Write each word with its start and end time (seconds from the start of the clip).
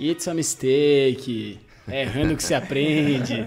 It's 0.00 0.26
a 0.26 0.32
mistake. 0.32 1.60
É 1.86 2.02
errando 2.02 2.34
que 2.36 2.42
se 2.42 2.54
aprende. 2.54 3.44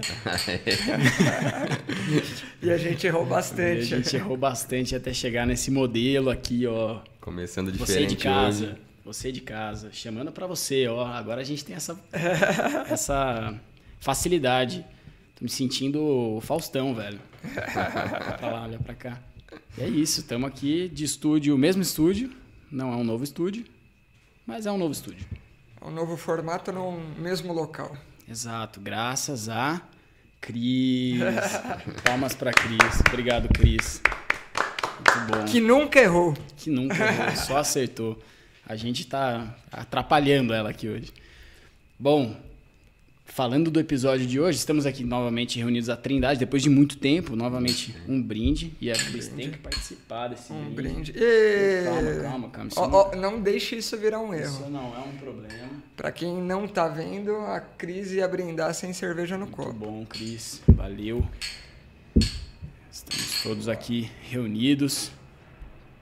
e 2.62 2.70
a 2.70 2.76
gente 2.76 3.06
errou 3.06 3.26
bastante. 3.26 3.90
E 3.90 3.94
a 3.94 3.98
gente 3.98 4.14
errou 4.14 4.36
bastante 4.36 4.94
até 4.94 5.12
chegar 5.12 5.46
nesse 5.46 5.70
modelo 5.70 6.30
aqui, 6.30 6.64
ó. 6.66 7.00
Começando 7.20 7.72
diferente 7.72 8.00
Você 8.02 8.06
de 8.06 8.16
casa. 8.16 8.64
hoje. 8.66 8.76
Você 9.04 9.32
de 9.32 9.40
casa. 9.40 9.90
Chamando 9.92 10.30
para 10.30 10.46
você, 10.46 10.86
ó. 10.86 11.04
Agora 11.06 11.40
a 11.40 11.44
gente 11.44 11.64
tem 11.64 11.74
essa, 11.74 11.98
essa 12.88 13.58
facilidade. 13.98 14.84
Tô 15.34 15.44
me 15.44 15.50
sentindo 15.50 16.00
o 16.02 16.40
Faustão, 16.40 16.94
velho. 16.94 17.18
Olha 17.44 18.36
pra 18.38 18.52
lá, 18.52 18.62
olha 18.62 18.78
pra 18.78 18.94
cá. 18.94 19.20
E 19.76 19.82
é 19.82 19.88
isso, 19.88 20.20
estamos 20.20 20.48
aqui 20.48 20.88
de 20.88 21.02
estúdio, 21.04 21.58
mesmo 21.58 21.82
estúdio. 21.82 22.30
Não 22.70 22.92
é 22.92 22.96
um 22.96 23.04
novo 23.04 23.24
estúdio, 23.24 23.64
mas 24.46 24.66
é 24.66 24.72
um 24.72 24.78
novo 24.78 24.92
estúdio. 24.92 25.26
Um 25.84 25.90
novo 25.90 26.16
formato 26.16 26.72
no 26.72 26.92
mesmo 27.18 27.52
local. 27.52 27.94
Exato, 28.26 28.80
graças 28.80 29.50
a 29.50 29.82
Cris. 30.40 31.20
Palmas 32.02 32.34
para 32.34 32.54
Cris. 32.54 33.02
Obrigado, 33.06 33.48
Cris. 33.48 34.00
Muito 34.94 35.32
bom. 35.32 35.44
Que 35.44 35.60
nunca 35.60 36.00
errou. 36.00 36.32
Que 36.56 36.70
nunca 36.70 36.96
errou, 37.04 37.36
só 37.36 37.58
acertou. 37.58 38.18
A 38.66 38.76
gente 38.76 39.06
tá 39.06 39.54
atrapalhando 39.70 40.54
ela 40.54 40.70
aqui 40.70 40.88
hoje. 40.88 41.12
Bom, 41.98 42.34
falando 43.24 43.70
do 43.70 43.80
episódio 43.80 44.26
de 44.26 44.38
hoje, 44.38 44.58
estamos 44.58 44.86
aqui 44.86 45.02
novamente 45.02 45.58
reunidos 45.58 45.88
a 45.88 45.96
Trindade, 45.96 46.38
depois 46.38 46.62
de 46.62 46.68
muito 46.70 46.96
tempo, 46.98 47.34
novamente 47.34 47.94
um 48.08 48.22
brinde. 48.22 48.72
E 48.80 48.90
a 48.90 48.94
Cris 48.94 49.28
tem 49.28 49.50
que 49.50 49.58
participar 49.58 50.28
desse 50.28 50.52
Um 50.52 50.70
brinde. 50.70 51.12
brinde. 51.12 51.14
E... 51.16 51.84
Calma, 51.84 52.22
calma, 52.22 52.48
calma. 52.50 52.68
Isso, 52.70 52.80
Ó, 52.80 52.88
não, 52.88 52.98
ó, 52.98 53.16
não 53.16 53.40
deixe 53.40 53.76
isso 53.76 53.96
virar 53.96 54.20
um 54.20 54.34
isso 54.34 54.60
erro. 54.62 54.70
não 54.70 54.94
é 54.94 54.98
um 55.00 55.16
problema. 55.16 55.68
Pra 55.96 56.12
quem 56.12 56.34
não 56.42 56.68
tá 56.68 56.86
vendo, 56.88 57.34
a 57.36 57.60
Cris 57.60 58.12
ia 58.12 58.28
brindar 58.28 58.74
sem 58.74 58.92
cerveja 58.92 59.36
no 59.36 59.46
Muito 59.46 59.56
copo. 59.56 59.72
bom, 59.72 60.04
Cris. 60.06 60.60
Valeu. 60.68 61.24
Estamos 62.92 63.42
todos 63.42 63.68
aqui 63.68 64.10
reunidos 64.22 65.10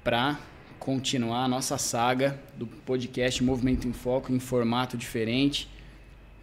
para 0.05 0.39
continuar 0.79 1.45
a 1.45 1.49
nossa 1.49 1.79
saga 1.79 2.39
do 2.57 2.67
podcast 2.67 3.43
Movimento 3.43 3.87
em 3.89 3.93
Foco 3.93 4.33
em 4.33 4.39
formato 4.41 4.97
diferente, 4.97 5.71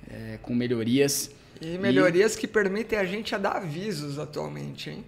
é, 0.10 0.40
com 0.42 0.54
melhorias. 0.54 1.32
E 1.62 1.78
melhorias 1.78 2.36
que 2.36 2.48
permitem 2.48 2.98
a 2.98 3.06
gente 3.06 3.36
a 3.36 3.38
dar 3.38 3.58
avisos 3.58 4.18
atualmente, 4.18 4.90
hein? 4.90 5.06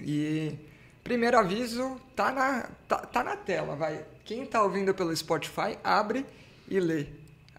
E 0.00 0.54
primeiro 1.04 1.38
aviso 1.38 2.00
tá 2.14 2.32
na, 2.32 2.70
tá, 2.86 2.98
tá 2.98 3.24
na 3.24 3.36
tela, 3.36 3.76
vai. 3.76 4.04
Quem 4.24 4.44
tá 4.44 4.62
ouvindo 4.62 4.94
pelo 4.94 5.14
Spotify, 5.16 5.78
abre 5.82 6.24
e 6.68 6.78
lê. 6.78 7.06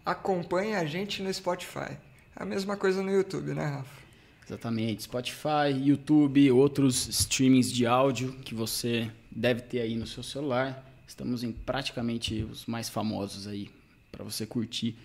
Acompanhe 0.05 0.75
a 0.75 0.85
gente 0.85 1.21
no 1.21 1.33
Spotify. 1.33 1.97
A 2.35 2.45
mesma 2.45 2.77
coisa 2.77 3.01
no 3.03 3.11
YouTube, 3.11 3.53
né, 3.53 3.65
Rafa? 3.65 3.99
Exatamente, 4.47 5.03
Spotify, 5.03 5.71
YouTube, 5.79 6.51
outros 6.51 7.07
streamings 7.07 7.71
de 7.71 7.85
áudio 7.85 8.31
que 8.43 8.55
você 8.55 9.11
deve 9.29 9.61
ter 9.61 9.81
aí 9.81 9.95
no 9.95 10.07
seu 10.07 10.23
celular. 10.23 10.83
Estamos 11.07 11.43
em 11.43 11.51
praticamente 11.51 12.43
os 12.43 12.65
mais 12.65 12.89
famosos 12.89 13.45
aí 13.45 13.69
para 14.11 14.23
você 14.23 14.47
curtir 14.47 14.95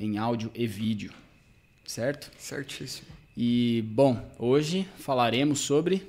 em 0.00 0.16
áudio 0.18 0.50
e 0.54 0.66
vídeo, 0.66 1.12
certo? 1.84 2.30
Certíssimo. 2.38 3.06
E, 3.36 3.84
bom, 3.86 4.28
hoje 4.38 4.88
falaremos 4.98 5.60
sobre 5.60 6.08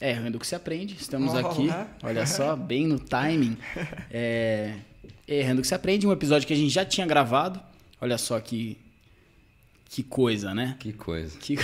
Errando 0.00 0.36
o 0.36 0.40
que 0.40 0.46
se 0.46 0.54
aprende. 0.54 0.94
Estamos 0.94 1.34
Oh, 1.34 1.38
aqui, 1.38 1.66
né? 1.66 1.88
olha 2.04 2.24
só, 2.24 2.54
bem 2.56 2.86
no 2.86 3.00
timing. 3.00 3.58
É, 4.08 4.76
Errando 5.26 5.58
o 5.58 5.62
que 5.62 5.66
se 5.66 5.74
aprende, 5.74 6.06
um 6.06 6.12
episódio 6.12 6.46
que 6.46 6.52
a 6.52 6.56
gente 6.56 6.70
já 6.70 6.84
tinha 6.84 7.04
gravado. 7.04 7.60
Olha 8.00 8.16
só 8.16 8.38
que, 8.38 8.78
que 9.86 10.04
coisa, 10.04 10.54
né? 10.54 10.76
Que 10.78 10.92
coisa. 10.92 11.36
Que, 11.38 11.56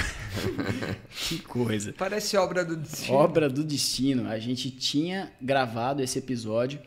que 1.28 1.38
coisa. 1.42 1.94
Parece 1.96 2.36
obra 2.36 2.64
do 2.64 2.76
destino. 2.76 3.16
Obra 3.16 3.48
do 3.48 3.62
destino. 3.62 4.28
A 4.28 4.38
gente 4.40 4.68
tinha 4.68 5.32
gravado 5.40 6.02
esse 6.02 6.18
episódio. 6.18 6.80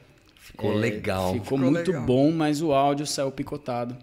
Ficou 0.52 0.74
legal. 0.74 1.34
Ficou, 1.34 1.44
Ficou 1.44 1.58
muito 1.59 1.91
legal. 1.91 2.06
bom, 2.06 2.31
mas 2.31 2.62
o 2.62 2.72
áudio 2.74 3.06
saiu 3.06 3.31
picotado. 3.31 3.96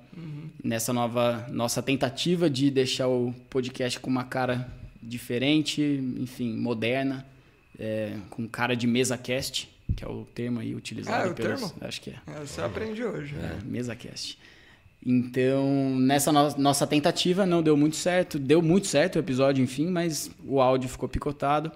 Nessa 0.63 0.93
nova 0.93 1.47
nossa 1.51 1.83
tentativa 1.83 2.49
de 2.49 2.71
deixar 2.71 3.07
o 3.09 3.35
podcast 3.51 4.01
com 4.01 4.09
uma 4.09 4.25
cara 4.25 4.67
diferente, 5.03 5.83
enfim, 6.19 6.57
moderna, 6.57 7.27
é, 7.79 8.15
com 8.31 8.47
cara 8.49 8.75
de 8.75 8.87
mesa 8.87 9.19
cast, 9.19 9.69
que 9.97 10.05
é 10.05 10.09
o 10.09 10.25
termo 10.35 10.61
aí 10.61 10.75
utilizado 10.75 11.25
Ah, 11.25 11.27
é 11.29 11.31
o 11.31 11.35
pelos, 11.35 11.61
termo? 11.61 11.75
acho 11.83 12.01
que 12.01 12.11
é. 12.11 12.15
É, 12.27 12.41
Você 12.47 12.61
aprende 12.63 13.05
hoje. 13.05 13.35
né? 13.35 13.59
É, 13.61 13.65
mesa 13.65 13.95
cast. 13.95 14.39
Então, 15.07 15.97
nessa 15.99 16.33
no- 16.33 16.57
nossa 16.57 16.87
tentativa 16.87 17.45
não 17.45 17.63
deu 17.63 17.77
muito 17.77 17.97
certo, 17.97 18.39
deu 18.39 18.63
muito 18.63 18.87
certo 18.87 19.17
o 19.17 19.19
episódio, 19.19 19.63
enfim, 19.63 19.87
mas 19.89 20.31
o 20.47 20.61
áudio 20.61 20.89
ficou 20.89 21.09
picotado 21.09 21.71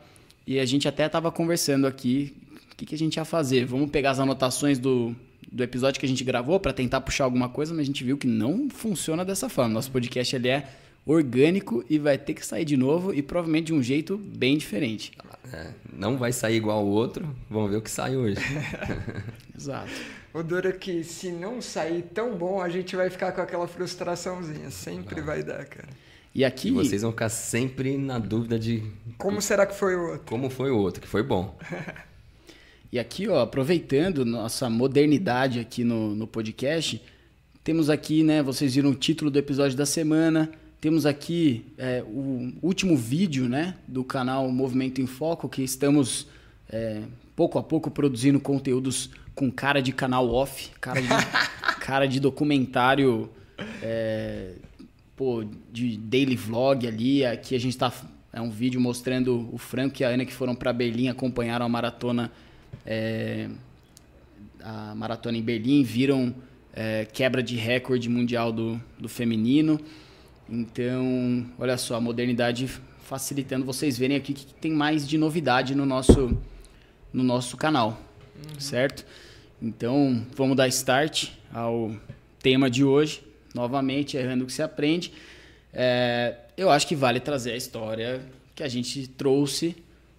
e 0.46 0.58
a 0.58 0.64
gente 0.64 0.88
até 0.88 1.04
estava 1.06 1.30
conversando 1.30 1.86
aqui 1.86 2.34
que, 2.78 2.86
que 2.86 2.94
a 2.94 2.98
gente 2.98 3.16
ia 3.16 3.24
fazer. 3.24 3.66
Vamos 3.66 3.90
pegar 3.90 4.12
as 4.12 4.20
anotações 4.20 4.78
do, 4.78 5.14
do 5.50 5.62
episódio 5.62 5.98
que 5.98 6.06
a 6.06 6.08
gente 6.08 6.22
gravou 6.22 6.58
para 6.60 6.72
tentar 6.72 7.00
puxar 7.00 7.24
alguma 7.24 7.48
coisa, 7.48 7.72
mas 7.74 7.82
a 7.82 7.84
gente 7.84 8.04
viu 8.04 8.16
que 8.16 8.26
não 8.26 8.70
funciona 8.70 9.24
dessa 9.24 9.48
forma. 9.48 9.74
Nosso 9.74 9.90
podcast 9.90 10.34
ele 10.34 10.48
é 10.48 10.68
orgânico 11.04 11.84
e 11.90 11.98
vai 11.98 12.16
ter 12.16 12.34
que 12.34 12.46
sair 12.46 12.64
de 12.64 12.76
novo 12.76 13.12
e 13.12 13.20
provavelmente 13.20 13.66
de 13.66 13.74
um 13.74 13.82
jeito 13.82 14.16
bem 14.16 14.56
diferente. 14.56 15.12
É, 15.52 15.70
não 15.92 16.16
vai 16.16 16.32
sair 16.32 16.56
igual 16.56 16.84
o 16.84 16.88
outro. 16.88 17.28
Vamos 17.50 17.70
ver 17.70 17.78
o 17.78 17.82
que 17.82 17.90
sai 17.90 18.16
hoje. 18.16 18.36
Exato. 19.56 19.90
O 20.32 20.42
duro 20.42 20.68
é 20.68 20.72
que 20.72 21.02
se 21.02 21.32
não 21.32 21.60
sair 21.60 22.02
tão 22.14 22.36
bom, 22.36 22.60
a 22.60 22.68
gente 22.68 22.94
vai 22.94 23.10
ficar 23.10 23.32
com 23.32 23.40
aquela 23.40 23.66
frustraçãozinha. 23.66 24.70
Sempre 24.70 25.20
vai 25.20 25.42
dar, 25.42 25.64
cara. 25.64 25.88
E 26.34 26.44
aqui 26.44 26.68
E 26.68 26.72
vocês 26.72 27.02
vão 27.02 27.10
ficar 27.10 27.30
sempre 27.30 27.96
na 27.96 28.18
dúvida 28.18 28.58
de 28.58 28.84
Como 29.16 29.40
será 29.42 29.66
que 29.66 29.74
foi 29.74 29.96
o 29.96 30.10
outro? 30.10 30.26
como 30.26 30.48
foi 30.48 30.70
o 30.70 30.76
outro, 30.76 31.00
que 31.00 31.08
foi 31.08 31.22
bom. 31.22 31.58
E 32.90 32.98
aqui, 32.98 33.28
ó, 33.28 33.42
aproveitando 33.42 34.24
nossa 34.24 34.70
modernidade 34.70 35.60
aqui 35.60 35.84
no, 35.84 36.14
no 36.14 36.26
podcast, 36.26 37.02
temos 37.62 37.90
aqui, 37.90 38.22
né? 38.22 38.42
Vocês 38.42 38.76
viram 38.76 38.90
o 38.90 38.94
título 38.94 39.30
do 39.30 39.38
episódio 39.38 39.76
da 39.76 39.84
semana. 39.84 40.50
Temos 40.80 41.04
aqui 41.04 41.66
é, 41.76 42.02
o 42.02 42.50
último 42.62 42.96
vídeo, 42.96 43.46
né? 43.46 43.74
Do 43.86 44.02
canal 44.02 44.50
Movimento 44.50 45.02
em 45.02 45.06
Foco, 45.06 45.50
que 45.50 45.60
estamos 45.60 46.28
é, 46.70 47.02
pouco 47.36 47.58
a 47.58 47.62
pouco 47.62 47.90
produzindo 47.90 48.40
conteúdos 48.40 49.10
com 49.34 49.50
cara 49.50 49.82
de 49.82 49.92
canal 49.92 50.30
off, 50.30 50.70
cara 50.80 51.02
de, 51.02 51.08
cara 51.80 52.06
de 52.06 52.18
documentário, 52.18 53.28
é, 53.82 54.52
pô, 55.14 55.44
de 55.70 55.98
daily 55.98 56.36
vlog 56.36 56.86
ali. 56.86 57.22
Aqui 57.22 57.54
a 57.54 57.60
gente 57.60 57.76
tá. 57.76 57.92
É 58.32 58.40
um 58.40 58.50
vídeo 58.50 58.80
mostrando 58.80 59.46
o 59.52 59.58
Franco 59.58 60.00
e 60.00 60.04
a 60.06 60.08
Ana 60.08 60.24
que 60.24 60.32
foram 60.32 60.54
para 60.54 60.72
Berlim, 60.72 61.08
acompanharam 61.08 61.66
a 61.66 61.68
maratona 61.68 62.32
é, 62.86 63.48
a 64.62 64.94
maratona 64.94 65.36
em 65.36 65.42
Berlim, 65.42 65.82
viram 65.82 66.34
é, 66.72 67.04
quebra 67.04 67.42
de 67.42 67.56
recorde 67.56 68.08
mundial 68.08 68.52
do, 68.52 68.80
do 68.98 69.08
feminino. 69.08 69.80
Então, 70.48 71.46
olha 71.58 71.76
só, 71.76 71.96
a 71.96 72.00
modernidade 72.00 72.68
facilitando 73.02 73.64
vocês 73.64 73.98
verem 73.98 74.16
aqui 74.16 74.32
que 74.32 74.46
tem 74.54 74.72
mais 74.72 75.08
de 75.08 75.16
novidade 75.18 75.74
no 75.74 75.86
nosso, 75.86 76.36
no 77.12 77.22
nosso 77.22 77.56
canal, 77.56 78.00
certo? 78.58 79.04
Então, 79.60 80.26
vamos 80.36 80.56
dar 80.56 80.68
start 80.68 81.30
ao 81.52 81.94
tema 82.38 82.70
de 82.70 82.84
hoje. 82.84 83.22
Novamente, 83.54 84.16
errando 84.16 84.44
o 84.44 84.46
que 84.46 84.52
se 84.52 84.62
aprende. 84.62 85.12
É, 85.72 86.36
eu 86.56 86.70
acho 86.70 86.86
que 86.86 86.94
vale 86.94 87.18
trazer 87.18 87.52
a 87.52 87.56
história 87.56 88.20
que 88.54 88.62
a 88.62 88.68
gente 88.68 89.08
trouxe 89.08 89.74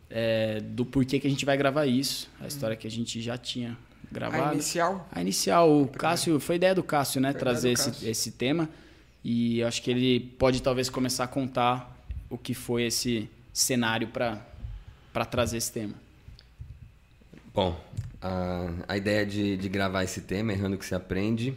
é, 0.10 0.60
do 0.60 0.86
porquê 0.86 1.20
que 1.20 1.28
a 1.28 1.30
gente 1.30 1.46
vai 1.46 1.58
gravar 1.58 1.86
isso. 1.86 2.30
A 2.40 2.48
história 2.48 2.76
que 2.76 2.88
a 2.88 2.92
gente 2.92 3.22
já 3.22 3.38
tinha 3.38 3.78
gravado. 4.12 4.50
A 4.50 4.54
inicial? 4.54 5.08
A 5.12 5.22
inicial, 5.22 5.82
o 5.82 5.88
Cássio, 5.88 6.40
foi 6.40 6.56
ideia 6.56 6.74
do 6.74 6.84
Cássio, 6.84 7.22
né? 7.22 7.32
Foi 7.32 7.40
trazer 7.40 7.72
esse, 7.72 7.92
Cássio. 7.92 8.10
esse 8.10 8.32
tema. 8.32 8.70
E 9.24 9.60
eu 9.60 9.68
acho 9.68 9.82
que 9.82 9.92
ele 9.92 10.20
pode 10.20 10.62
talvez 10.62 10.90
começar 10.90 11.26
a 11.26 11.28
contar 11.28 11.96
o 12.30 12.38
que 12.38 12.54
foi 12.54 12.84
esse 12.84 13.30
cenário 13.54 14.08
para 14.08 15.26
trazer 15.26 15.58
esse 15.58 15.72
tema. 15.72 15.94
Bom, 17.54 17.80
a, 18.22 18.70
a 18.88 18.98
ideia 18.98 19.26
de, 19.26 19.58
de 19.58 19.70
gravar 19.70 20.04
esse 20.04 20.22
tema, 20.22 20.54
Errando 20.54 20.78
que 20.78 20.86
se 20.86 20.96
aprende, 20.96 21.54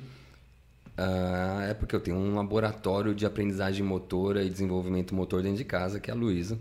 ah, 0.96 1.66
é 1.68 1.74
porque 1.74 1.94
eu 1.94 2.00
tenho 2.00 2.16
um 2.16 2.34
laboratório 2.34 3.14
de 3.14 3.24
aprendizagem 3.24 3.84
motora 3.84 4.42
e 4.42 4.50
desenvolvimento 4.50 5.14
motor 5.14 5.42
dentro 5.42 5.58
de 5.58 5.64
casa, 5.64 6.00
que 6.00 6.10
é 6.10 6.14
a 6.14 6.16
Luísa. 6.16 6.58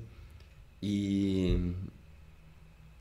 E, 0.81 1.73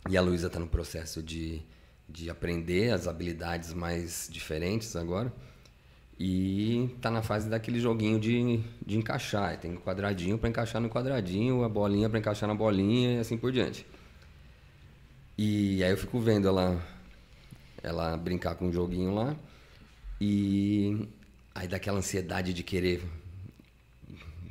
e 0.09 0.17
a 0.17 0.21
Luísa 0.21 0.49
está 0.49 0.59
no 0.59 0.67
processo 0.67 1.23
de, 1.23 1.63
de 2.09 2.29
aprender 2.29 2.93
as 2.93 3.09
habilidades 3.09 3.73
mais 3.73 4.29
diferentes 4.31 4.95
agora. 4.97 5.33
E 6.19 6.95
tá 7.01 7.11
na 7.11 7.23
fase 7.23 7.49
daquele 7.49 7.81
joguinho 7.81 8.21
de, 8.21 8.61
de 8.85 8.99
encaixar. 8.99 9.59
Tem 9.59 9.73
um 9.73 9.77
quadradinho 9.77 10.37
para 10.37 10.51
encaixar 10.51 10.81
no 10.81 10.91
quadradinho, 10.91 11.65
a 11.65 11.69
bolinha 11.69 12.11
para 12.11 12.19
encaixar 12.19 12.47
na 12.47 12.55
bolinha 12.55 13.15
e 13.15 13.19
assim 13.19 13.39
por 13.39 13.51
diante. 13.51 13.87
E 15.39 15.83
aí 15.83 15.91
eu 15.91 15.97
fico 15.97 16.21
vendo 16.21 16.47
ela 16.47 16.79
ela 17.83 18.17
brincar 18.19 18.55
com 18.55 18.67
um 18.69 18.73
joguinho 18.73 19.15
lá. 19.15 19.35
E 20.21 21.09
aí 21.55 21.67
daquela 21.67 21.99
ansiedade 21.99 22.53
de 22.53 22.63
querer 22.63 23.03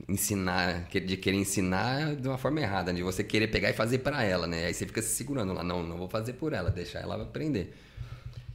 ensinar, 0.09 0.87
de 0.89 1.15
querer 1.15 1.37
ensinar 1.37 2.15
de 2.15 2.27
uma 2.27 2.37
forma 2.37 2.59
errada, 2.59 2.93
de 2.93 3.03
você 3.03 3.23
querer 3.23 3.47
pegar 3.47 3.69
e 3.69 3.73
fazer 3.73 3.99
para 3.99 4.23
ela, 4.23 4.47
né? 4.47 4.65
Aí 4.65 4.73
você 4.73 4.85
fica 4.85 5.01
se 5.01 5.09
segurando 5.09 5.53
lá, 5.53 5.63
não, 5.63 5.83
não 5.83 5.97
vou 5.97 6.09
fazer 6.09 6.33
por 6.33 6.51
ela, 6.51 6.69
deixar 6.71 6.99
ela 6.99 7.21
aprender. 7.21 7.75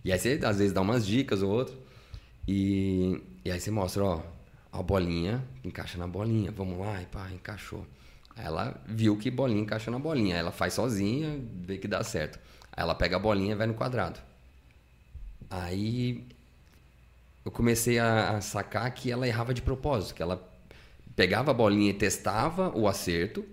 E 0.05 0.13
aí 0.13 0.19
você 0.19 0.39
às 0.45 0.59
vezes 0.59 0.73
dá 0.73 0.81
umas 0.81 1.07
dicas 1.07 1.43
ou 1.43 1.51
outro, 1.51 1.77
e, 2.47 3.23
e 3.45 3.51
aí 3.51 3.61
você 3.61 3.71
mostra, 3.71 4.05
ó, 4.05 4.23
a 4.73 4.83
bolinha, 4.83 5.43
encaixa 5.63 5.97
na 5.97 6.07
bolinha, 6.07 6.51
vamos 6.51 6.79
lá, 6.79 7.01
e 7.01 7.07
pá, 7.07 7.31
encaixou. 7.31 7.87
Aí 8.37 8.45
ela 8.45 8.83
viu 8.87 9.17
que 9.17 9.31
bolinha 9.31 9.63
encaixa 9.63 9.91
na 9.91 9.99
bolinha, 9.99 10.35
aí 10.35 10.41
ela 10.41 10.53
faz 10.53 10.75
sozinha, 10.75 11.41
vê 11.63 11.79
que 11.79 11.87
dá 11.87 12.03
certo. 12.03 12.39
Aí 12.73 12.83
ela 12.83 12.95
pega 12.95 13.17
a 13.17 13.19
bolinha 13.19 13.53
e 13.53 13.55
vai 13.55 13.67
no 13.67 13.75
quadrado. 13.75 14.19
Aí 15.49 16.27
eu 17.45 17.53
comecei 17.53 17.99
a, 17.99 18.37
a 18.37 18.41
sacar 18.41 18.91
que 18.93 19.11
ela 19.11 19.29
errava 19.29 19.55
de 19.55 19.63
propósito, 19.63 20.15
que 20.15 20.23
ela 20.23 20.54
pegava 21.17 21.51
a 21.51 21.55
bolinha 21.55 21.91
e 21.91 21.95
testava 21.95 22.77
o 22.77 22.89
acerto, 22.89 23.45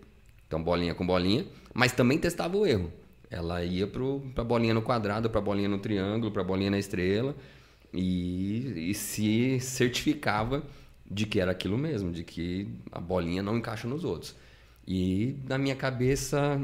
então 0.47 0.61
bolinha 0.61 0.93
com 0.93 1.05
bolinha, 1.05 1.45
mas 1.73 1.91
também 1.91 2.17
testava 2.17 2.57
o 2.57 2.65
erro. 2.65 2.91
Ela 3.29 3.63
ia 3.63 3.87
para 3.87 4.41
a 4.41 4.43
bolinha 4.43 4.73
no 4.73 4.81
quadrado, 4.81 5.29
para 5.29 5.39
a 5.39 5.43
bolinha 5.43 5.69
no 5.69 5.79
triângulo, 5.79 6.31
para 6.31 6.41
a 6.41 6.45
bolinha 6.45 6.69
na 6.69 6.79
estrela 6.79 7.35
e, 7.93 8.89
e 8.91 8.93
se 8.93 9.59
certificava 9.59 10.63
de 11.09 11.25
que 11.25 11.39
era 11.39 11.51
aquilo 11.51 11.77
mesmo, 11.77 12.11
de 12.11 12.23
que 12.23 12.67
a 12.91 12.99
bolinha 12.99 13.41
não 13.41 13.57
encaixa 13.57 13.87
nos 13.87 14.03
outros. 14.03 14.35
E 14.87 15.37
na 15.47 15.57
minha 15.57 15.75
cabeça 15.75 16.61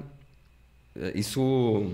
eh, 0.96 1.14
isso 1.16 1.92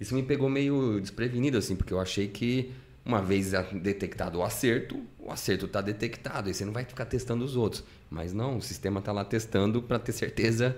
isso 0.00 0.14
me 0.14 0.22
pegou 0.22 0.48
meio 0.48 1.00
desprevenido 1.00 1.56
assim, 1.56 1.76
porque 1.76 1.92
eu 1.92 2.00
achei 2.00 2.28
que 2.28 2.72
uma 3.04 3.20
vez 3.20 3.52
detectado 3.72 4.38
o 4.38 4.42
acerto, 4.42 5.00
o 5.18 5.30
acerto 5.30 5.66
está 5.66 5.80
detectado, 5.80 6.48
e 6.48 6.54
você 6.54 6.64
não 6.64 6.72
vai 6.72 6.84
ficar 6.84 7.04
testando 7.04 7.44
os 7.44 7.56
outros. 7.56 7.82
Mas 8.10 8.32
não, 8.32 8.58
o 8.58 8.62
sistema 8.62 9.00
está 9.00 9.12
lá 9.12 9.24
testando 9.24 9.82
para 9.82 9.98
ter 9.98 10.12
certeza 10.12 10.76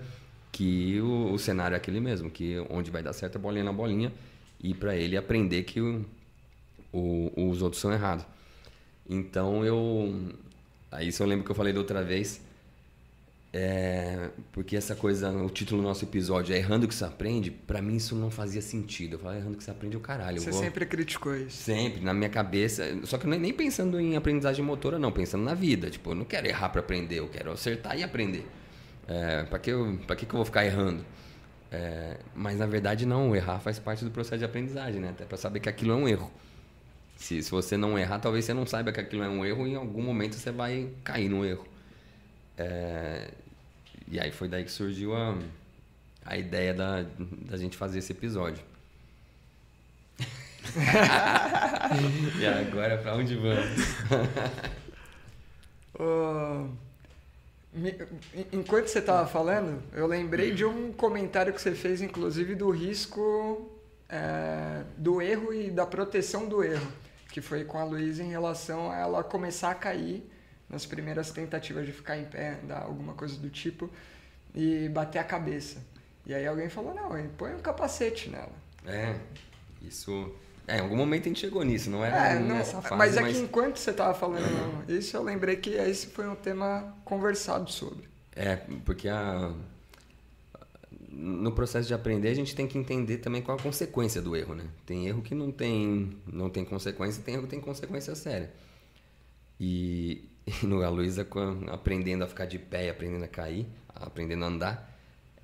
que 0.51 1.01
o, 1.01 1.33
o, 1.33 1.39
cenário 1.39 1.75
é 1.75 1.77
aquele 1.77 2.01
mesmo, 2.01 2.31
que 2.31 2.59
onde 2.71 2.91
vai 2.91 3.03
dar 3.03 3.13
certo 3.13 3.37
é 3.37 3.41
bolinha 3.41 3.65
na 3.65 3.73
bolinha, 3.73 4.13
e 4.63 4.73
para 4.73 4.97
ele 4.97 5.17
aprender 5.17 5.65
que 5.65 5.81
o, 5.81 6.05
o, 6.93 7.51
os 7.51 7.61
outros 7.61 7.81
são 7.83 7.93
errados. 7.93 8.25
Então 9.09 9.65
eu. 9.65 10.33
Aí 10.91 11.09
isso 11.09 11.23
eu 11.23 11.27
lembro 11.27 11.45
que 11.45 11.51
eu 11.51 11.55
falei 11.55 11.73
da 11.73 11.81
outra 11.81 12.03
vez. 12.03 12.41
É, 13.57 14.31
porque 14.51 14.77
essa 14.77 14.97
coisa, 14.97 15.31
o 15.31 15.49
título 15.49 15.81
do 15.81 15.87
nosso 15.87 16.05
episódio 16.05 16.53
é 16.53 16.59
Errando 16.59 16.89
que 16.89 16.95
se 16.95 17.05
aprende, 17.05 17.53
para 17.53 17.81
mim 17.81 17.95
isso 17.95 18.17
não 18.17 18.29
fazia 18.29 18.61
sentido. 18.61 19.15
Eu 19.15 19.19
falei, 19.21 19.39
errando 19.39 19.57
que 19.57 19.63
se 19.63 19.71
aprende 19.71 19.95
é 19.95 19.99
o 19.99 20.01
caralho. 20.01 20.41
Você 20.41 20.51
vou... 20.51 20.61
sempre 20.61 20.85
criticou 20.85 21.37
isso. 21.37 21.63
Sempre, 21.63 22.01
na 22.01 22.13
minha 22.13 22.29
cabeça. 22.29 22.83
Só 23.05 23.17
que 23.17 23.29
nem 23.29 23.53
pensando 23.53 24.01
em 24.01 24.17
aprendizagem 24.17 24.65
motora, 24.65 24.99
não, 24.99 25.13
pensando 25.13 25.45
na 25.45 25.55
vida. 25.55 25.89
Tipo, 25.89 26.11
eu 26.11 26.15
não 26.17 26.25
quero 26.25 26.49
errar 26.49 26.69
para 26.71 26.81
aprender, 26.81 27.21
eu 27.21 27.29
quero 27.29 27.53
acertar 27.53 27.97
e 27.97 28.03
aprender. 28.03 28.45
É, 29.07 29.45
para 29.45 29.61
que, 29.61 29.71
eu, 29.71 30.01
pra 30.05 30.17
que, 30.17 30.27
que 30.27 30.35
eu 30.35 30.39
vou 30.39 30.45
ficar 30.45 30.67
errando? 30.67 31.07
É, 31.71 32.19
mas 32.35 32.59
na 32.59 32.67
verdade, 32.67 33.07
não, 33.07 33.37
errar 33.37 33.61
faz 33.61 33.79
parte 33.79 34.05
do 34.05 34.11
processo 34.11 34.39
de 34.39 34.45
aprendizagem, 34.45 35.01
né? 35.01 35.11
Até 35.11 35.25
para 35.25 35.37
saber 35.37 35.61
que 35.61 35.69
aquilo 35.69 35.93
é 35.93 35.95
um 35.95 36.09
erro. 36.09 36.29
Se, 37.15 37.41
se 37.41 37.53
você 37.53 37.77
não 37.77 37.97
errar, 37.97 38.19
talvez 38.19 38.45
você 38.45 38.53
não 38.53 38.67
saiba 38.67 38.91
que 38.91 38.99
aquilo 38.99 39.23
é 39.23 39.29
um 39.29 39.45
erro 39.45 39.65
e 39.65 39.71
em 39.71 39.77
algum 39.77 40.03
momento 40.03 40.35
você 40.35 40.51
vai 40.51 40.91
cair 41.05 41.29
no 41.29 41.45
erro. 41.45 41.65
É, 42.59 43.31
e 44.09 44.21
aí 44.21 44.31
foi 44.31 44.49
daí 44.49 44.65
que 44.65 44.73
surgiu 44.73 45.17
a, 45.17 45.37
a 46.25 46.37
ideia 46.37 46.75
da, 46.75 47.05
da 47.19 47.57
gente 47.57 47.77
fazer 47.77 47.99
esse 47.99 48.13
episódio. 48.13 48.63
e 52.41 52.47
agora 52.47 52.99
para 52.99 53.15
onde 53.15 53.37
vamos? 53.37 53.95
me, 57.73 57.97
enquanto 58.53 58.89
você 58.89 59.01
estava 59.01 59.27
falando, 59.27 59.83
eu 59.93 60.07
lembrei 60.07 60.53
de 60.53 60.65
um 60.65 60.93
comentário 60.93 61.53
que 61.53 61.61
você 61.61 61.73
fez, 61.73 62.01
inclusive, 62.01 62.55
do 62.55 62.71
risco 62.71 63.71
é, 64.09 64.85
do 64.97 65.21
erro 65.21 65.53
e 65.53 65.71
da 65.71 65.85
proteção 65.85 66.49
do 66.49 66.63
erro, 66.63 66.87
que 67.33 67.41
foi 67.41 67.65
com 67.65 67.79
a 67.79 67.85
Luísa 67.85 68.23
em 68.23 68.31
relação 68.31 68.91
a 68.91 68.97
ela 68.97 69.25
começar 69.25 69.71
a 69.71 69.75
cair 69.75 70.25
nas 70.75 70.85
primeiras 70.85 71.31
tentativas 71.31 71.87
de 71.87 71.93
ficar 71.93 72.19
em 72.19 72.25
pé, 72.25 72.59
dar 72.65 72.83
alguma 72.83 73.15
coisa 73.15 73.39
do 73.39 73.49
tipo, 73.49 73.89
e 74.55 74.89
bater 74.89 75.21
a 75.21 75.25
cabeça. 75.25 75.81
E 76.27 76.35
aí 76.35 76.47
alguém 76.47 76.69
falou, 76.69 76.93
não, 76.93 77.11
põe 77.39 77.55
um 77.55 77.61
capacete 77.61 78.29
nela. 78.29 78.53
É, 78.85 79.15
isso... 79.81 80.35
É, 80.67 80.79
em 80.79 80.81
algum 80.81 80.97
momento 80.97 81.27
a 81.27 81.29
gente 81.29 81.41
chegou 81.41 81.63
nisso, 81.63 81.91
não 81.91 82.03
era 82.03 82.31
é, 82.31 82.39
não, 82.39 82.57
nessa 82.57 82.81
fase. 82.81 82.97
Mas 82.97 83.17
é 83.17 83.21
mas... 83.21 83.37
que 83.37 83.43
enquanto 83.43 83.77
você 83.77 83.91
estava 83.91 84.15
falando 84.15 84.47
não, 84.51 84.97
isso, 84.97 85.15
eu 85.15 85.23
lembrei 85.23 85.57
que 85.57 85.71
esse 85.71 86.07
foi 86.07 86.27
um 86.27 86.35
tema 86.35 86.97
conversado 87.05 87.71
sobre. 87.71 88.09
É, 88.35 88.57
porque 88.85 89.07
a... 89.09 89.53
no 91.11 91.53
processo 91.53 91.87
de 91.87 91.93
aprender 91.93 92.29
a 92.31 92.35
gente 92.35 92.57
tem 92.57 92.67
que 92.67 92.79
entender 92.79 93.19
também 93.19 93.43
qual 93.43 93.59
a 93.59 93.63
consequência 93.63 94.23
do 94.23 94.35
erro, 94.35 94.55
né? 94.55 94.65
Tem 94.87 95.07
erro 95.07 95.21
que 95.21 95.35
não 95.35 95.53
tem, 95.53 96.17
não 96.27 96.49
tem 96.49 96.65
consequência, 96.65 97.23
tem 97.23 97.35
erro 97.35 97.45
que 97.45 97.51
tem 97.51 97.61
consequência 97.61 98.15
séria. 98.15 98.51
E, 99.61 100.29
e 100.47 100.53
no 100.67 100.83
a 100.83 100.89
Luísa, 100.89 101.27
aprendendo 101.71 102.25
a 102.25 102.27
ficar 102.27 102.47
de 102.47 102.59
pé, 102.59 102.91
aprendendo 102.91 103.25
a 103.25 103.29
cair, 103.29 103.67
aprendendo 103.89 104.45
a 104.45 104.49
andar, 104.49 104.95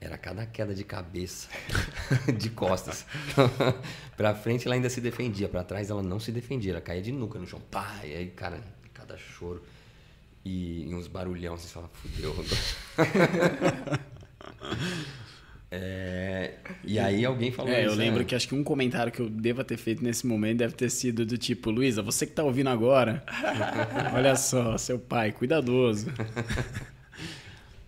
era 0.01 0.17
cada 0.17 0.47
queda 0.47 0.75
de 0.75 0.85
cabeça, 0.85 1.49
de 2.39 2.51
costas. 2.51 3.05
pra 4.17 4.35
frente 4.35 4.67
ela 4.67 4.75
ainda 4.75 4.89
se 4.89 5.01
defendia, 5.01 5.49
para 5.49 5.63
trás 5.63 5.91
ela 5.91 6.03
não 6.03 6.19
se 6.19 6.33
defendia, 6.33 6.73
ela 6.73 6.81
caía 6.81 7.03
de 7.03 7.13
nuca 7.13 7.39
no 7.39 7.47
chão. 7.47 7.61
Pá, 7.71 8.01
e 8.05 8.15
aí, 8.15 8.31
cara, 8.31 8.63
cada 8.95 9.17
choro. 9.17 9.63
E 10.43 10.89
uns 10.95 11.07
barulhão, 11.07 11.59
você 11.59 11.69
fala, 11.69 11.89
fudeu. 11.89 12.35
É, 15.73 16.55
e 16.83 16.99
aí 16.99 17.25
alguém 17.25 17.53
falou 17.53 17.73
é, 17.73 17.85
isso. 17.85 17.95
Eu 17.95 17.97
lembro 17.97 18.23
é. 18.23 18.25
que 18.25 18.35
acho 18.35 18.49
que 18.49 18.55
um 18.55 18.65
comentário 18.65 19.13
que 19.13 19.21
eu 19.21 19.31
deva 19.31 19.65
ter 19.65 19.77
feito 19.77 20.03
nesse 20.03 20.27
momento 20.27 20.59
deve 20.59 20.75
ter 20.75 20.91
sido 20.91 21.25
do 21.25 21.39
tipo, 21.39 21.71
Luísa, 21.71 22.03
você 22.03 22.27
que 22.27 22.33
tá 22.33 22.43
ouvindo 22.43 22.71
agora, 22.71 23.23
olha 24.13 24.35
só, 24.35 24.77
seu 24.77 24.99
pai, 24.99 25.31
cuidadoso. 25.33 26.13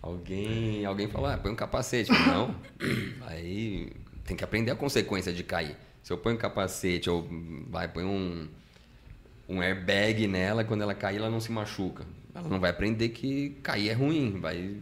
Alguém, 0.01 0.85
alguém 0.85 1.07
falou, 1.07 1.29
ah, 1.29 1.37
põe 1.37 1.49
um 1.49 1.55
capacete. 1.55 2.11
Não. 2.11 2.53
Aí 3.25 3.89
tem 4.25 4.35
que 4.35 4.43
aprender 4.43 4.69
a 4.69 4.75
consequência 4.75 5.31
de 5.31 5.45
cair. 5.45 5.77
Se 6.03 6.11
eu 6.11 6.17
ponho 6.17 6.35
um 6.35 6.37
capacete 6.37 7.09
ou 7.09 7.25
vai 7.69 7.87
põe 7.87 8.03
um, 8.03 8.49
um 9.47 9.61
airbag 9.61 10.27
nela, 10.27 10.65
quando 10.65 10.81
ela 10.81 10.93
cair, 10.93 11.19
ela 11.19 11.29
não 11.29 11.39
se 11.39 11.53
machuca. 11.53 12.05
Ela 12.35 12.49
não 12.49 12.59
vai 12.59 12.71
aprender 12.71 13.09
que 13.09 13.51
cair 13.63 13.91
é 13.91 13.93
ruim. 13.93 14.41
Vai, 14.41 14.75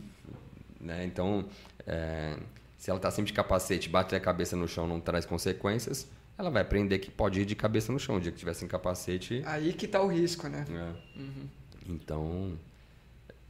né? 0.80 1.06
Então, 1.06 1.46
é, 1.86 2.36
se 2.82 2.90
ela 2.90 2.98
está 2.98 3.12
sempre 3.12 3.28
de 3.28 3.34
capacete, 3.34 3.88
bate 3.88 4.16
a 4.16 4.20
cabeça 4.20 4.56
no 4.56 4.68
chão, 4.68 4.88
não 4.88 5.00
traz 5.00 5.24
consequências, 5.24 6.10
ela 6.36 6.50
vai 6.50 6.64
aprender 6.64 6.98
que 6.98 7.12
pode 7.12 7.40
ir 7.40 7.46
de 7.46 7.56
cabeça 7.56 7.92
no 7.92 8.00
chão. 8.00 8.16
O 8.16 8.20
dia 8.20 8.32
que 8.32 8.40
tiver 8.40 8.56
sem 8.56 8.68
capacete. 8.68 9.44
Aí 9.46 9.72
que 9.72 9.86
está 9.86 10.02
o 10.02 10.08
risco, 10.08 10.48
né? 10.48 10.66
É. 10.68 11.20
Uhum. 11.20 11.48
Então 11.88 12.58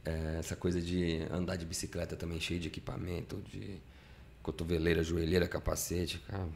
é, 0.04 0.36
essa 0.38 0.54
coisa 0.54 0.82
de 0.82 1.26
andar 1.30 1.56
de 1.56 1.64
bicicleta 1.64 2.14
também 2.14 2.38
cheio 2.40 2.60
de 2.60 2.68
equipamento, 2.68 3.42
de 3.50 3.80
cotoveleira, 4.42 5.02
joelheira, 5.02 5.48
capacete. 5.48 6.18
Cara, 6.28 6.46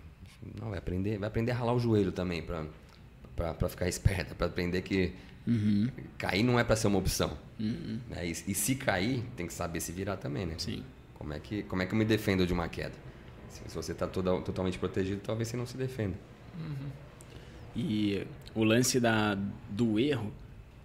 não, 0.61 0.69
vai 0.69 0.79
aprender, 0.79 1.17
vai 1.17 1.29
aprender 1.29 1.53
a 1.53 1.55
ralar 1.55 1.73
o 1.73 1.79
joelho 1.79 2.13
também 2.13 2.43
para 2.43 3.69
ficar 3.71 3.89
esperta, 3.89 4.35
para 4.35 4.49
aprender 4.49 4.83
que 4.83 5.15
uhum. 5.47 5.89
cair 6.19 6.43
não 6.43 6.61
é 6.61 6.63
para 6.63 6.77
ser 6.77 6.89
uma 6.89 6.99
opção. 6.99 7.39
Uhum. 7.59 8.01
Né? 8.11 8.27
E, 8.27 8.33
e, 8.33 8.55
se 8.55 8.75
cair, 8.75 9.25
tem 9.35 9.47
que 9.47 9.55
saber 9.55 9.81
se 9.81 9.93
virar 9.93 10.19
também, 10.19 10.45
né? 10.45 10.57
Sim. 10.59 10.85
Como 11.19 11.33
é 11.33 11.41
que, 11.41 11.63
como 11.65 11.83
é 11.83 11.87
que 11.87 11.93
eu 11.93 11.99
me 11.99 12.05
defendo 12.05 12.47
de 12.47 12.53
uma 12.53 12.69
queda? 12.69 12.95
Se, 13.49 13.63
se 13.67 13.75
você 13.75 13.93
está 13.93 14.07
totalmente 14.07 14.79
protegido, 14.79 15.21
talvez 15.25 15.49
você 15.49 15.57
não 15.57 15.67
se 15.67 15.77
defenda. 15.77 16.17
Uhum. 16.59 16.91
E 17.75 18.27
o 18.55 18.65
lance 18.65 18.99
da, 18.99 19.37
do 19.71 19.99
erro 19.99 20.33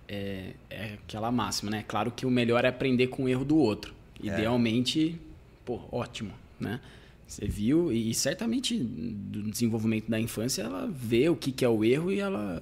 é, 0.08 0.54
é 0.70 0.94
aquela 0.94 1.32
máxima, 1.32 1.72
né? 1.72 1.86
Claro 1.88 2.12
que 2.12 2.26
o 2.26 2.30
melhor 2.30 2.66
é 2.66 2.68
aprender 2.68 3.08
com 3.08 3.24
o 3.24 3.30
erro 3.30 3.46
do 3.46 3.58
outro. 3.58 3.94
É. 4.22 4.28
Idealmente, 4.28 5.20
pô, 5.66 5.82
ótimo, 5.92 6.34
né? 6.60 6.82
Você 7.26 7.48
viu, 7.48 7.94
e, 7.94 8.10
e 8.10 8.14
certamente 8.14 8.78
do 8.78 9.44
desenvolvimento 9.44 10.12
da 10.12 10.20
infância 10.20 10.64
ela 10.64 10.86
vê 10.94 11.30
o 11.30 11.36
que, 11.36 11.54
que 11.54 11.64
é 11.64 11.70
o 11.70 11.84
erro 11.86 12.12
e 12.12 12.20
ela 12.20 12.62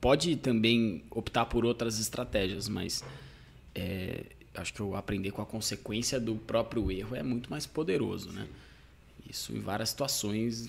pode 0.00 0.36
também 0.36 1.02
optar 1.10 1.46
por 1.46 1.64
outras 1.64 1.98
estratégias, 1.98 2.68
mas 2.68 3.02
é, 3.74 4.24
acho 4.54 4.72
que 4.72 4.82
o 4.82 4.96
aprender 4.96 5.30
com 5.30 5.42
a 5.42 5.46
consequência 5.46 6.20
do 6.20 6.36
próprio 6.36 6.90
erro 6.90 7.16
é 7.16 7.22
muito 7.22 7.50
mais 7.50 7.66
poderoso, 7.66 8.30
né? 8.32 8.46
Isso 9.28 9.52
em 9.52 9.60
várias 9.60 9.90
situações 9.90 10.68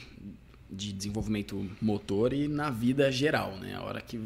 de 0.70 0.92
desenvolvimento 0.92 1.70
motor 1.82 2.34
e 2.34 2.48
na 2.48 2.70
vida 2.70 3.12
geral, 3.12 3.56
né? 3.58 3.75
A 3.75 3.84
hora 3.84 4.01
que 4.01 4.20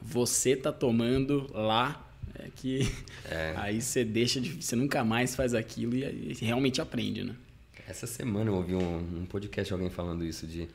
você 0.00 0.54
tá 0.54 0.72
tomando 0.72 1.50
lá 1.52 2.06
é 2.34 2.48
que 2.54 2.80
é. 3.24 3.54
aí 3.58 3.80
você 3.80 4.04
deixa 4.04 4.40
de 4.40 4.62
você 4.62 4.76
nunca 4.76 5.02
mais 5.04 5.34
faz 5.34 5.54
aquilo 5.54 5.96
e, 5.96 6.32
e 6.32 6.44
realmente 6.44 6.80
aprende, 6.80 7.24
né? 7.24 7.34
Essa 7.88 8.06
semana 8.06 8.50
eu 8.50 8.54
ouvi 8.54 8.74
um, 8.74 9.20
um 9.20 9.26
podcast 9.26 9.72
alguém 9.72 9.88
falando 9.88 10.22
isso 10.24 10.46
de 10.46 10.68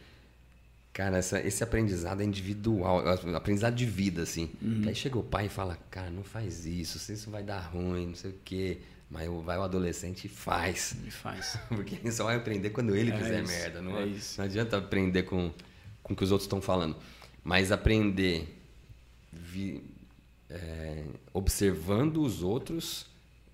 Cara, 0.94 1.18
essa, 1.18 1.40
esse 1.40 1.64
aprendizado 1.64 2.22
é 2.22 2.24
individual, 2.24 3.04
aprendizado 3.36 3.74
de 3.74 3.86
vida, 3.86 4.22
assim. 4.22 4.52
Uhum. 4.62 4.84
Aí 4.86 4.94
chega 4.94 5.18
o 5.18 5.24
pai 5.24 5.48
e 5.48 5.50
fala, 5.50 5.76
cara, 5.90 6.12
não 6.12 6.24
faz 6.24 6.68
isso, 6.68 7.12
isso 7.12 7.32
vai 7.32 7.42
dar 7.44 7.62
ruim, 7.62 8.08
não 8.08 8.16
sei 8.16 8.30
o 8.30 8.36
quê. 8.46 8.78
Mas 9.10 9.28
vai 9.44 9.58
o 9.58 9.64
adolescente 9.64 10.26
e 10.26 10.28
faz. 10.30 10.96
E 11.06 11.12
faz. 11.12 11.58
Porque 11.70 11.96
ele 11.96 12.12
só 12.12 12.26
vai 12.26 12.36
aprender 12.36 12.70
quando 12.70 12.96
ele 12.96 13.12
é 13.12 13.18
fizer 13.18 13.44
isso, 13.44 13.52
merda. 13.52 13.82
Não, 13.82 13.98
é 13.98 14.06
isso. 14.06 14.40
não 14.40 14.46
adianta 14.46 14.78
aprender 14.78 15.24
com, 15.24 15.52
com 16.02 16.14
o 16.14 16.16
que 16.16 16.24
os 16.24 16.32
outros 16.32 16.46
estão 16.46 16.62
falando. 16.62 16.96
Mas 17.44 17.72
aprender 17.72 18.48
vi, 19.32 19.84
é, 20.50 21.04
observando 21.34 22.22
os 22.22 22.44
outros 22.44 23.08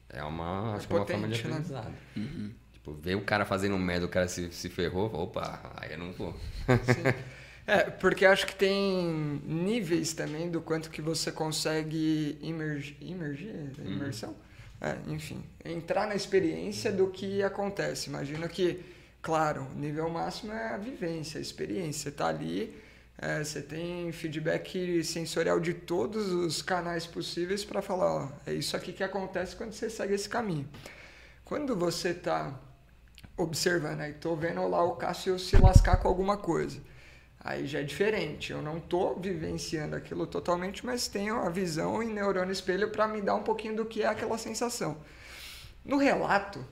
é 0.10 0.24
uma, 0.24 0.76
acho 0.76 0.88
que 0.88 0.94
é 0.94 0.98
uma 0.98 1.06
forma 1.06 1.28
de 1.28 1.44
né? 1.44 1.50
aprendizado. 1.50 1.90
Né? 1.90 1.98
Uhum. 2.18 2.52
Tipo, 2.90 2.94
ver 3.02 3.16
o 3.16 3.22
cara 3.22 3.46
fazendo 3.46 3.78
merda, 3.78 4.06
o 4.06 4.10
cara 4.10 4.28
se, 4.28 4.52
se 4.52 4.70
ferrou, 4.70 5.14
opa, 5.14 5.60
aí 5.78 5.92
eu 5.92 5.98
não 5.98 6.12
vou. 6.12 6.36
É, 7.68 7.84
porque 7.84 8.26
acho 8.26 8.48
que 8.48 8.56
tem 8.56 9.40
níveis 9.46 10.12
também 10.12 10.50
do 10.50 10.60
quanto 10.60 10.90
que 10.90 11.04
você 11.04 11.32
consegue 11.32 12.36
imergir, 12.42 12.98
imergir 13.00 13.54
uhum. 13.78 13.92
imersão? 13.92 14.36
É, 14.82 14.98
enfim, 15.06 15.44
entrar 15.64 16.08
na 16.08 16.16
experiência 16.16 16.92
do 16.92 17.12
que 17.12 17.44
acontece. 17.44 18.10
Imagina 18.10 18.48
que, 18.48 18.84
claro, 19.22 19.68
o 19.72 19.78
nível 19.78 20.10
máximo 20.10 20.52
é 20.52 20.70
a 20.70 20.78
vivência, 20.78 21.38
a 21.38 21.42
experiência. 21.42 22.02
Você 22.02 22.10
está 22.10 22.30
ali, 22.30 22.76
é, 23.20 23.44
você 23.44 23.62
tem 23.62 24.12
feedback 24.12 25.04
sensorial 25.04 25.60
de 25.60 25.76
todos 25.76 26.32
os 26.32 26.64
canais 26.64 27.06
possíveis 27.06 27.64
para 27.64 27.84
falar, 27.84 28.16
ó, 28.16 28.30
é 28.48 28.54
isso 28.56 28.76
aqui 28.76 28.92
que 28.92 29.04
acontece 29.04 29.56
quando 29.56 29.74
você 29.74 29.92
segue 29.92 30.16
esse 30.16 30.28
caminho. 30.28 30.68
Quando 31.46 31.76
você 31.76 32.10
está 32.10 32.60
observando, 33.42 34.02
aí 34.02 34.14
tô 34.14 34.36
vendo 34.36 34.68
lá 34.68 34.84
o 34.84 34.96
Cássio 34.96 35.40
se 35.40 35.58
lascar 35.58 35.98
com 35.98 36.08
alguma 36.08 36.38
coisa. 36.38 36.80
Aí 37.42 37.66
já 37.66 37.80
é 37.80 37.84
diferente. 37.84 38.52
Eu 38.52 38.62
não 38.62 38.78
estou 38.78 39.18
vivenciando 39.18 39.96
aquilo 39.96 40.28
totalmente, 40.28 40.86
mas 40.86 41.08
tenho 41.08 41.38
a 41.38 41.50
visão 41.50 42.04
em 42.04 42.14
neurônio 42.14 42.52
espelho 42.52 42.92
para 42.92 43.08
me 43.08 43.22
dar 43.22 43.36
um 43.36 43.44
pouquinho 43.44 43.78
do 43.78 43.86
que 43.86 44.04
é 44.04 44.08
aquela 44.08 44.38
sensação. 44.38 44.98
No 45.86 45.98
relato, 45.98 46.64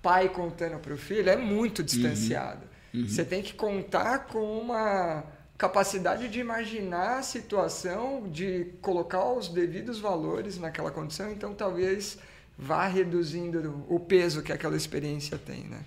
pai 0.00 0.28
contando 0.28 0.78
para 0.78 0.94
o 0.94 0.96
filho 0.96 1.28
é 1.28 1.36
muito 1.36 1.80
uhum. 1.80 1.84
distanciado. 1.84 2.62
Uhum. 2.94 3.00
Uhum. 3.00 3.08
Você 3.08 3.24
tem 3.24 3.42
que 3.42 3.54
contar 3.54 4.26
com 4.26 4.58
uma 4.58 5.24
capacidade 5.56 6.28
de 6.28 6.40
imaginar 6.40 7.18
a 7.18 7.22
situação, 7.22 8.28
de 8.28 8.72
colocar 8.80 9.24
os 9.24 9.48
devidos 9.48 10.00
valores 10.00 10.58
naquela 10.58 10.90
condição, 10.90 11.30
então 11.30 11.54
talvez 11.54 12.18
vá 12.58 12.86
reduzindo 12.86 13.84
o 13.88 13.98
peso 13.98 14.42
que 14.42 14.52
aquela 14.52 14.76
experiência 14.76 15.38
tem, 15.38 15.64
né? 15.64 15.84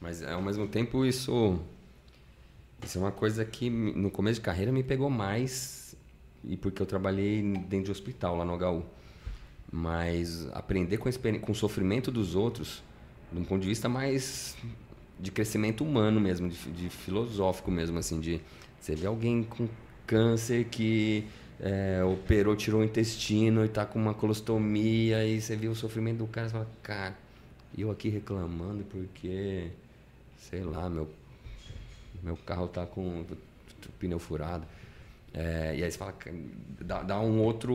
Mas 0.00 0.22
ao 0.22 0.42
mesmo 0.42 0.66
tempo 0.66 1.04
isso 1.04 1.58
isso 2.84 2.98
é 2.98 3.00
uma 3.00 3.12
coisa 3.12 3.44
que 3.44 3.68
no 3.68 4.10
começo 4.10 4.36
de 4.36 4.44
carreira 4.44 4.72
me 4.72 4.82
pegou 4.82 5.10
mais 5.10 5.94
e 6.42 6.56
porque 6.56 6.80
eu 6.80 6.86
trabalhei 6.86 7.42
dentro 7.42 7.86
de 7.86 7.90
hospital 7.90 8.36
lá 8.36 8.44
no 8.44 8.54
HU. 8.54 8.84
Mas 9.70 10.48
aprender 10.52 10.96
com, 10.96 11.08
com 11.40 11.52
o 11.52 11.54
sofrimento 11.54 12.10
dos 12.10 12.34
outros, 12.34 12.82
de 13.32 13.38
um 13.38 13.44
ponto 13.44 13.62
de 13.62 13.68
vista 13.68 13.88
mais 13.88 14.56
de 15.18 15.30
crescimento 15.30 15.84
humano 15.84 16.20
mesmo, 16.20 16.48
de, 16.48 16.56
de 16.72 16.88
filosófico 16.88 17.70
mesmo, 17.70 17.98
assim, 17.98 18.18
de 18.18 18.40
você 18.80 18.94
ver 18.94 19.06
alguém 19.06 19.44
com 19.44 19.68
câncer 20.06 20.64
que 20.64 21.24
é, 21.60 22.02
operou, 22.04 22.56
tirou 22.56 22.80
o 22.80 22.84
intestino 22.84 23.64
e 23.64 23.68
tá 23.68 23.84
com 23.84 23.98
uma 23.98 24.14
colostomia 24.14 25.24
e 25.26 25.40
você 25.40 25.54
viu 25.56 25.72
o 25.72 25.76
sofrimento 25.76 26.18
do 26.18 26.26
cara 26.26 26.46
e 26.46 26.50
fala, 26.50 26.68
cara, 26.82 27.16
eu 27.76 27.90
aqui 27.90 28.08
reclamando 28.08 28.84
porque, 28.84 29.68
sei 30.38 30.62
lá, 30.64 30.88
meu 30.88 31.08
meu 32.22 32.36
carro 32.36 32.68
tá 32.68 32.84
com 32.86 33.24
pneu 33.98 34.18
furado. 34.18 34.66
É, 35.32 35.76
e 35.76 35.84
aí 35.84 35.90
você 35.90 35.96
fala, 35.96 36.14
dá, 36.80 37.02
dá, 37.02 37.20
um 37.20 37.40
outro 37.40 37.74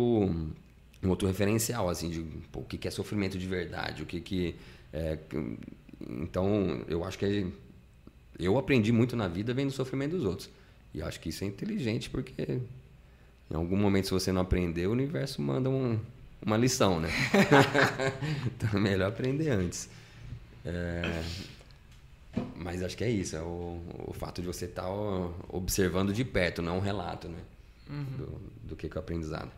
um 1.04 1.10
outro 1.10 1.28
referencial, 1.28 1.88
assim, 1.90 2.10
de 2.10 2.22
pô, 2.52 2.62
o 2.62 2.64
que, 2.64 2.88
é 2.88 2.92
sofrimento 2.92 3.38
de 3.38 3.48
verdade, 3.48 4.04
o 4.04 4.06
que 4.06 4.20
que... 4.20 4.56
É, 4.92 5.18
então, 6.02 6.84
eu 6.88 7.04
acho 7.04 7.18
que 7.18 7.52
eu 8.38 8.58
aprendi 8.58 8.92
muito 8.92 9.16
na 9.16 9.28
vida 9.28 9.54
vendo 9.54 9.70
o 9.70 9.74
sofrimento 9.74 10.12
dos 10.12 10.26
outros. 10.26 10.50
E 10.94 11.02
acho 11.02 11.20
que 11.20 11.30
isso 11.30 11.44
é 11.44 11.48
inteligente, 11.48 12.10
porque 12.10 12.60
em 13.50 13.56
algum 13.56 13.78
momento, 13.78 14.06
se 14.06 14.12
você 14.12 14.32
não 14.32 14.42
aprender, 14.42 14.88
o 14.88 14.92
universo 14.92 15.42
manda 15.42 15.70
um, 15.70 16.00
uma 16.42 16.58
lição, 16.58 17.00
né? 17.00 17.10
então 18.46 18.70
é 18.74 18.80
melhor 18.80 19.10
aprender 19.10 19.50
antes. 19.50 19.90
É, 20.66 21.24
mas 22.56 22.82
acho 22.82 22.98
que 22.98 23.04
é 23.04 23.10
isso, 23.10 23.36
é 23.36 23.42
o, 23.42 23.80
o 24.08 24.14
fato 24.14 24.42
de 24.42 24.48
você 24.48 24.66
estar 24.66 24.84
tá 24.84 24.90
observando 25.50 26.12
de 26.12 26.26
perto, 26.26 26.62
não 26.62 26.78
um 26.78 26.82
relato, 26.82 27.28
né? 27.28 27.40
Uhum. 27.90 28.04
Do, 28.18 28.42
do 28.70 28.76
que, 28.76 28.90
que 28.90 28.98
é 28.98 29.00
o 29.00 29.04
aprendizado. 29.04 29.52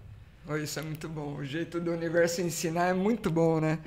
Oh, 0.50 0.56
isso 0.56 0.79
é 0.79 0.82
muito 0.82 1.08
bom. 1.10 1.36
O 1.36 1.46
jeito 1.46 1.79
do 1.79 1.91
universo 1.91 2.41
ensinar 2.41 2.88
é 2.88 2.94
muito 2.94 3.29
bom, 3.29 3.60
né? 3.60 3.79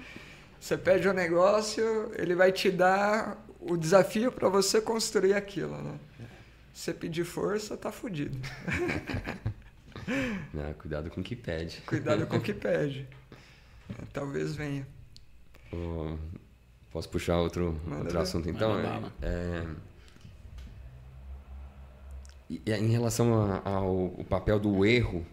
Você 0.59 0.77
pede 0.77 1.09
um 1.09 1.13
negócio, 1.13 2.13
ele 2.17 2.35
vai 2.35 2.53
te 2.53 2.71
dar 2.71 3.43
o 3.61 3.77
desafio 3.77 4.31
para 4.31 4.49
você 4.49 4.81
construir 4.81 5.35
aquilo, 5.35 5.77
né? 5.77 5.99
Se 6.73 6.85
você 6.85 6.95
pedir 6.95 7.25
força, 7.25 7.77
tá 7.77 7.91
fudido. 7.91 8.39
Não, 10.53 10.73
cuidado 10.75 11.11
com 11.11 11.21
o 11.21 11.25
que 11.25 11.37
pede. 11.37 11.81
Cuidado 11.87 12.27
com 12.27 12.37
o 12.37 12.41
que 12.41 12.53
pede. 12.55 13.07
Talvez 14.13 14.55
venha. 14.55 14.87
Oh, 15.73 16.17
Posso 16.91 17.09
puxar 17.09 17.39
outro, 17.39 17.81
outro 17.99 18.19
assunto 18.19 18.49
então? 18.51 18.77
É, 19.23 19.65
é, 22.67 22.79
em 22.79 22.89
relação 22.89 23.33
ao, 23.33 23.69
ao 23.69 24.25
papel 24.29 24.59
do 24.59 24.85
erro 24.85 25.25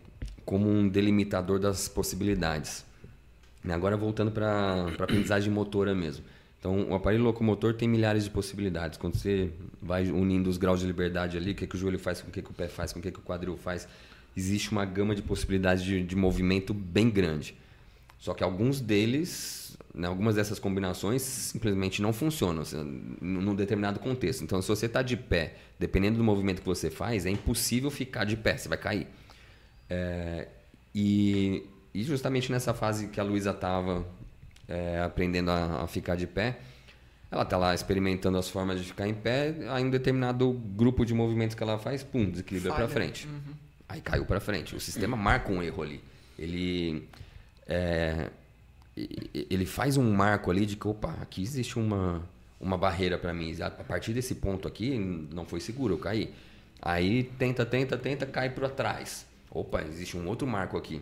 como 0.45 0.69
um 0.69 0.87
delimitador 0.87 1.59
das 1.59 1.87
possibilidades. 1.87 2.85
Né, 3.63 3.73
agora 3.73 3.97
voltando 3.97 4.31
para 4.31 4.47
a 4.47 5.03
aprendizagem 5.03 5.51
motora 5.51 5.95
mesmo. 5.95 6.23
Então, 6.59 6.89
o 6.89 6.95
aparelho 6.95 7.23
locomotor 7.23 7.73
tem 7.73 7.87
milhares 7.87 8.23
de 8.23 8.29
possibilidades. 8.29 8.97
Quando 8.97 9.15
você 9.15 9.51
vai 9.81 10.07
unindo 10.09 10.49
os 10.49 10.57
graus 10.57 10.79
de 10.79 10.85
liberdade 10.85 11.37
ali, 11.37 11.51
o 11.51 11.55
que, 11.55 11.65
que 11.65 11.75
o 11.75 11.77
joelho 11.77 11.99
faz, 11.99 12.21
com 12.21 12.29
o 12.29 12.31
que, 12.31 12.41
que 12.41 12.51
o 12.51 12.53
pé 12.53 12.67
faz, 12.67 12.93
com 12.93 12.99
o 12.99 13.01
que, 13.01 13.11
que 13.11 13.19
o 13.19 13.21
quadril 13.21 13.57
faz, 13.57 13.87
existe 14.37 14.71
uma 14.71 14.85
gama 14.85 15.15
de 15.15 15.23
possibilidades 15.23 15.83
de, 15.83 16.03
de 16.03 16.15
movimento 16.15 16.71
bem 16.71 17.09
grande. 17.09 17.57
Só 18.19 18.35
que 18.35 18.43
alguns 18.43 18.79
deles, 18.79 19.75
né, 19.93 20.07
algumas 20.07 20.35
dessas 20.35 20.59
combinações 20.59 21.23
simplesmente 21.23 22.03
não 22.03 22.13
funcionam 22.13 22.61
assim, 22.61 23.17
num 23.19 23.55
determinado 23.55 23.99
contexto. 23.99 24.43
Então, 24.43 24.61
se 24.61 24.67
você 24.67 24.85
está 24.85 25.01
de 25.01 25.17
pé, 25.17 25.55
dependendo 25.79 26.19
do 26.19 26.23
movimento 26.23 26.61
que 26.61 26.67
você 26.67 26.91
faz, 26.91 27.25
é 27.25 27.31
impossível 27.31 27.89
ficar 27.89 28.25
de 28.25 28.37
pé, 28.37 28.57
você 28.57 28.69
vai 28.69 28.77
cair. 28.77 29.07
É, 29.89 30.47
e, 30.93 31.63
e, 31.93 32.03
justamente 32.03 32.51
nessa 32.51 32.73
fase 32.75 33.07
que 33.07 33.19
a 33.19 33.23
Luísa 33.23 33.51
estava 33.51 34.05
é, 34.67 35.01
aprendendo 35.01 35.49
a, 35.49 35.83
a, 35.83 35.87
ficar 35.87 36.15
de 36.15 36.27
pé, 36.27 36.59
ela 37.31 37.43
está 37.43 37.57
lá 37.57 37.73
experimentando 37.73 38.37
as 38.37 38.49
formas 38.49 38.79
de 38.79 38.85
ficar 38.85 39.07
em 39.07 39.13
pé, 39.13 39.55
aí 39.69 39.83
um 39.83 39.89
determinado 39.89 40.51
grupo 40.51 41.05
de 41.05 41.13
movimentos 41.13 41.55
que 41.55 41.63
ela 41.63 41.79
faz, 41.79 42.03
pum, 42.03 42.29
desequilibra 42.29 42.73
para 42.73 42.87
frente. 42.87 43.27
Uhum. 43.27 43.66
Aí 43.89 44.01
caiu 44.01 44.25
para 44.25 44.39
frente. 44.39 44.75
O 44.75 44.79
sistema 44.79 45.15
marca 45.15 45.51
um 45.51 45.61
erro 45.63 45.81
ali. 45.83 46.03
Ele 46.37 47.07
é, 47.67 48.29
ele 49.33 49.65
faz 49.65 49.97
um 49.97 50.11
marco 50.11 50.49
ali 50.49 50.65
de 50.65 50.75
que, 50.75 50.87
opa, 50.87 51.15
aqui 51.21 51.41
existe 51.41 51.77
uma, 51.77 52.23
uma 52.59 52.77
barreira 52.77 53.17
para 53.17 53.33
mim. 53.33 53.55
A 53.61 53.69
partir 53.69 54.13
desse 54.13 54.35
ponto 54.35 54.67
aqui, 54.67 54.97
não 55.31 55.45
foi 55.45 55.59
seguro, 55.59 55.93
eu 55.93 55.97
caí. 55.99 56.33
Aí 56.81 57.23
tenta, 57.37 57.65
tenta, 57.65 57.97
tenta, 57.97 58.25
cai 58.25 58.49
para 58.49 58.69
trás. 58.69 59.25
Opa, 59.51 59.83
existe 59.83 60.17
um 60.17 60.27
outro 60.27 60.47
marco 60.47 60.77
aqui. 60.77 61.01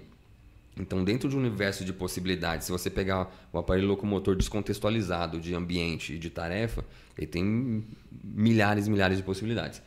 Então, 0.77 1.05
dentro 1.05 1.29
de 1.29 1.37
um 1.37 1.39
universo 1.39 1.85
de 1.85 1.93
possibilidades, 1.93 2.65
se 2.65 2.71
você 2.71 2.89
pegar 2.89 3.33
o 3.53 3.57
aparelho 3.57 3.87
locomotor 3.87 4.35
descontextualizado 4.35 5.39
de 5.39 5.55
ambiente 5.55 6.13
e 6.13 6.19
de 6.19 6.29
tarefa, 6.29 6.83
ele 7.17 7.27
tem 7.27 7.85
milhares 8.21 8.87
e 8.87 8.89
milhares 8.89 9.17
de 9.17 9.23
possibilidades. 9.23 9.81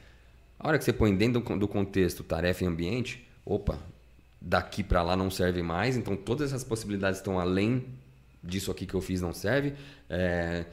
A 0.59 0.69
hora 0.69 0.79
que 0.79 0.85
você 0.85 0.93
põe 0.93 1.15
dentro 1.15 1.41
do 1.57 1.69
contexto 1.69 2.25
tarefa 2.25 2.65
e 2.65 2.67
ambiente, 2.67 3.27
opa, 3.45 3.79
daqui 4.41 4.83
para 4.83 5.03
lá 5.03 5.17
não 5.17 5.31
serve 5.31 5.63
mais, 5.63 5.97
então 5.97 6.17
todas 6.17 6.53
essas 6.53 6.65
possibilidades 6.65 7.19
estão 7.19 7.39
além 7.39 7.85
disso 8.43 8.71
aqui 8.71 8.87
que 8.87 8.95
eu 8.95 9.01
fiz 9.01 9.21
não 9.21 9.33
serve, 9.33 9.75
é, 10.09 10.65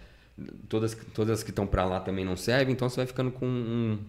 todas, 0.68 0.96
todas 1.14 1.44
que 1.44 1.50
estão 1.50 1.68
para 1.68 1.86
lá 1.86 2.00
também 2.00 2.26
não 2.26 2.36
servem, 2.36 2.74
então 2.74 2.90
você 2.90 2.98
vai 2.98 3.06
ficando 3.06 3.32
com 3.32 3.46
um, 3.46 4.00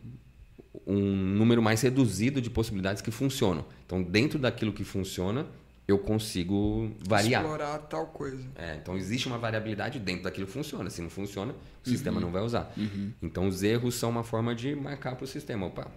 um 0.86 1.00
número 1.00 1.62
mais 1.62 1.82
reduzido 1.82 2.40
de 2.40 2.48
possibilidades 2.48 3.02
que 3.02 3.10
funcionam. 3.10 3.64
Então 3.84 4.02
dentro 4.02 4.38
daquilo 4.38 4.72
que 4.72 4.84
funciona, 4.84 5.46
eu 5.88 5.98
consigo 5.98 6.90
variar. 7.06 7.42
Explorar 7.42 7.78
tal 7.78 8.06
coisa. 8.06 8.44
É, 8.56 8.76
então 8.76 8.96
existe 8.96 9.28
uma 9.28 9.38
variabilidade 9.38 10.00
dentro 10.00 10.24
daquilo 10.24 10.46
que 10.46 10.52
funciona. 10.52 10.90
Se 10.90 11.00
não 11.00 11.08
funciona, 11.08 11.52
o 11.52 11.54
uhum. 11.54 11.92
sistema 11.92 12.20
não 12.20 12.32
vai 12.32 12.42
usar. 12.42 12.72
Uhum. 12.76 13.12
Então 13.22 13.46
os 13.46 13.62
erros 13.62 13.94
são 13.94 14.10
uma 14.10 14.24
forma 14.24 14.54
de 14.54 14.74
marcar 14.74 15.14
para 15.14 15.24
o 15.24 15.28
sistema. 15.28 15.66
Opa, 15.66 15.88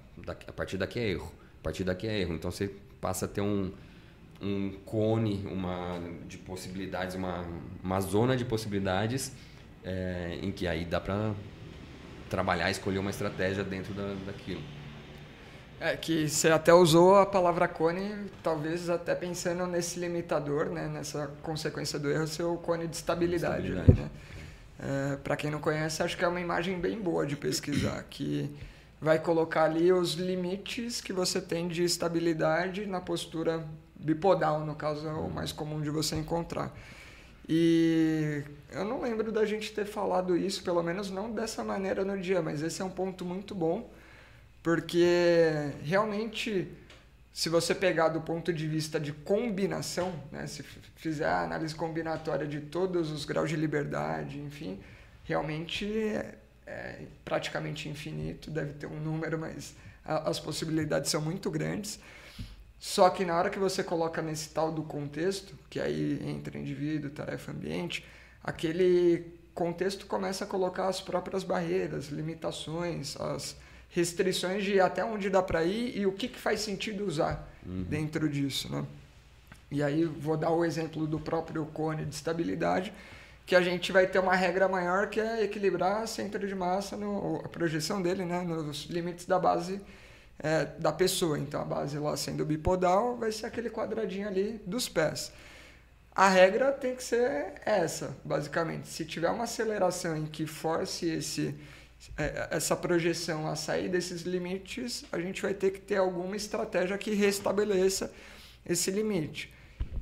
a 0.47 0.51
partir 0.51 0.77
daqui 0.77 0.99
é 0.99 1.09
erro. 1.09 1.31
A 1.59 1.63
partir 1.63 1.83
daqui 1.83 2.07
é 2.07 2.19
erro. 2.19 2.35
Então 2.35 2.51
você 2.51 2.71
passa 3.01 3.25
a 3.25 3.27
ter 3.27 3.41
um, 3.41 3.71
um 4.39 4.73
cone 4.85 5.43
uma, 5.51 5.99
de 6.27 6.37
possibilidades, 6.37 7.15
uma, 7.15 7.43
uma 7.83 7.99
zona 7.99 8.37
de 8.37 8.45
possibilidades 8.45 9.31
é, 9.83 10.37
em 10.41 10.51
que 10.51 10.67
aí 10.67 10.85
dá 10.85 11.01
para 11.01 11.33
trabalhar, 12.29 12.69
escolher 12.69 12.99
uma 12.99 13.09
estratégia 13.09 13.63
dentro 13.63 13.93
da, 13.93 14.13
daquilo. 14.27 14.61
É 15.81 15.95
que 15.95 16.27
você 16.27 16.49
até 16.49 16.73
usou 16.73 17.15
a 17.15 17.25
palavra 17.25 17.65
cone, 17.65 18.29
talvez 18.43 18.89
até 18.89 19.15
pensando 19.15 19.65
nesse 19.65 19.97
limitador, 19.97 20.65
né? 20.65 20.89
nessa 20.89 21.31
consequência 21.41 21.97
do 21.97 22.11
erro, 22.11 22.27
ser 22.27 22.43
o 22.43 22.57
cone 22.57 22.85
de 22.85 22.97
estabilidade. 22.97 23.69
estabilidade. 23.69 24.01
Né? 24.01 24.09
É, 25.13 25.15
Para 25.17 25.37
quem 25.37 25.49
não 25.49 25.59
conhece, 25.59 26.03
acho 26.03 26.17
que 26.17 26.25
é 26.25 26.27
uma 26.27 26.41
imagem 26.41 26.79
bem 26.79 26.99
boa 26.99 27.25
de 27.25 27.37
pesquisar, 27.37 28.03
que 28.09 28.53
vai 28.99 29.19
colocar 29.19 29.63
ali 29.63 29.93
os 29.93 30.15
limites 30.15 30.99
que 30.99 31.13
você 31.13 31.39
tem 31.39 31.69
de 31.69 31.83
estabilidade 31.83 32.85
na 32.85 32.99
postura 32.99 33.65
bipodal, 33.95 34.65
no 34.65 34.75
caso 34.75 35.07
é 35.07 35.13
o 35.13 35.29
mais 35.29 35.53
comum 35.53 35.81
de 35.81 35.89
você 35.89 36.17
encontrar. 36.17 36.75
E 37.47 38.43
eu 38.71 38.83
não 38.83 39.01
lembro 39.01 39.31
da 39.31 39.45
gente 39.45 39.71
ter 39.71 39.85
falado 39.85 40.35
isso, 40.35 40.61
pelo 40.61 40.83
menos 40.83 41.09
não 41.09 41.31
dessa 41.31 41.63
maneira 41.63 42.03
no 42.03 42.17
dia, 42.19 42.41
mas 42.41 42.61
esse 42.61 42.81
é 42.81 42.85
um 42.85 42.89
ponto 42.89 43.23
muito 43.23 43.55
bom 43.55 43.89
porque 44.69 45.73
realmente, 45.81 46.71
se 47.33 47.49
você 47.49 47.73
pegar 47.73 48.09
do 48.09 48.21
ponto 48.21 48.53
de 48.53 48.67
vista 48.67 48.99
de 48.99 49.11
combinação, 49.11 50.13
né, 50.31 50.45
se 50.45 50.61
fizer 50.95 51.25
a 51.25 51.41
análise 51.41 51.73
combinatória 51.73 52.45
de 52.45 52.61
todos 52.61 53.09
os 53.09 53.25
graus 53.25 53.49
de 53.49 53.55
liberdade, 53.55 54.37
enfim, 54.37 54.79
realmente 55.23 55.91
é, 55.91 56.35
é 56.67 57.01
praticamente 57.25 57.89
infinito, 57.89 58.51
deve 58.51 58.73
ter 58.73 58.85
um 58.85 58.99
número, 58.99 59.39
mas 59.39 59.73
a, 60.05 60.29
as 60.29 60.39
possibilidades 60.39 61.09
são 61.09 61.19
muito 61.19 61.49
grandes. 61.49 61.99
Só 62.77 63.09
que 63.09 63.25
na 63.25 63.35
hora 63.35 63.49
que 63.49 63.57
você 63.57 63.83
coloca 63.83 64.21
nesse 64.21 64.49
tal 64.49 64.71
do 64.71 64.83
contexto, 64.83 65.57
que 65.67 65.79
aí 65.79 66.21
entra 66.23 66.59
indivíduo, 66.59 67.09
tarefa, 67.09 67.51
ambiente, 67.51 68.05
aquele 68.43 69.33
contexto 69.55 70.05
começa 70.05 70.43
a 70.43 70.47
colocar 70.47 70.87
as 70.87 71.01
próprias 71.01 71.43
barreiras, 71.43 72.09
limitações, 72.09 73.19
as 73.19 73.57
restrições 73.89 74.63
de 74.63 74.79
até 74.79 75.03
onde 75.03 75.29
dá 75.29 75.41
para 75.41 75.63
ir 75.63 75.97
e 75.97 76.05
o 76.05 76.11
que, 76.11 76.27
que 76.27 76.39
faz 76.39 76.61
sentido 76.61 77.05
usar 77.05 77.47
uhum. 77.65 77.83
dentro 77.83 78.29
disso. 78.29 78.71
Né? 78.71 78.85
E 79.71 79.83
aí 79.83 80.05
vou 80.05 80.37
dar 80.37 80.51
o 80.51 80.63
exemplo 80.63 81.07
do 81.07 81.19
próprio 81.19 81.65
cone 81.67 82.05
de 82.05 82.15
estabilidade, 82.15 82.93
que 83.45 83.55
a 83.55 83.61
gente 83.61 83.91
vai 83.91 84.05
ter 84.05 84.19
uma 84.19 84.35
regra 84.35 84.67
maior 84.67 85.09
que 85.09 85.19
é 85.19 85.43
equilibrar 85.43 86.07
centro 86.07 86.47
de 86.47 86.53
massa, 86.53 86.95
no, 86.95 87.41
a 87.43 87.49
projeção 87.49 88.01
dele 88.01 88.25
né, 88.25 88.43
nos 88.43 88.85
limites 88.85 89.25
da 89.25 89.39
base 89.39 89.81
é, 90.37 90.65
da 90.65 90.91
pessoa. 90.91 91.37
Então 91.37 91.61
a 91.61 91.65
base 91.65 91.97
lá 91.97 92.15
sendo 92.15 92.45
bipodal 92.45 93.17
vai 93.17 93.31
ser 93.31 93.47
aquele 93.47 93.69
quadradinho 93.69 94.27
ali 94.27 94.61
dos 94.65 94.87
pés. 94.87 95.31
A 96.15 96.27
regra 96.27 96.71
tem 96.71 96.95
que 96.95 97.03
ser 97.03 97.53
essa, 97.65 98.15
basicamente. 98.25 98.87
Se 98.87 99.05
tiver 99.05 99.29
uma 99.29 99.45
aceleração 99.45 100.17
em 100.17 100.25
que 100.25 100.45
force 100.45 101.07
esse 101.07 101.55
essa 102.49 102.75
projeção 102.75 103.47
a 103.47 103.55
sair 103.55 103.89
desses 103.89 104.21
limites, 104.21 105.03
a 105.11 105.19
gente 105.19 105.41
vai 105.41 105.53
ter 105.53 105.71
que 105.71 105.79
ter 105.79 105.97
alguma 105.97 106.35
estratégia 106.35 106.97
que 106.97 107.11
restabeleça 107.11 108.11
esse 108.65 108.91
limite. 108.91 109.53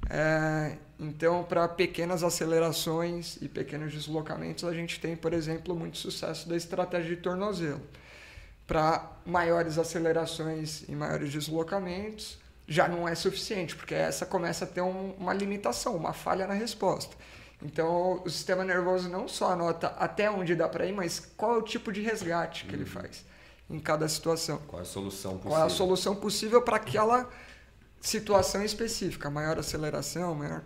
É, 0.09 0.77
então, 0.99 1.43
para 1.43 1.67
pequenas 1.67 2.23
acelerações 2.23 3.37
e 3.41 3.47
pequenos 3.47 3.91
deslocamentos, 3.91 4.63
a 4.63 4.73
gente 4.73 4.99
tem, 4.99 5.15
por 5.15 5.33
exemplo, 5.33 5.75
muito 5.75 5.97
sucesso 5.97 6.47
da 6.47 6.55
estratégia 6.55 7.15
de 7.15 7.21
tornozelo. 7.21 7.81
Para 8.65 9.11
maiores 9.25 9.77
acelerações 9.77 10.83
e 10.87 10.91
maiores 10.93 11.31
deslocamentos, 11.31 12.37
já 12.67 12.87
não 12.87 13.07
é 13.07 13.15
suficiente, 13.15 13.75
porque 13.75 13.95
essa 13.95 14.25
começa 14.25 14.65
a 14.65 14.67
ter 14.67 14.81
um, 14.81 15.11
uma 15.17 15.33
limitação, 15.33 15.95
uma 15.95 16.13
falha 16.13 16.45
na 16.45 16.53
resposta. 16.53 17.15
Então, 17.61 18.21
o 18.23 18.29
sistema 18.29 18.63
nervoso 18.63 19.09
não 19.09 19.27
só 19.27 19.51
anota 19.51 19.87
até 19.97 20.29
onde 20.29 20.55
dá 20.55 20.69
para 20.69 20.85
ir, 20.85 20.93
mas 20.93 21.19
qual 21.35 21.55
é 21.55 21.57
o 21.57 21.61
tipo 21.61 21.91
de 21.91 22.01
resgate 22.01 22.65
que 22.65 22.75
uhum. 22.75 22.81
ele 22.81 22.89
faz 22.89 23.25
em 23.69 23.79
cada 23.79 24.07
situação. 24.07 24.61
Qual 24.67 24.79
é 24.79 24.83
a 24.83 24.85
solução 24.85 25.31
possível? 25.31 25.51
Qual 25.51 25.61
é 25.61 25.65
a 25.65 25.69
solução 25.69 26.15
possível 26.15 26.61
para 26.61 26.77
aquela 26.77 27.29
situação 27.99 28.63
específica, 28.63 29.29
maior 29.29 29.57
aceleração, 29.57 30.35
maior. 30.35 30.63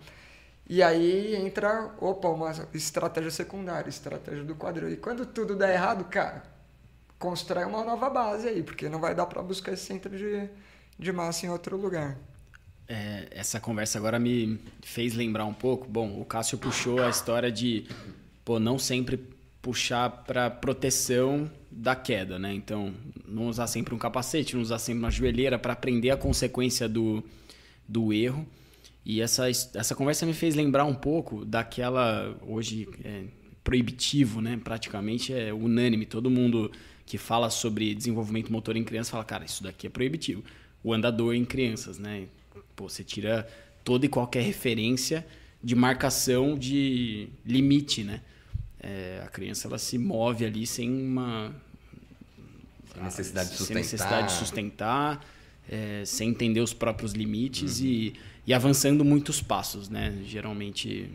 E 0.67 0.81
aí 0.81 1.35
entra, 1.35 1.93
opa, 1.99 2.29
uma 2.29 2.51
estratégia 2.73 3.31
secundária, 3.31 3.89
estratégia 3.89 4.43
do 4.43 4.55
quadril. 4.55 4.89
E 4.91 4.97
quando 4.97 5.25
tudo 5.25 5.55
der 5.55 5.73
errado, 5.73 6.05
cara, 6.05 6.43
constrói 7.19 7.65
uma 7.65 7.83
nova 7.83 8.09
base 8.09 8.47
aí, 8.47 8.63
porque 8.63 8.87
não 8.87 8.99
vai 8.99 9.13
dar 9.13 9.25
para 9.25 9.41
buscar 9.41 9.73
esse 9.73 9.85
centro 9.85 10.15
de, 10.15 10.49
de 10.97 11.11
massa 11.11 11.45
em 11.45 11.49
outro 11.49 11.75
lugar. 11.77 12.17
É, 12.87 13.27
essa 13.31 13.59
conversa 13.59 13.97
agora 13.97 14.19
me 14.19 14.59
fez 14.81 15.13
lembrar 15.13 15.45
um 15.45 15.53
pouco. 15.53 15.87
Bom, 15.87 16.19
o 16.19 16.25
Cássio 16.25 16.57
puxou 16.57 17.01
a 17.01 17.09
história 17.09 17.51
de 17.51 17.85
pô, 18.43 18.59
não 18.59 18.77
sempre 18.77 19.19
puxar 19.61 20.09
para 20.09 20.49
proteção 20.49 21.49
da 21.69 21.95
queda, 21.95 22.37
né? 22.37 22.53
Então, 22.53 22.93
não 23.27 23.47
usar 23.47 23.67
sempre 23.67 23.93
um 23.93 23.97
capacete, 23.97 24.55
não 24.55 24.61
usar 24.61 24.79
sempre 24.79 24.99
uma 24.99 25.11
joelheira 25.11 25.57
para 25.57 25.73
aprender 25.73 26.09
a 26.09 26.17
consequência 26.17 26.89
do, 26.89 27.23
do 27.87 28.11
erro. 28.11 28.45
E 29.05 29.21
essa, 29.21 29.49
essa 29.49 29.95
conversa 29.95 30.25
me 30.25 30.33
fez 30.33 30.55
lembrar 30.55 30.85
um 30.85 30.93
pouco 30.93 31.45
daquela, 31.45 32.35
hoje, 32.41 32.87
é, 33.03 33.23
proibitivo, 33.63 34.41
né? 34.41 34.59
Praticamente 34.63 35.33
é 35.33 35.53
unânime. 35.53 36.05
Todo 36.05 36.29
mundo 36.29 36.71
que 37.05 37.17
fala 37.17 37.49
sobre 37.49 37.93
desenvolvimento 37.95 38.51
motor 38.51 38.75
em 38.75 38.83
crianças 38.83 39.11
fala, 39.11 39.23
cara, 39.23 39.45
isso 39.45 39.63
daqui 39.63 39.87
é 39.87 39.89
proibitivo. 39.89 40.43
O 40.83 40.93
andador 40.93 41.35
em 41.35 41.45
crianças, 41.45 41.97
né? 41.97 42.27
Pô, 42.81 42.89
você 42.89 43.03
tira 43.03 43.47
toda 43.83 44.07
e 44.07 44.09
qualquer 44.09 44.41
referência 44.41 45.23
de 45.63 45.75
marcação 45.75 46.57
de 46.57 47.29
limite, 47.45 48.03
né? 48.03 48.21
É, 48.81 49.21
a 49.23 49.27
criança 49.27 49.67
ela 49.67 49.77
se 49.77 49.99
move 49.99 50.43
ali 50.43 50.65
sem 50.65 50.89
uma 50.89 51.53
sem 52.91 53.03
necessidade 53.03 53.49
de 53.51 53.55
sustentar, 53.55 53.67
sem, 53.67 53.75
necessidade 53.75 54.27
de 54.29 54.33
sustentar, 54.33 55.25
é, 55.69 56.01
sem 56.07 56.29
entender 56.29 56.59
os 56.59 56.73
próprios 56.73 57.13
limites 57.13 57.79
uhum. 57.79 57.85
e, 57.85 58.13
e 58.47 58.51
avançando 58.51 59.05
muitos 59.05 59.43
passos, 59.43 59.87
né? 59.87 60.17
Geralmente 60.25 61.07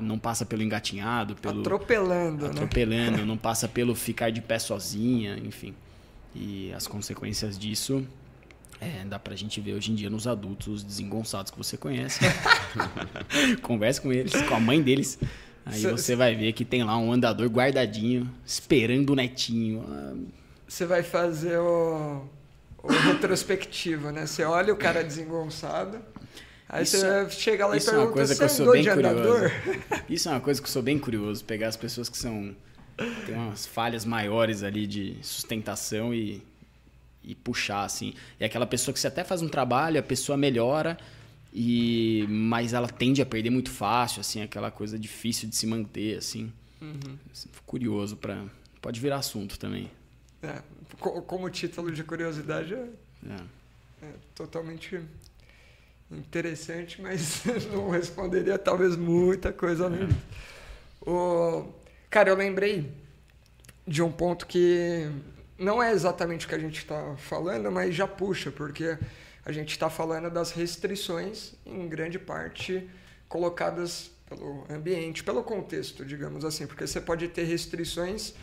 não 0.00 0.18
passa 0.18 0.46
pelo 0.46 0.62
engatinhado, 0.62 1.34
pelo 1.34 1.60
atropelando, 1.60 2.46
atropelando, 2.46 3.18
né? 3.18 3.24
não 3.26 3.36
passa 3.36 3.68
pelo 3.68 3.94
ficar 3.94 4.30
de 4.30 4.40
pé 4.40 4.58
sozinha, 4.58 5.38
enfim. 5.44 5.74
E 6.34 6.72
as 6.72 6.86
consequências 6.86 7.58
disso 7.58 8.06
é, 8.82 9.04
dá 9.04 9.18
pra 9.18 9.36
gente 9.36 9.60
ver 9.60 9.74
hoje 9.74 9.92
em 9.92 9.94
dia 9.94 10.10
nos 10.10 10.26
adultos 10.26 10.82
desengonçados 10.82 11.50
que 11.50 11.58
você 11.58 11.76
conhece. 11.76 12.20
Converse 13.62 14.00
com 14.00 14.12
eles, 14.12 14.32
com 14.42 14.54
a 14.54 14.60
mãe 14.60 14.82
deles. 14.82 15.18
Aí 15.64 15.82
você 15.82 16.16
vai 16.16 16.34
ver 16.34 16.52
que 16.52 16.64
tem 16.64 16.82
lá 16.82 16.98
um 16.98 17.12
andador 17.12 17.46
guardadinho, 17.48 18.28
esperando 18.44 19.10
o 19.10 19.14
netinho. 19.14 19.84
Você 20.66 20.84
vai 20.84 21.04
fazer 21.04 21.58
o, 21.58 22.24
o 22.82 22.88
retrospectivo, 22.88 24.10
né? 24.10 24.26
Você 24.26 24.42
olha 24.42 24.72
o 24.74 24.76
cara 24.76 25.04
desengonçado. 25.04 25.98
Aí 26.68 26.82
isso, 26.82 26.96
você 26.96 27.06
é- 27.06 27.28
chega 27.30 27.66
lá 27.66 27.76
e 27.76 27.80
pergunta, 27.80 27.96
é 27.96 28.04
uma 28.06 28.12
coisa 28.12 28.34
que 28.34 28.42
eu 28.42 28.48
sou 28.48 28.72
bem 28.72 28.84
curioso. 28.84 29.44
Isso 30.08 30.28
é 30.28 30.32
uma 30.32 30.40
coisa 30.40 30.60
que 30.60 30.66
eu 30.66 30.72
sou 30.72 30.82
bem 30.82 30.98
curioso, 30.98 31.44
pegar 31.44 31.68
as 31.68 31.76
pessoas 31.76 32.08
que 32.08 32.16
são 32.16 32.56
tem 33.26 33.34
umas 33.34 33.66
falhas 33.66 34.04
maiores 34.04 34.62
ali 34.62 34.86
de 34.86 35.16
sustentação 35.22 36.14
e 36.14 36.42
e 37.24 37.34
puxar, 37.34 37.84
assim. 37.84 38.14
É 38.38 38.46
aquela 38.46 38.66
pessoa 38.66 38.92
que 38.92 39.00
você 39.00 39.06
até 39.06 39.24
faz 39.24 39.42
um 39.42 39.48
trabalho, 39.48 39.98
a 39.98 40.02
pessoa 40.02 40.36
melhora, 40.36 40.98
e 41.52 42.26
mas 42.28 42.72
ela 42.72 42.88
tende 42.88 43.22
a 43.22 43.26
perder 43.26 43.50
muito 43.50 43.70
fácil, 43.70 44.20
assim, 44.20 44.42
aquela 44.42 44.70
coisa 44.70 44.98
difícil 44.98 45.48
de 45.48 45.56
se 45.56 45.66
manter, 45.66 46.18
assim. 46.18 46.52
Uhum. 46.80 47.16
Curioso 47.64 48.16
para 48.16 48.44
Pode 48.82 48.98
virar 48.98 49.18
assunto 49.18 49.56
também. 49.60 49.88
É, 50.42 50.60
como 50.98 51.48
título 51.48 51.92
de 51.92 52.02
curiosidade 52.02 52.74
é, 52.74 52.88
é. 53.30 53.36
é 54.02 54.12
totalmente 54.34 55.00
interessante, 56.10 57.00
mas 57.00 57.44
não 57.72 57.90
responderia 57.90 58.58
talvez 58.58 58.96
muita 58.96 59.52
coisa 59.52 59.84
além 59.84 60.06
disso. 60.06 60.18
O... 61.06 61.72
Cara, 62.10 62.30
eu 62.30 62.34
lembrei 62.34 62.92
de 63.86 64.02
um 64.02 64.10
ponto 64.10 64.48
que 64.48 65.08
não 65.62 65.82
é 65.82 65.92
exatamente 65.92 66.44
o 66.44 66.48
que 66.48 66.54
a 66.54 66.58
gente 66.58 66.78
está 66.78 67.14
falando, 67.16 67.70
mas 67.70 67.94
já 67.94 68.06
puxa, 68.06 68.50
porque 68.50 68.98
a 69.44 69.52
gente 69.52 69.70
está 69.70 69.88
falando 69.88 70.28
das 70.28 70.50
restrições, 70.50 71.54
em 71.64 71.88
grande 71.88 72.18
parte 72.18 72.88
colocadas 73.28 74.10
pelo 74.28 74.64
ambiente, 74.68 75.22
pelo 75.22 75.42
contexto, 75.42 76.04
digamos 76.04 76.44
assim, 76.44 76.66
porque 76.66 76.86
você 76.86 77.00
pode 77.00 77.28
ter 77.28 77.44
restrições 77.44 78.34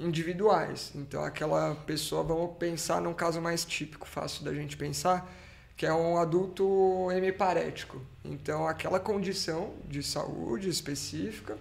individuais. 0.00 0.90
Então, 0.94 1.22
aquela 1.22 1.74
pessoa, 1.74 2.22
vamos 2.22 2.56
pensar 2.56 3.00
num 3.00 3.14
caso 3.14 3.40
mais 3.40 3.64
típico, 3.64 4.08
fácil 4.08 4.44
da 4.44 4.52
gente 4.52 4.76
pensar, 4.76 5.30
que 5.76 5.84
é 5.84 5.92
um 5.92 6.18
adulto 6.18 7.10
hemiparético. 7.12 8.00
Então, 8.24 8.66
aquela 8.66 8.98
condição 8.98 9.74
de 9.86 10.02
saúde 10.02 10.68
específica 10.68 11.58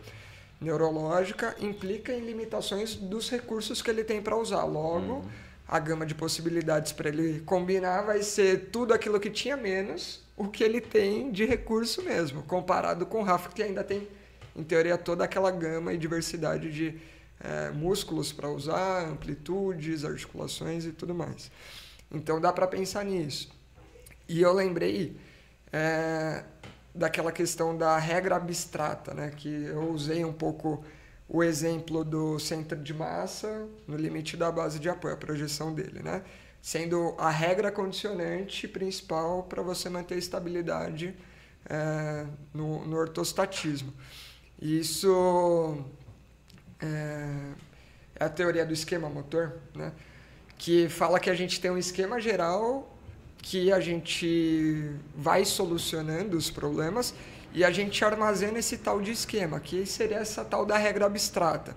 neurológica 0.64 1.56
implica 1.60 2.14
em 2.14 2.22
limitações 2.22 2.96
dos 2.96 3.30
recursos 3.30 3.82
que 3.82 3.90
ele 3.90 4.04
tem 4.04 4.22
para 4.22 4.38
usar. 4.38 4.64
Logo, 4.64 5.14
uhum. 5.14 5.30
a 5.68 5.80
gama 5.80 6.06
de 6.06 6.16
possibilidades 6.16 6.92
para 6.92 7.10
ele 7.10 7.42
combinar 7.42 8.02
vai 8.02 8.24
ser 8.24 8.70
tudo 8.72 8.94
aquilo 8.94 9.20
que 9.20 9.30
tinha 9.30 9.58
menos 9.58 10.24
o 10.36 10.48
que 10.48 10.64
ele 10.64 10.82
tem 10.82 11.32
de 11.32 11.46
recurso 11.46 12.02
mesmo, 12.02 12.44
comparado 12.44 13.06
com 13.06 13.20
o 13.20 13.24
Rafa, 13.24 13.50
que 13.50 13.62
ainda 13.62 13.84
tem, 13.84 14.08
em 14.56 14.64
teoria, 14.64 14.98
toda 14.98 15.24
aquela 15.24 15.52
gama 15.52 15.94
e 15.94 15.98
diversidade 15.98 16.72
de 16.72 17.00
é, 17.40 17.70
músculos 17.70 18.32
para 18.32 18.50
usar, 18.50 19.08
amplitudes, 19.08 20.04
articulações 20.04 20.86
e 20.86 20.92
tudo 20.92 21.14
mais. 21.14 21.52
Então 22.12 22.40
dá 22.40 22.52
para 22.52 22.68
pensar 22.68 23.04
nisso. 23.06 23.52
E 24.28 24.42
eu 24.42 24.54
lembrei 24.54 25.16
é, 25.72 26.44
daquela 26.94 27.32
questão 27.32 27.76
da 27.76 27.98
regra 27.98 28.36
abstrata, 28.36 29.14
né? 29.14 29.32
que 29.36 29.50
eu 29.50 29.90
usei 29.92 30.24
um 30.24 30.34
pouco 30.34 30.84
o 31.28 31.44
exemplo 31.44 32.04
do 32.04 32.38
centro 32.38 32.78
de 32.78 32.94
massa 32.94 33.68
no 33.88 33.96
limite 33.96 34.38
da 34.38 34.52
base 34.52 34.80
de 34.80 34.90
apoio, 34.90 35.14
a 35.14 35.18
projeção 35.18 35.74
dele, 35.74 36.02
né? 36.04 36.24
sendo 36.62 37.16
a 37.18 37.30
regra 37.30 37.72
condicionante 37.72 38.68
principal 38.68 39.44
para 39.44 39.62
você 39.62 39.90
manter 39.90 40.16
a 40.16 40.18
estabilidade 40.18 41.16
é, 41.66 42.26
no, 42.54 42.86
no 42.86 42.96
ortostatismo. 42.96 43.94
Isso 44.62 45.84
é, 46.80 46.86
é, 48.16 48.26
a 48.26 48.30
teoria 48.30 48.66
do 48.66 48.74
esquema 48.74 49.10
motor, 49.10 49.58
né? 49.76 49.92
que 50.58 50.88
fala 50.88 51.20
que 51.20 51.30
a 51.30 51.36
gente 51.36 51.60
tem 51.60 51.72
um 51.72 51.78
esquema 51.78 52.22
geral 52.22 52.93
que 53.44 53.74
a 53.74 53.80
gente 53.82 54.90
vai 55.16 55.44
solucionando 55.44 56.38
os 56.38 56.50
problemas 56.50 57.14
e 57.54 57.64
a 57.64 57.70
gente 57.70 58.04
armazena 58.04 58.58
esse 58.58 58.78
tal 58.78 59.02
de 59.02 59.12
esquema, 59.12 59.60
que 59.60 59.86
seria 59.86 60.18
essa 60.18 60.44
tal 60.44 60.66
da 60.66 60.78
regra 60.78 61.06
abstrata, 61.06 61.76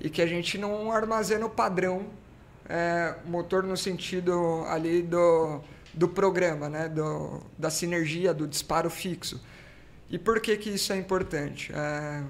e 0.00 0.08
que 0.08 0.22
a 0.22 0.26
gente 0.26 0.56
não 0.56 0.90
armazena 0.92 1.44
o 1.44 1.50
padrão 1.50 2.06
é, 2.68 3.16
motor 3.26 3.64
no 3.64 3.76
sentido 3.76 4.64
ali 4.68 5.02
do, 5.02 5.60
do 5.92 6.08
programa, 6.08 6.68
né? 6.68 6.88
do, 6.88 7.42
da 7.58 7.68
sinergia, 7.68 8.32
do 8.32 8.46
disparo 8.46 8.88
fixo. 8.88 9.40
E 10.08 10.18
por 10.18 10.40
que, 10.40 10.56
que 10.56 10.70
isso 10.70 10.92
é 10.92 10.96
importante? 10.96 11.72
É, 11.74 12.22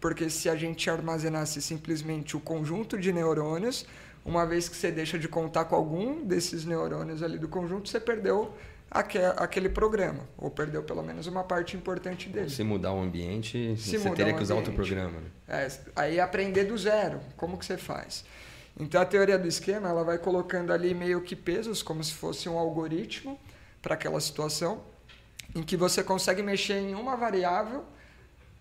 porque 0.00 0.30
se 0.30 0.48
a 0.48 0.54
gente 0.54 0.88
armazenasse 0.88 1.60
simplesmente 1.60 2.36
o 2.36 2.40
conjunto 2.40 2.96
de 2.96 3.12
neurônios, 3.12 3.84
uma 4.26 4.44
vez 4.44 4.68
que 4.68 4.76
você 4.76 4.90
deixa 4.90 5.18
de 5.18 5.28
contar 5.28 5.66
com 5.66 5.76
algum 5.76 6.24
desses 6.24 6.64
neurônios 6.64 7.22
ali 7.22 7.38
do 7.38 7.48
conjunto, 7.48 7.88
você 7.88 8.00
perdeu 8.00 8.52
aquele 8.90 9.68
programa, 9.68 10.28
ou 10.36 10.50
perdeu 10.50 10.82
pelo 10.82 11.02
menos 11.02 11.26
uma 11.26 11.44
parte 11.44 11.76
importante 11.76 12.28
dele. 12.28 12.50
Se 12.50 12.64
mudar 12.64 12.92
o 12.92 13.00
ambiente, 13.00 13.76
Se 13.76 13.98
você 13.98 14.10
teria 14.10 14.34
que 14.34 14.42
usar 14.42 14.54
outro 14.54 14.72
programa. 14.72 15.20
Né? 15.20 15.30
É, 15.48 15.68
aí 15.94 16.20
aprender 16.20 16.64
do 16.64 16.76
zero, 16.76 17.20
como 17.36 17.56
que 17.56 17.64
você 17.64 17.76
faz? 17.76 18.24
Então 18.78 19.00
a 19.00 19.04
teoria 19.04 19.38
do 19.38 19.46
esquema 19.46 19.88
ela 19.88 20.04
vai 20.04 20.18
colocando 20.18 20.72
ali 20.72 20.92
meio 20.92 21.20
que 21.20 21.34
pesos, 21.34 21.82
como 21.82 22.02
se 22.02 22.12
fosse 22.12 22.48
um 22.48 22.58
algoritmo 22.58 23.38
para 23.80 23.94
aquela 23.94 24.20
situação, 24.20 24.82
em 25.54 25.62
que 25.62 25.76
você 25.76 26.02
consegue 26.02 26.42
mexer 26.42 26.78
em 26.78 26.94
uma 26.94 27.16
variável 27.16 27.84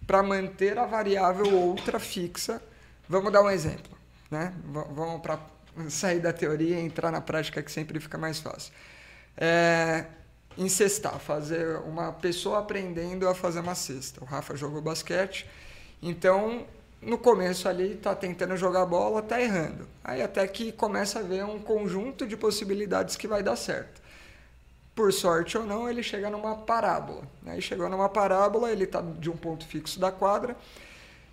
para 0.05 0.21
manter 0.21 0.77
a 0.77 0.85
variável 0.85 1.53
outra 1.53 1.99
fixa. 1.99 2.61
Vamos 3.09 3.31
dar 3.31 3.41
um 3.41 3.49
exemplo, 3.49 3.97
né? 4.31 4.53
Vamos 4.65 5.21
para 5.21 5.39
sair 5.89 6.19
da 6.19 6.33
teoria 6.33 6.79
e 6.79 6.85
entrar 6.85 7.11
na 7.11 7.21
prática 7.21 7.61
que 7.61 7.71
sempre 7.71 7.99
fica 7.99 8.17
mais 8.17 8.39
fácil. 8.39 8.73
É, 9.37 10.05
incestar, 10.57 11.19
fazer 11.19 11.77
uma 11.79 12.11
pessoa 12.11 12.59
aprendendo 12.59 13.27
a 13.27 13.35
fazer 13.35 13.59
uma 13.59 13.75
cesta. 13.75 14.23
O 14.23 14.25
Rafa 14.25 14.55
jogou 14.55 14.81
basquete, 14.81 15.49
então 16.01 16.65
no 17.01 17.17
começo 17.17 17.69
ali 17.69 17.95
tá 17.95 18.15
tentando 18.15 18.55
jogar 18.57 18.85
bola, 18.85 19.21
tá 19.21 19.39
errando. 19.39 19.87
Aí 20.03 20.21
até 20.21 20.47
que 20.47 20.71
começa 20.71 21.19
a 21.19 21.21
ver 21.21 21.45
um 21.45 21.59
conjunto 21.59 22.25
de 22.25 22.35
possibilidades 22.35 23.15
que 23.15 23.27
vai 23.27 23.43
dar 23.43 23.55
certo. 23.55 24.01
Por 24.95 25.11
sorte 25.11 25.57
ou 25.57 25.65
não, 25.65 25.89
ele 25.89 26.01
chega 26.01 26.29
numa 26.29 26.55
parábola. 26.55 27.23
Aí 27.45 27.55
né? 27.55 27.61
chegou 27.61 27.89
numa 27.89 28.07
parábola, 28.07 28.71
ele 28.71 28.85
está 28.85 29.01
de 29.01 29.29
um 29.29 29.35
ponto 29.35 29.67
fixo 29.67 29.99
da 29.99 30.11
quadra. 30.11 30.55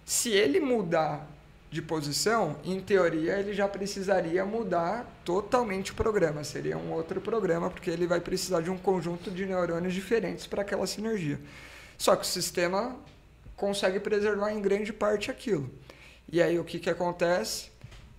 Se 0.05 0.31
ele 0.31 0.59
mudar 0.59 1.29
de 1.73 1.81
posição, 1.81 2.57
em 2.63 2.79
teoria 2.79 3.39
ele 3.39 3.55
já 3.55 3.67
precisaria 3.67 4.45
mudar 4.45 5.11
totalmente 5.25 5.91
o 5.91 5.95
programa, 5.95 6.45
seria 6.45 6.77
um 6.77 6.93
outro 6.93 7.19
programa, 7.19 7.71
porque 7.71 7.89
ele 7.89 8.07
vai 8.07 8.21
precisar 8.21 8.61
de 8.61 8.69
um 8.69 8.77
conjunto 8.77 9.31
de 9.31 9.47
neurônios 9.47 9.95
diferentes 9.95 10.47
para 10.47 10.61
aquela 10.61 10.87
sinergia. 10.87 11.41
Só 11.97 12.15
que 12.15 12.25
o 12.25 12.29
sistema 12.29 12.95
consegue 13.57 13.99
preservar 13.99 14.53
em 14.53 14.61
grande 14.61 14.93
parte 14.93 15.31
aquilo. 15.31 15.71
E 16.31 16.43
aí 16.43 16.59
o 16.59 16.65
que, 16.65 16.79
que 16.79 16.91
acontece? 16.91 17.71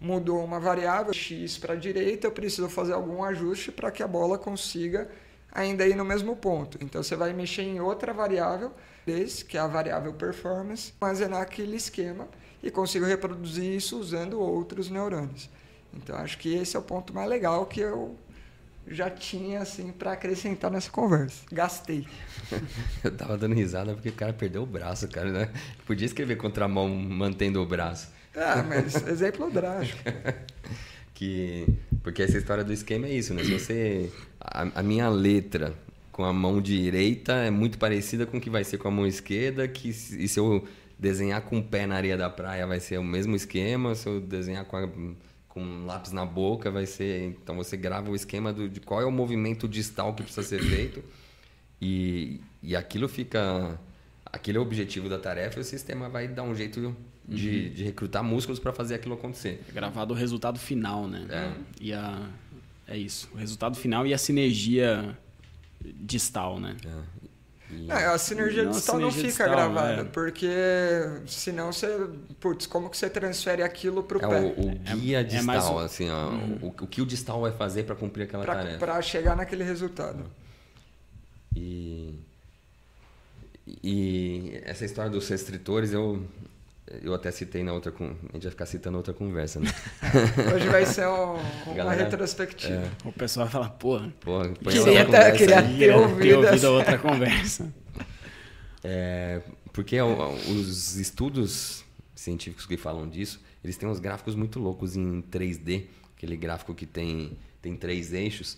Mudou 0.02 0.44
uma 0.44 0.60
variável 0.60 1.14
x 1.14 1.56
para 1.60 1.74
a 1.74 1.78
direita, 1.78 2.26
eu 2.26 2.32
preciso 2.32 2.68
fazer 2.68 2.94
algum 2.94 3.24
ajuste 3.24 3.72
para 3.72 3.92
que 3.92 4.02
a 4.02 4.08
bola 4.08 4.36
consiga 4.36 5.08
ainda 5.52 5.86
ir 5.86 5.96
no 5.96 6.04
mesmo 6.04 6.36
ponto. 6.36 6.80
Então 6.82 7.04
você 7.04 7.16
vai 7.16 7.32
mexer 7.34 7.62
em 7.62 7.80
outra 7.80 8.14
variável, 8.14 8.74
que 9.48 9.58
é 9.60 9.62
a 9.62 9.68
variável 9.68 10.12
performance, 10.12 10.92
armazenar 11.00 11.44
aquele 11.44 11.76
esquema 11.76 12.28
e 12.64 12.72
consigo 12.72 13.06
reproduzir 13.06 13.76
isso 13.76 14.00
usando 14.00 14.40
outros 14.40 14.90
neurônios. 14.90 15.50
Então 15.94 16.16
acho 16.16 16.38
que 16.38 16.56
esse 16.56 16.76
é 16.76 16.80
o 16.80 16.82
ponto 16.82 17.14
mais 17.14 17.30
legal 17.30 17.66
que 17.66 17.82
eu 17.82 18.18
já 18.88 19.10
tinha 19.10 19.62
assim 19.62 19.92
para 19.92 20.14
acrescentar 20.14 20.72
nessa 20.72 20.90
conversa. 20.90 21.44
Gastei. 21.52 22.08
eu 23.04 23.16
tava 23.16 23.38
dando 23.38 23.54
risada 23.54 23.94
porque 23.94 24.10
o 24.10 24.14
cara 24.14 24.34
perdeu 24.34 24.64
o 24.64 24.66
braço, 24.66 25.08
cara, 25.10 25.32
né? 25.32 25.50
Podia 25.86 26.06
escrever 26.06 26.38
contramão 26.38 26.88
mantendo 26.90 27.62
o 27.62 27.66
braço. 27.66 28.10
Ah, 28.36 28.64
mas 28.68 28.96
exemplo 29.08 29.52
drástico. 29.52 30.02
que 31.14 31.68
porque 32.02 32.24
essa 32.24 32.38
história 32.38 32.64
do 32.64 32.74
esquema 32.74 33.08
é 33.08 33.14
isso, 33.14 33.34
né? 33.34 33.44
Se 33.44 33.54
você 33.54 34.12
a, 34.40 34.80
a 34.80 34.84
minha 34.84 35.10
letra 35.10 35.74
com 36.12 36.24
a 36.24 36.34
mão 36.34 36.62
direita 36.62 37.34
é 37.34 37.52
muito 37.52 37.78
parecida 37.78 38.26
com 38.26 38.38
o 38.38 38.42
que 38.42 38.50
vai 38.50 38.64
ser 38.64 38.78
com 38.78 38.88
a 38.88 38.92
mão 38.92 39.06
esquerda, 39.06 39.68
que 39.68 39.90
e 39.90 40.28
se 40.28 40.40
eu 40.40 40.68
desenhar 41.04 41.42
com 41.42 41.60
o 41.60 41.64
pé 41.64 41.86
na 41.86 41.96
areia 41.96 42.16
da 42.16 42.30
praia 42.30 42.66
vai 42.66 42.80
ser 42.80 42.98
o 42.98 43.04
mesmo 43.04 43.36
esquema, 43.36 43.94
se 43.94 44.08
eu 44.08 44.22
desenhar 44.22 44.64
com, 44.64 44.78
a, 44.78 44.88
com 45.50 45.62
um 45.62 45.86
lápis 45.86 46.14
na 46.14 46.26
boca 46.26 46.72
vai 46.72 46.86
ser... 46.86 47.24
Então 47.26 47.58
você 47.58 47.76
grava 47.76 48.10
o 48.10 48.16
esquema 48.16 48.54
do, 48.54 48.70
de 48.70 48.80
qual 48.80 49.02
é 49.02 49.06
o 49.06 49.12
movimento 49.12 49.68
distal 49.68 50.14
que 50.14 50.24
precisa 50.24 50.48
ser 50.48 50.64
feito 50.64 51.04
e, 51.82 52.40
e 52.62 52.76
aquilo 52.76 53.10
fica... 53.10 53.78
Aquele 54.26 54.58
é 54.58 54.60
o 54.60 54.64
objetivo 54.64 55.10
da 55.10 55.20
tarefa 55.20 55.60
e 55.60 55.62
o 55.62 55.66
sistema 55.66 56.10
vai 56.10 56.28
dar 56.28 56.42
um 56.42 56.56
jeito 56.56 56.96
de, 57.28 57.50
uhum. 57.50 57.74
de 57.74 57.84
recrutar 57.84 58.24
músculos 58.24 58.58
para 58.58 58.74
fazer 58.74 58.96
aquilo 58.96 59.14
acontecer. 59.14 59.62
É 59.70 59.72
gravado 59.72 60.12
o 60.12 60.18
resultado 60.18 60.58
final, 60.58 61.08
né? 61.08 61.28
É. 61.30 61.52
E 61.80 61.94
a, 61.94 62.30
é 62.88 62.98
isso. 62.98 63.30
O 63.34 63.38
resultado 63.38 63.76
final 63.78 64.08
e 64.08 64.14
a 64.14 64.18
sinergia 64.18 65.16
distal, 65.84 66.60
né? 66.60 66.78
É. 66.84 67.13
É, 67.90 68.06
a 68.06 68.18
sinergia 68.18 68.64
não, 68.64 68.72
distal 68.72 69.00
não 69.00 69.12
fica 69.12 69.28
distal, 69.28 69.50
gravada, 69.50 70.02
é. 70.02 70.04
porque 70.06 70.48
senão 71.28 71.72
você. 71.72 72.08
Putz, 72.40 72.66
como 72.66 72.90
que 72.90 72.98
você 72.98 73.10
transfere 73.10 73.62
aquilo 73.62 74.04
para 74.04 74.22
é 74.22 74.26
o 74.26 74.30
pé? 74.30 74.40
O, 74.42 74.70
o 74.72 74.98
guia 74.98 75.20
é, 75.20 75.24
distal, 75.24 75.46
mais... 75.46 75.86
assim, 75.86 76.10
ó, 76.10 76.30
uhum. 76.30 76.60
o, 76.62 76.68
o, 76.68 76.88
que 76.88 77.02
o 77.02 77.06
distal 77.06 77.42
vai 77.42 77.52
fazer 77.52 77.84
para 77.84 77.96
cumprir 77.96 78.24
aquela 78.24 78.44
pra, 78.44 78.56
tarefa. 78.56 78.78
Para 78.80 79.02
chegar 79.02 79.36
naquele 79.36 79.64
resultado. 79.64 80.26
E, 81.56 82.20
e 83.84 84.62
essa 84.64 84.86
história 84.86 85.12
dos 85.12 85.28
restritores, 85.28 85.94
eu, 85.94 86.26
eu 87.02 87.14
até 87.14 87.32
citei 87.32 87.64
na 87.64 87.74
outra. 87.74 87.94
A 87.98 88.04
gente 88.04 88.44
vai 88.44 88.52
ficar 88.52 88.66
citando 88.66 88.98
outra 88.98 89.14
conversa, 89.14 89.60
né? 89.60 89.70
Hoje 90.56 90.68
vai 90.70 90.86
ser 90.86 91.08
um, 91.08 91.34
uma 91.66 91.74
Galera, 91.76 92.04
retrospectiva. 92.04 92.74
É. 92.74 93.08
O 93.08 93.12
pessoal 93.12 93.46
vai 93.46 93.52
falar, 93.52 93.70
porra. 93.70 94.14
porra 94.20 94.50
queria, 94.54 95.06
ter, 95.06 95.32
queria 95.38 95.64
ter, 95.64 95.96
ouvido, 95.96 96.20
ter 96.20 96.36
ouvido 96.36 96.68
a 96.68 96.72
outra 96.72 96.98
conversa. 96.98 97.74
É, 98.84 99.42
porque 99.72 100.00
os 100.02 100.98
estudos 100.98 101.84
científicos 102.14 102.66
que 102.66 102.78
falam 102.78 103.08
disso, 103.08 103.42
eles 103.64 103.78
têm 103.78 103.88
uns 103.88 104.00
gráficos 104.00 104.36
muito 104.36 104.60
loucos 104.60 104.96
em 104.96 105.22
3D, 105.22 105.86
aquele 106.16 106.36
gráfico 106.36 106.74
que 106.76 106.86
tem, 106.86 107.38
tem 107.62 107.76
três 107.76 108.14
eixos, 108.14 108.58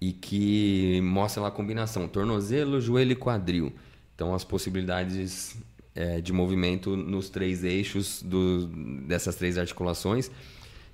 e 0.00 0.12
que 0.12 1.00
mostra 1.02 1.42
lá 1.42 1.48
a 1.48 1.50
combinação 1.50 2.06
tornozelo, 2.06 2.80
joelho 2.80 3.12
e 3.12 3.16
quadril. 3.16 3.72
Então 4.14 4.34
as 4.34 4.44
possibilidades 4.44 5.56
é, 5.94 6.20
de 6.20 6.32
movimento 6.32 6.96
nos 6.96 7.28
três 7.28 7.64
eixos 7.64 8.22
do, 8.22 8.66
dessas 9.06 9.36
três 9.36 9.58
articulações. 9.58 10.30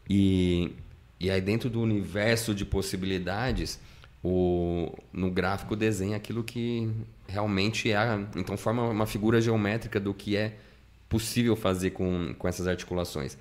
E, 0.09 0.73
e 1.19 1.31
aí, 1.31 1.41
dentro 1.41 1.69
do 1.69 1.81
universo 1.81 2.55
de 2.55 2.65
possibilidades, 2.65 3.79
o, 4.23 4.93
no 5.13 5.31
gráfico 5.31 5.77
desenha 5.77 6.17
aquilo 6.17 6.43
que 6.43 6.91
realmente 7.27 7.91
é. 7.91 7.99
Então, 8.37 8.57
forma 8.57 8.83
uma 8.89 9.07
figura 9.07 9.41
geométrica 9.41 10.01
do 10.01 10.15
que 10.15 10.37
é 10.37 10.59
possível 11.09 11.55
fazer 11.57 11.91
com, 11.91 12.35
com 12.39 12.49
essas 12.49 12.67
articulações. 12.67 13.37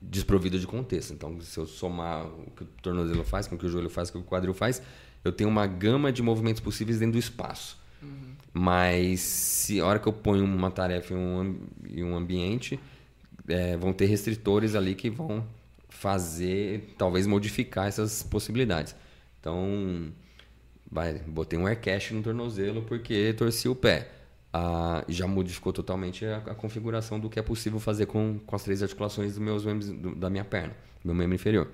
Desprovido 0.00 0.58
de 0.58 0.66
contexto. 0.66 1.12
Então, 1.12 1.40
se 1.40 1.58
eu 1.58 1.66
somar 1.66 2.26
o 2.26 2.50
que 2.56 2.62
o 2.62 2.66
tornozelo 2.82 3.24
faz, 3.24 3.46
com 3.46 3.54
o 3.54 3.58
que 3.58 3.66
o 3.66 3.68
joelho 3.68 3.88
faz, 3.88 4.10
com 4.10 4.18
o 4.18 4.22
que 4.22 4.26
o 4.26 4.30
quadril 4.30 4.52
faz, 4.52 4.82
eu 5.24 5.32
tenho 5.32 5.48
uma 5.48 5.66
gama 5.66 6.12
de 6.12 6.22
movimentos 6.22 6.60
possíveis 6.60 6.98
dentro 6.98 7.14
do 7.14 7.18
espaço. 7.18 7.78
Uhum. 8.04 8.34
Mas 8.52 9.20
se 9.20 9.80
a 9.80 9.86
hora 9.86 9.98
que 9.98 10.06
eu 10.06 10.12
ponho 10.12 10.44
uma 10.44 10.70
tarefa 10.70 11.12
em 11.12 11.16
um, 11.16 11.58
em 11.88 12.04
um 12.04 12.16
ambiente, 12.16 12.78
é, 13.48 13.76
vão 13.76 13.92
ter 13.92 14.06
restritores 14.06 14.74
ali 14.74 14.94
que 14.94 15.10
vão 15.10 15.44
fazer, 15.88 16.94
talvez 16.98 17.26
modificar 17.26 17.86
essas 17.86 18.22
possibilidades. 18.22 18.94
Então, 19.40 20.12
vai, 20.90 21.14
botei 21.26 21.58
um 21.58 21.66
air 21.66 21.78
no 22.12 22.22
tornozelo 22.22 22.82
porque 22.82 23.32
torci 23.34 23.68
o 23.68 23.74
pé. 23.74 24.10
Ah, 24.52 25.04
já 25.08 25.26
modificou 25.26 25.72
totalmente 25.72 26.24
a, 26.24 26.36
a, 26.36 26.54
configuração 26.54 27.18
do 27.18 27.28
que 27.28 27.40
é 27.40 27.42
possível 27.42 27.80
fazer 27.80 28.06
com, 28.06 28.38
com 28.46 28.54
as 28.54 28.62
três 28.62 28.82
articulações 28.82 29.30
dos 29.30 29.38
meus 29.40 29.64
membros, 29.64 29.90
do, 29.90 30.14
da 30.14 30.30
minha 30.30 30.44
perna, 30.44 30.72
do 31.02 31.08
meu 31.08 31.14
membro 31.14 31.34
inferior. 31.34 31.72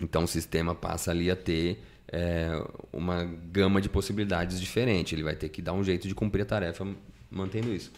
Então 0.00 0.24
o 0.24 0.26
sistema 0.26 0.74
passa 0.74 1.10
ali 1.10 1.30
a 1.30 1.36
ter 1.36 1.82
é, 2.08 2.50
uma 2.92 3.24
gama 3.24 3.80
de 3.80 3.88
possibilidades 3.88 4.60
diferente. 4.60 5.14
Ele 5.14 5.22
vai 5.22 5.34
ter 5.34 5.48
que 5.48 5.62
dar 5.62 5.72
um 5.72 5.82
jeito 5.82 6.08
de 6.08 6.14
cumprir 6.14 6.42
a 6.42 6.46
tarefa 6.46 6.86
mantendo 7.30 7.72
isso. 7.72 7.92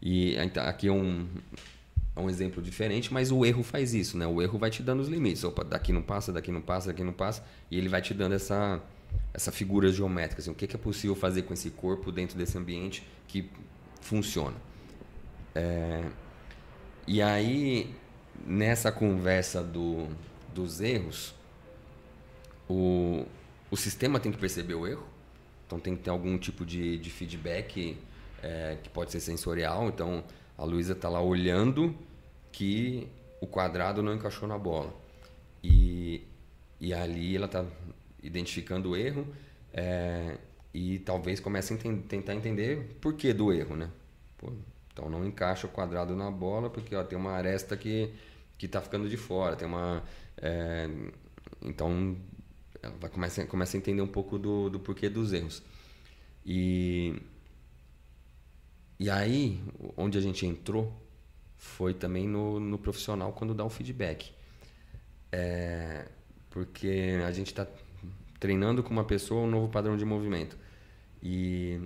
E 0.00 0.36
então, 0.36 0.64
aqui 0.64 0.88
é 0.88 0.92
um, 0.92 1.26
é 2.14 2.20
um 2.20 2.28
exemplo 2.28 2.62
diferente, 2.62 3.12
mas 3.12 3.30
o 3.32 3.44
erro 3.44 3.62
faz 3.62 3.94
isso, 3.94 4.16
né? 4.16 4.26
O 4.26 4.40
erro 4.40 4.58
vai 4.58 4.70
te 4.70 4.82
dando 4.82 5.00
os 5.00 5.08
limites. 5.08 5.44
Opa, 5.44 5.64
daqui 5.64 5.92
não 5.92 6.02
passa, 6.02 6.32
daqui 6.32 6.52
não 6.52 6.60
passa, 6.60 6.88
daqui 6.88 7.02
não 7.02 7.12
passa. 7.12 7.44
E 7.70 7.78
ele 7.78 7.88
vai 7.88 8.02
te 8.02 8.14
dando 8.14 8.34
essa, 8.34 8.80
essa 9.32 9.50
figura 9.50 9.90
geométrica. 9.90 10.40
Assim, 10.40 10.50
o 10.50 10.54
que 10.54 10.64
é 10.64 10.78
possível 10.78 11.16
fazer 11.16 11.42
com 11.42 11.54
esse 11.54 11.70
corpo 11.70 12.12
dentro 12.12 12.36
desse 12.36 12.56
ambiente 12.56 13.06
que 13.26 13.50
funciona. 14.00 14.56
É, 15.54 16.04
e 17.06 17.22
aí, 17.22 17.94
nessa 18.46 18.92
conversa 18.92 19.62
do, 19.62 20.06
dos 20.54 20.80
erros, 20.80 21.34
o, 22.68 23.24
o 23.70 23.76
sistema 23.76 24.20
tem 24.20 24.30
que 24.32 24.38
perceber 24.38 24.74
o 24.74 24.86
erro. 24.86 25.06
Então 25.66 25.78
tem 25.78 25.94
que 25.94 26.02
ter 26.02 26.10
algum 26.10 26.38
tipo 26.38 26.64
de, 26.64 26.98
de 26.98 27.10
feedback 27.10 27.98
é, 28.42 28.78
que 28.82 28.88
pode 28.88 29.12
ser 29.12 29.20
sensorial. 29.20 29.88
Então 29.88 30.24
a 30.56 30.64
Luísa 30.64 30.92
está 30.92 31.08
lá 31.08 31.20
olhando 31.20 31.94
que 32.50 33.08
o 33.40 33.46
quadrado 33.46 34.02
não 34.02 34.14
encaixou 34.14 34.48
na 34.48 34.58
bola. 34.58 34.92
E, 35.62 36.22
e 36.80 36.94
ali 36.94 37.36
ela 37.36 37.46
está 37.46 37.64
identificando 38.22 38.90
o 38.90 38.96
erro 38.96 39.26
é, 39.72 40.38
e 40.72 40.98
talvez 41.00 41.40
comece 41.40 41.74
a 41.74 41.76
tentar 41.76 42.34
entender 42.34 42.96
por 43.00 43.14
que 43.14 43.32
do 43.32 43.52
erro, 43.52 43.76
né? 43.76 43.90
Pô, 44.36 44.52
então 44.92 45.08
não 45.08 45.24
encaixa 45.26 45.66
o 45.66 45.70
quadrado 45.70 46.16
na 46.16 46.30
bola 46.30 46.70
porque 46.70 46.94
ó, 46.94 47.04
tem 47.04 47.18
uma 47.18 47.32
aresta 47.32 47.76
que 47.76 48.12
que 48.56 48.66
está 48.66 48.80
ficando 48.80 49.08
de 49.08 49.16
fora, 49.16 49.54
tem 49.54 49.68
uma 49.68 50.02
é, 50.36 50.88
então 51.62 52.16
ela 52.82 52.94
vai 53.00 53.10
começa, 53.10 53.44
começa 53.46 53.76
a 53.76 53.78
entender 53.78 54.02
um 54.02 54.08
pouco 54.08 54.38
do, 54.38 54.68
do 54.70 54.78
porquê 54.80 55.08
dos 55.08 55.32
erros 55.32 55.62
e 56.44 57.14
e 58.98 59.08
aí 59.08 59.60
onde 59.96 60.18
a 60.18 60.20
gente 60.20 60.46
entrou 60.46 60.92
foi 61.56 61.94
também 61.94 62.26
no, 62.26 62.58
no 62.60 62.78
profissional 62.78 63.32
quando 63.32 63.54
dá 63.54 63.64
o 63.64 63.70
feedback 63.70 64.32
é, 65.30 66.06
porque 66.50 67.20
a 67.26 67.30
gente 67.32 67.48
está 67.48 67.66
treinando 68.40 68.82
com 68.82 68.90
uma 68.90 69.04
pessoa 69.04 69.42
um 69.42 69.50
novo 69.50 69.68
padrão 69.68 69.96
de 69.96 70.04
movimento 70.04 70.56
e 71.22 71.80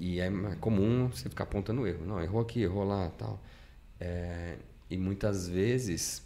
e 0.00 0.18
é 0.18 0.30
comum 0.60 1.08
você 1.08 1.28
ficar 1.28 1.44
apontando 1.44 1.86
erro. 1.86 2.06
Não, 2.06 2.20
errou 2.22 2.40
aqui, 2.40 2.62
errou 2.62 2.84
lá, 2.84 3.10
tal. 3.10 3.38
É, 4.00 4.56
e 4.88 4.96
muitas 4.96 5.46
vezes 5.46 6.22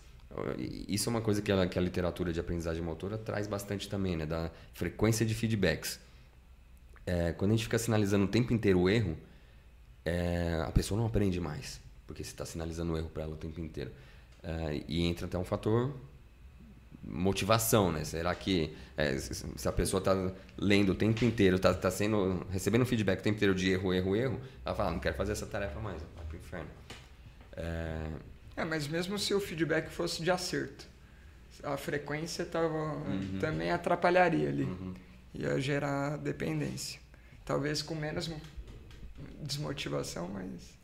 isso 0.88 1.08
é 1.08 1.10
uma 1.10 1.20
coisa 1.20 1.40
que 1.40 1.50
a, 1.50 1.66
que 1.66 1.78
a 1.78 1.82
literatura 1.82 2.32
de 2.32 2.40
aprendizagem 2.40 2.82
motora 2.82 3.16
traz 3.18 3.46
bastante 3.46 3.88
também, 3.88 4.16
né? 4.16 4.26
Da 4.26 4.50
frequência 4.72 5.24
de 5.24 5.34
feedbacks. 5.34 6.00
É, 7.06 7.32
quando 7.32 7.52
a 7.52 7.54
gente 7.54 7.64
fica 7.64 7.78
sinalizando 7.78 8.24
o 8.24 8.28
tempo 8.28 8.52
inteiro 8.52 8.80
o 8.80 8.88
erro, 8.88 9.16
é, 10.04 10.62
a 10.66 10.72
pessoa 10.72 10.98
não 10.98 11.06
aprende 11.06 11.40
mais, 11.40 11.80
porque 12.06 12.24
você 12.24 12.30
está 12.30 12.44
sinalizando 12.44 12.92
o 12.92 12.98
erro 12.98 13.08
para 13.08 13.22
ela 13.24 13.34
o 13.34 13.36
tempo 13.36 13.60
inteiro. 13.60 13.90
É, 14.42 14.82
e 14.88 15.02
entra 15.02 15.26
até 15.26 15.38
um 15.38 15.44
fator 15.44 15.94
motivação, 17.06 17.92
né? 17.92 18.04
Será 18.04 18.34
que 18.34 18.74
é, 18.96 19.16
se 19.18 19.68
a 19.68 19.72
pessoa 19.72 19.98
está 19.98 20.32
lendo 20.56 20.92
o 20.92 20.94
tempo 20.94 21.24
inteiro, 21.24 21.56
está 21.56 21.74
tá 21.74 21.90
sendo 21.90 22.46
recebendo 22.50 22.84
feedback 22.86 23.20
o 23.20 23.22
tempo 23.22 23.36
inteiro 23.36 23.54
de 23.54 23.70
erro, 23.70 23.92
erro, 23.92 24.16
erro, 24.16 24.40
ela 24.64 24.74
fala, 24.74 24.90
não 24.92 24.98
quero 24.98 25.14
fazer 25.14 25.32
essa 25.32 25.46
tarefa 25.46 25.78
mais, 25.80 26.02
vai 26.16 26.24
pro 26.26 26.38
inferno. 26.38 26.70
É... 27.52 28.06
é, 28.56 28.64
mas 28.64 28.86
mesmo 28.86 29.18
se 29.18 29.34
o 29.34 29.40
feedback 29.40 29.90
fosse 29.90 30.22
de 30.22 30.30
acerto, 30.30 30.86
a 31.62 31.76
frequência 31.76 32.44
tava, 32.44 32.74
uhum. 32.74 33.38
também 33.40 33.70
atrapalharia 33.70 34.48
ali, 34.48 34.64
uhum. 34.64 34.94
ia 35.34 35.60
gerar 35.60 36.16
dependência. 36.18 37.00
Talvez 37.44 37.82
com 37.82 37.94
menos 37.94 38.30
desmotivação, 39.42 40.28
mas 40.28 40.76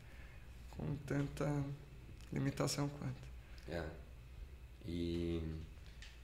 com 0.71 0.95
tanta 1.05 1.51
limitação 2.31 2.89
quanto. 2.89 3.31
É. 3.69 3.83
E 4.87 5.41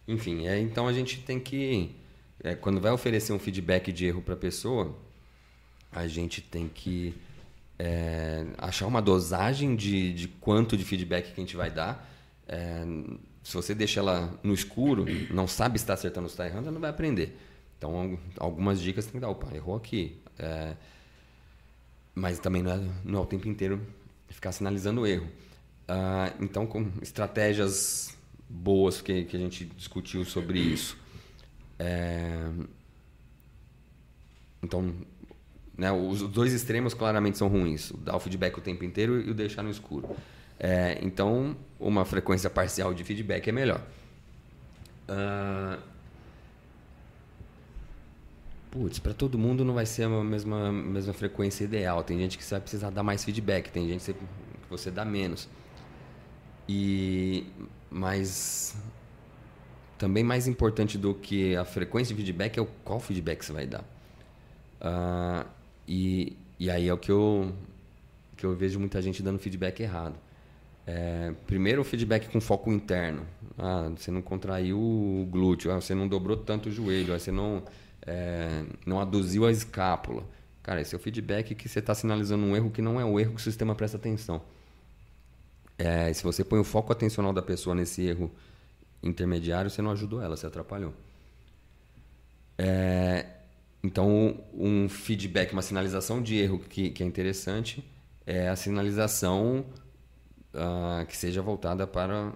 enfim, 0.07 0.47
é, 0.47 0.57
então 0.59 0.87
a 0.87 0.93
gente 0.93 1.21
tem 1.21 1.39
que. 1.39 1.93
É, 2.41 2.55
quando 2.55 2.79
vai 2.79 2.91
oferecer 2.91 3.33
um 3.33 3.39
feedback 3.39 3.91
de 3.91 4.05
erro 4.05 4.21
para 4.21 4.35
a 4.35 4.37
pessoa, 4.37 4.95
a 5.91 6.07
gente 6.07 6.41
tem 6.41 6.69
que 6.69 7.13
é, 7.79 8.45
achar 8.57 8.87
uma 8.87 9.01
dosagem 9.01 9.75
de, 9.75 10.13
de 10.13 10.27
quanto 10.27 10.75
de 10.77 10.83
feedback 10.83 11.33
que 11.33 11.39
a 11.39 11.43
gente 11.43 11.55
vai 11.55 11.69
dar. 11.69 12.09
É, 12.47 12.83
se 13.43 13.53
você 13.53 13.73
deixa 13.73 13.99
ela 13.99 14.37
no 14.43 14.53
escuro, 14.53 15.05
não 15.31 15.47
sabe 15.47 15.77
se 15.79 15.83
está 15.83 15.93
acertando 15.93 16.25
ou 16.25 16.29
se 16.29 16.33
está 16.33 16.45
errando, 16.45 16.63
ela 16.63 16.73
não 16.73 16.81
vai 16.81 16.89
aprender. 16.89 17.37
Então, 17.77 18.17
algumas 18.39 18.81
dicas 18.81 19.05
tem 19.05 19.13
que 19.13 19.19
dar. 19.19 19.29
Opa, 19.29 19.55
errou 19.55 19.75
aqui. 19.75 20.19
É, 20.37 20.75
mas 22.13 22.39
também 22.39 22.63
não 22.63 22.71
é, 22.71 22.81
não 23.05 23.19
é 23.19 23.21
o 23.21 23.25
tempo 23.25 23.47
inteiro 23.47 23.81
ficar 24.29 24.51
sinalizando 24.51 25.01
o 25.01 25.07
erro. 25.07 25.27
Ah, 25.87 26.33
então, 26.39 26.67
com 26.67 26.91
estratégias 27.01 28.17
boas 28.49 29.01
que, 29.01 29.23
que 29.25 29.35
a 29.35 29.39
gente 29.39 29.65
discutiu 29.65 30.25
sobre 30.25 30.59
isso. 30.59 30.97
É... 31.79 32.49
Então, 34.61 34.93
né, 35.77 35.91
os 35.91 36.23
dois 36.23 36.53
extremos 36.53 36.93
claramente 36.93 37.37
são 37.37 37.47
ruins. 37.47 37.93
Dar 37.99 38.15
o 38.15 38.19
feedback 38.19 38.57
o 38.57 38.61
tempo 38.61 38.83
inteiro 38.83 39.21
e 39.21 39.29
o 39.29 39.33
deixar 39.33 39.61
no 39.61 39.69
escuro. 39.69 40.09
É, 40.59 40.97
então, 41.03 41.55
uma 41.79 42.03
frequência 42.03 42.49
parcial 42.49 42.93
de 42.93 43.03
feedback 43.03 43.47
é 43.47 43.51
melhor. 43.51 43.81
Uh... 45.07 45.79
Putz, 48.71 48.99
para 48.99 49.13
todo 49.13 49.37
mundo 49.37 49.63
não 49.63 49.73
vai 49.73 49.85
ser 49.85 50.03
a 50.03 50.09
mesma, 50.09 50.71
mesma 50.71 51.13
frequência 51.13 51.63
ideal. 51.63 52.03
Tem 52.03 52.17
gente 52.17 52.37
que 52.37 52.43
você 52.43 52.55
vai 52.55 52.61
precisar 52.61 52.89
dar 52.89 53.03
mais 53.03 53.23
feedback, 53.23 53.71
tem 53.71 53.87
gente 53.87 54.13
que 54.13 54.19
você 54.69 54.91
dá 54.91 55.05
menos. 55.05 55.47
E 56.67 57.45
mas 57.89 58.75
também 59.97 60.23
mais 60.23 60.47
importante 60.47 60.97
do 60.97 61.13
que 61.15 61.55
a 61.55 61.63
frequência 61.63 62.13
de 62.13 62.21
feedback 62.21 62.57
é 62.57 62.61
o 62.61 62.65
qual 62.83 62.99
feedback 62.99 63.43
você 63.43 63.53
vai 63.53 63.65
dar. 63.65 63.83
Uh, 64.81 65.56
e, 65.87 66.35
e 66.59 66.69
aí 66.69 66.87
é 66.87 66.93
o 66.93 66.97
que 66.97 67.11
eu, 67.11 67.53
que 68.35 68.45
eu 68.45 68.55
vejo 68.55 68.79
muita 68.79 69.01
gente 69.01 69.23
dando 69.23 69.39
feedback 69.39 69.81
errado. 69.81 70.15
É, 70.85 71.33
primeiro, 71.45 71.81
o 71.81 71.83
feedback 71.83 72.29
com 72.29 72.39
foco 72.39 72.71
interno. 72.71 73.25
Ah, 73.57 73.89
você 73.95 74.09
não 74.09 74.21
contraiu 74.21 74.77
o 74.79 75.27
glúteo, 75.29 75.71
ah, 75.71 75.81
você 75.81 75.93
não 75.93 76.07
dobrou 76.07 76.37
tanto 76.37 76.69
o 76.69 76.71
joelho, 76.71 77.13
ah, 77.13 77.19
você 77.19 77.31
não, 77.31 77.63
é, 78.05 78.63
não 78.85 78.99
aduziu 78.99 79.45
a 79.45 79.51
escápula. 79.51 80.23
Cara, 80.63 80.81
esse 80.81 80.95
é 80.95 80.97
o 80.97 80.99
feedback 80.99 81.55
que 81.55 81.67
você 81.67 81.79
está 81.79 81.93
sinalizando 81.95 82.45
um 82.45 82.55
erro 82.55 82.71
que 82.71 82.81
não 82.81 82.99
é 82.99 83.05
o 83.05 83.19
erro 83.19 83.31
que 83.31 83.39
o 83.39 83.43
sistema 83.43 83.75
presta 83.75 83.97
atenção. 83.97 84.41
É, 85.77 86.11
se 86.13 86.23
você 86.23 86.43
põe 86.43 86.59
o 86.59 86.63
foco 86.63 86.91
atencional 86.91 87.31
da 87.33 87.41
pessoa 87.41 87.75
nesse 87.75 88.01
erro 88.03 88.31
intermediário, 89.03 89.69
você 89.69 89.81
não 89.81 89.91
ajudou 89.91 90.21
ela, 90.21 90.35
você 90.35 90.47
atrapalhou. 90.47 90.93
É, 92.57 93.25
então, 93.83 94.43
um 94.53 94.89
feedback, 94.89 95.53
uma 95.53 95.61
sinalização 95.61 96.21
de 96.21 96.35
erro 96.37 96.59
que, 96.59 96.89
que 96.89 97.03
é 97.03 97.05
interessante 97.05 97.83
é 98.25 98.49
a 98.49 98.55
sinalização 98.55 99.65
uh, 100.53 101.05
que 101.05 101.15
seja 101.15 101.41
voltada 101.41 101.87
para 101.87 102.33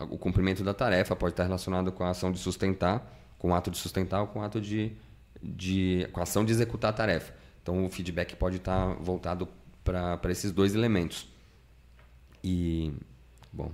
o 0.00 0.18
cumprimento 0.18 0.62
da 0.62 0.74
tarefa. 0.74 1.16
Pode 1.16 1.32
estar 1.32 1.44
relacionado 1.44 1.90
com 1.92 2.04
a 2.04 2.10
ação 2.10 2.30
de 2.30 2.38
sustentar, 2.38 3.34
com 3.38 3.50
o 3.50 3.54
ato 3.54 3.70
de 3.70 3.78
sustentar 3.78 4.20
ou 4.20 4.26
com 4.26 4.40
o 4.40 4.42
ato 4.42 4.60
de, 4.60 4.92
de 5.42 6.06
com 6.12 6.20
a 6.20 6.24
ação 6.24 6.44
de 6.44 6.52
executar 6.52 6.90
a 6.90 6.92
tarefa. 6.92 7.32
Então, 7.62 7.86
o 7.86 7.90
feedback 7.90 8.34
pode 8.36 8.56
estar 8.56 8.94
voltado 8.96 9.48
para 9.84 10.30
esses 10.30 10.52
dois 10.52 10.74
elementos. 10.74 11.28
E, 12.42 12.92
bom, 13.52 13.70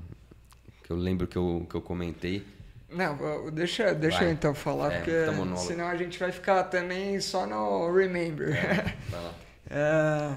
que 0.84 0.92
eu 0.92 0.96
lembro 0.96 1.26
que 1.26 1.36
eu, 1.36 1.66
que 1.68 1.74
eu 1.74 1.82
comentei. 1.82 2.46
Não, 2.88 3.50
deixa, 3.50 3.94
deixa 3.94 4.24
eu 4.24 4.30
então 4.30 4.54
falar, 4.54 4.92
é, 4.92 4.96
porque 4.96 5.58
senão 5.58 5.86
a 5.86 5.96
gente 5.96 6.18
vai 6.18 6.32
ficar 6.32 6.64
também 6.64 7.20
só 7.20 7.46
no 7.46 7.92
remember. 7.94 8.56
É, 8.56 8.96
vai 9.10 9.22
lá. 9.22 9.34
é, 9.70 10.36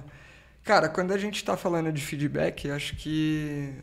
cara, 0.64 0.90
quando 0.90 1.14
a 1.14 1.18
gente 1.18 1.38
está 1.38 1.56
falando 1.56 1.92
de 1.94 2.02
feedback, 2.02 2.70
acho 2.70 2.98
que 2.98 3.74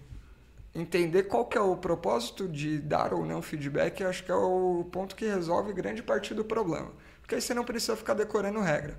entender 0.74 1.24
qual 1.24 1.46
que 1.46 1.57
é 1.57 1.61
o 1.61 1.76
propósito 1.76 2.46
de 2.46 2.78
dar 2.78 3.14
ou 3.14 3.24
não 3.24 3.40
feedback, 3.40 4.04
acho 4.04 4.22
que 4.22 4.31
é 4.31 4.35
o 4.35 4.87
ponto 4.92 5.16
que 5.16 5.24
resolve 5.24 5.72
grande 5.72 6.02
parte 6.02 6.35
do 6.35 6.44
problema. 6.44 6.92
Porque 7.22 7.35
aí 7.35 7.40
você 7.40 7.54
não 7.54 7.64
precisa 7.64 7.96
ficar 7.96 8.14
decorando 8.14 8.61
regra. 8.61 8.98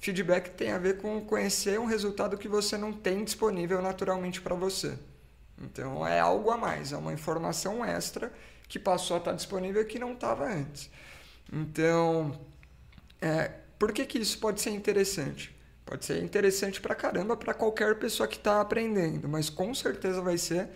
Feedback 0.00 0.50
tem 0.50 0.72
a 0.72 0.78
ver 0.78 0.98
com 0.98 1.20
conhecer 1.20 1.78
um 1.78 1.86
resultado 1.86 2.36
que 2.36 2.48
você 2.48 2.76
não 2.76 2.92
tem 2.92 3.24
disponível 3.24 3.80
naturalmente 3.80 4.40
para 4.40 4.54
você. 4.54 4.98
Então 5.60 6.06
é 6.06 6.20
algo 6.20 6.50
a 6.50 6.56
mais, 6.56 6.92
é 6.92 6.96
uma 6.96 7.12
informação 7.12 7.84
extra 7.84 8.32
que 8.68 8.78
passou 8.78 9.16
a 9.16 9.18
estar 9.18 9.32
disponível 9.32 9.84
que 9.84 9.98
não 9.98 10.12
estava 10.12 10.44
antes. 10.46 10.90
Então, 11.52 12.38
é, 13.20 13.50
por 13.78 13.92
que, 13.92 14.04
que 14.04 14.18
isso 14.18 14.38
pode 14.38 14.60
ser 14.60 14.70
interessante? 14.70 15.56
Pode 15.86 16.04
ser 16.04 16.22
interessante 16.22 16.80
para 16.80 16.94
caramba 16.94 17.36
para 17.36 17.54
qualquer 17.54 17.98
pessoa 17.98 18.28
que 18.28 18.36
está 18.36 18.60
aprendendo, 18.60 19.26
mas 19.28 19.48
com 19.48 19.74
certeza 19.74 20.20
vai 20.20 20.36
ser 20.36 20.68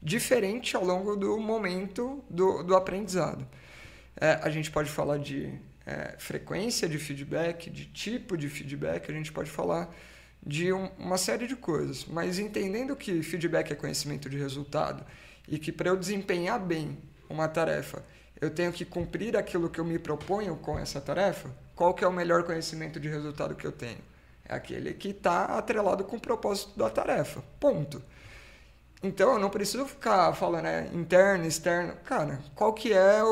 diferente 0.00 0.74
ao 0.74 0.84
longo 0.84 1.16
do 1.16 1.38
momento 1.38 2.24
do, 2.30 2.62
do 2.62 2.74
aprendizado. 2.74 3.46
É, 4.18 4.38
a 4.42 4.48
gente 4.48 4.70
pode 4.70 4.90
falar 4.90 5.18
de 5.18 5.52
é, 5.84 6.14
frequência 6.18 6.88
de 6.88 6.98
feedback, 6.98 7.68
de 7.68 7.86
tipo 7.86 8.36
de 8.36 8.48
feedback, 8.48 9.10
a 9.10 9.14
gente 9.14 9.32
pode 9.32 9.50
falar 9.50 9.94
de 10.46 10.72
um, 10.72 10.86
uma 10.98 11.18
série 11.18 11.46
de 11.46 11.56
coisas, 11.56 12.04
mas 12.06 12.38
entendendo 12.38 12.94
que 12.96 13.22
feedback 13.22 13.72
é 13.72 13.74
conhecimento 13.74 14.28
de 14.28 14.38
resultado 14.38 15.04
e 15.48 15.58
que 15.58 15.72
para 15.72 15.90
eu 15.90 15.96
desempenhar 15.96 16.58
bem 16.58 16.98
uma 17.34 17.48
tarefa, 17.48 18.02
eu 18.40 18.50
tenho 18.50 18.72
que 18.72 18.84
cumprir 18.84 19.36
aquilo 19.36 19.68
que 19.68 19.80
eu 19.80 19.84
me 19.84 19.98
proponho 19.98 20.56
com 20.56 20.78
essa 20.78 21.00
tarefa, 21.00 21.50
qual 21.74 21.92
que 21.92 22.04
é 22.04 22.08
o 22.08 22.12
melhor 22.12 22.44
conhecimento 22.44 23.00
de 23.00 23.08
resultado 23.08 23.54
que 23.54 23.66
eu 23.66 23.72
tenho? 23.72 23.98
É 24.48 24.54
aquele 24.54 24.94
que 24.94 25.08
está 25.08 25.44
atrelado 25.44 26.04
com 26.04 26.16
o 26.16 26.20
propósito 26.20 26.78
da 26.78 26.88
tarefa. 26.88 27.42
Ponto. 27.58 28.02
Então 29.02 29.34
eu 29.34 29.38
não 29.38 29.50
preciso 29.50 29.86
ficar 29.86 30.32
falando 30.34 30.66
é, 30.66 30.88
interno, 30.92 31.44
externo. 31.46 31.94
Cara, 32.04 32.38
qual 32.54 32.72
que 32.72 32.92
é 32.92 33.22
o, 33.22 33.28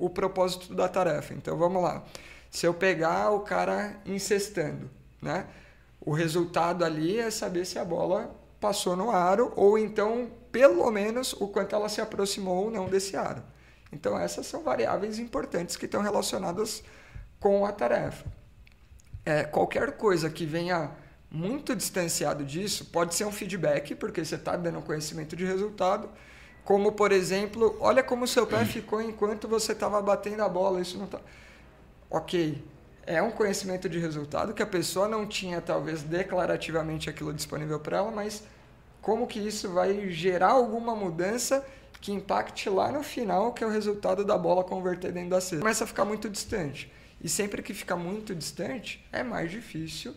o, 0.00 0.06
o 0.06 0.10
propósito 0.10 0.74
da 0.74 0.88
tarefa? 0.88 1.34
Então 1.34 1.56
vamos 1.56 1.82
lá. 1.82 2.04
Se 2.50 2.66
eu 2.66 2.74
pegar 2.74 3.30
o 3.30 3.40
cara 3.40 3.96
incestando, 4.04 4.90
né? 5.20 5.46
O 6.00 6.12
resultado 6.12 6.84
ali 6.84 7.18
é 7.18 7.30
saber 7.30 7.64
se 7.64 7.78
a 7.78 7.84
bola 7.84 8.34
passou 8.62 8.94
no 8.94 9.10
aro 9.10 9.52
ou 9.56 9.76
então, 9.76 10.30
pelo 10.52 10.88
menos, 10.92 11.32
o 11.32 11.48
quanto 11.48 11.74
ela 11.74 11.88
se 11.88 12.00
aproximou 12.00 12.66
ou 12.66 12.70
não 12.70 12.86
desse 12.86 13.16
aro. 13.16 13.42
Então 13.92 14.16
essas 14.16 14.46
são 14.46 14.62
variáveis 14.62 15.18
importantes 15.18 15.76
que 15.76 15.84
estão 15.84 16.00
relacionadas 16.00 16.82
com 17.40 17.66
a 17.66 17.72
tarefa. 17.72 18.24
É, 19.26 19.42
qualquer 19.42 19.96
coisa 19.96 20.30
que 20.30 20.46
venha 20.46 20.92
muito 21.28 21.74
distanciado 21.74 22.44
disso 22.44 22.86
pode 22.86 23.14
ser 23.14 23.24
um 23.24 23.32
feedback, 23.32 23.96
porque 23.96 24.24
você 24.24 24.36
está 24.36 24.56
dando 24.56 24.80
conhecimento 24.80 25.34
de 25.34 25.44
resultado. 25.44 26.08
Como, 26.64 26.92
por 26.92 27.10
exemplo, 27.10 27.76
olha 27.80 28.02
como 28.02 28.24
o 28.24 28.28
seu 28.28 28.46
pé 28.46 28.64
ficou 28.66 29.02
enquanto 29.02 29.48
você 29.48 29.72
estava 29.72 30.00
batendo 30.00 30.42
a 30.42 30.48
bola. 30.48 30.80
Isso 30.80 30.96
não 30.96 31.06
está. 31.06 31.20
Ok, 32.08 32.62
é 33.12 33.22
um 33.22 33.30
conhecimento 33.30 33.88
de 33.88 33.98
resultado 33.98 34.54
que 34.54 34.62
a 34.62 34.66
pessoa 34.66 35.08
não 35.08 35.26
tinha, 35.26 35.60
talvez, 35.60 36.02
declarativamente 36.02 37.08
aquilo 37.10 37.32
disponível 37.32 37.78
para 37.78 37.98
ela, 37.98 38.10
mas 38.10 38.42
como 39.00 39.26
que 39.26 39.38
isso 39.38 39.70
vai 39.70 40.08
gerar 40.10 40.50
alguma 40.50 40.94
mudança 40.94 41.64
que 42.00 42.12
impacte 42.12 42.68
lá 42.68 42.90
no 42.90 43.02
final, 43.02 43.52
que 43.52 43.62
é 43.62 43.66
o 43.66 43.70
resultado 43.70 44.24
da 44.24 44.36
bola 44.36 44.64
converter 44.64 45.12
dentro 45.12 45.30
da 45.30 45.40
cesta. 45.40 45.58
Começa 45.58 45.84
a 45.84 45.86
ficar 45.86 46.04
muito 46.04 46.28
distante. 46.28 46.92
E 47.20 47.28
sempre 47.28 47.62
que 47.62 47.72
fica 47.72 47.94
muito 47.94 48.34
distante, 48.34 49.04
é 49.12 49.22
mais 49.22 49.50
difícil 49.50 50.14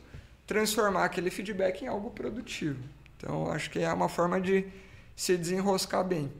transformar 0.47 1.05
aquele 1.05 1.29
feedback 1.29 1.84
em 1.84 1.88
algo 1.88 2.10
produtivo. 2.10 2.79
Então, 3.17 3.51
acho 3.51 3.69
que 3.69 3.79
é 3.79 3.93
uma 3.93 4.10
forma 4.10 4.41
de 4.41 4.65
se 5.15 5.38
desenroscar 5.38 6.03
bem. 6.03 6.31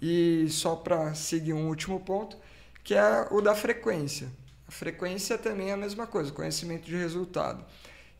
E 0.00 0.46
só 0.50 0.74
para 0.74 1.14
seguir 1.14 1.52
um 1.52 1.68
último 1.68 2.00
ponto, 2.00 2.36
que 2.82 2.94
é 2.94 3.26
o 3.30 3.40
da 3.40 3.54
frequência. 3.54 4.28
Frequência 4.72 5.36
também 5.36 5.70
é 5.70 5.72
a 5.72 5.76
mesma 5.76 6.06
coisa, 6.06 6.32
conhecimento 6.32 6.86
de 6.86 6.96
resultado. 6.96 7.64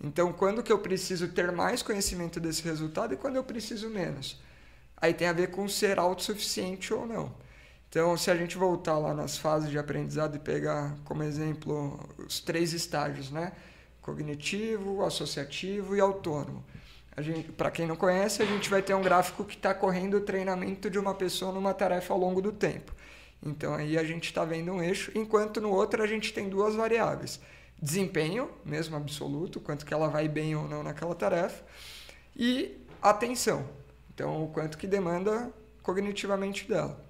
Então, 0.01 0.33
quando 0.33 0.63
que 0.63 0.71
eu 0.71 0.79
preciso 0.79 1.29
ter 1.29 1.51
mais 1.51 1.83
conhecimento 1.83 2.39
desse 2.39 2.63
resultado 2.63 3.15
e 3.15 3.17
quando 3.17 3.37
eu 3.37 3.45
preciso 3.45 3.89
menos? 3.89 4.39
Aí 4.97 5.15
tem 5.15 5.29
a 5.29 5.33
ver 5.33 5.51
com 5.51 5.67
ser 5.67 5.99
autossuficiente 5.99 6.93
ou 6.93 7.07
não. 7.07 7.35
Então, 7.89 8.17
se 8.17 8.31
a 8.31 8.37
gente 8.37 8.57
voltar 8.59 8.99
lá 8.99 9.15
nas 9.15 9.39
fases 9.39 9.71
de 9.71 9.79
aprendizado 9.79 10.37
e 10.37 10.39
pegar 10.39 10.95
como 11.05 11.23
exemplo 11.23 11.99
os 12.19 12.39
três 12.39 12.73
estágios, 12.73 13.31
né? 13.31 13.53
cognitivo, 14.03 15.05
associativo 15.05 15.97
e 15.97 16.01
autônomo. 16.01 16.63
Para 17.57 17.71
quem 17.71 17.87
não 17.87 17.97
conhece, 17.97 18.43
a 18.43 18.47
gente 18.47 18.69
vai 18.69 18.83
ter 18.83 18.95
um 18.95 19.03
gráfico 19.03 19.45
que 19.45 19.55
está 19.55 19.73
correndo 19.73 20.19
o 20.19 20.21
treinamento 20.21 20.91
de 20.91 20.99
uma 20.99 21.15
pessoa 21.15 21.53
numa 21.53 21.73
tarefa 21.73 22.13
ao 22.13 22.19
longo 22.19 22.43
do 22.43 22.53
tempo. 22.53 22.93
Então 23.45 23.75
aí 23.75 23.99
a 23.99 24.05
gente 24.05 24.25
está 24.25 24.45
vendo 24.45 24.73
um 24.73 24.83
eixo, 24.83 25.11
enquanto 25.15 25.61
no 25.61 25.71
outro 25.71 26.03
a 26.03 26.07
gente 26.07 26.33
tem 26.33 26.49
duas 26.49 26.75
variáveis. 26.75 27.41
Desempenho, 27.81 28.49
mesmo 28.65 28.97
absoluto, 28.97 29.61
quanto 29.61 29.85
que 29.85 29.93
ela 29.93 30.09
vai 30.09 30.29
bem 30.29 30.55
ou 30.55 30.69
não 30.69 30.83
naquela 30.83 31.15
tarefa, 31.15 31.65
e 32.37 32.81
atenção. 33.03 33.69
Então, 34.15 34.45
o 34.45 34.49
quanto 34.49 34.79
que 34.79 34.87
demanda 34.87 35.53
cognitivamente 35.83 36.69
dela. 36.69 37.05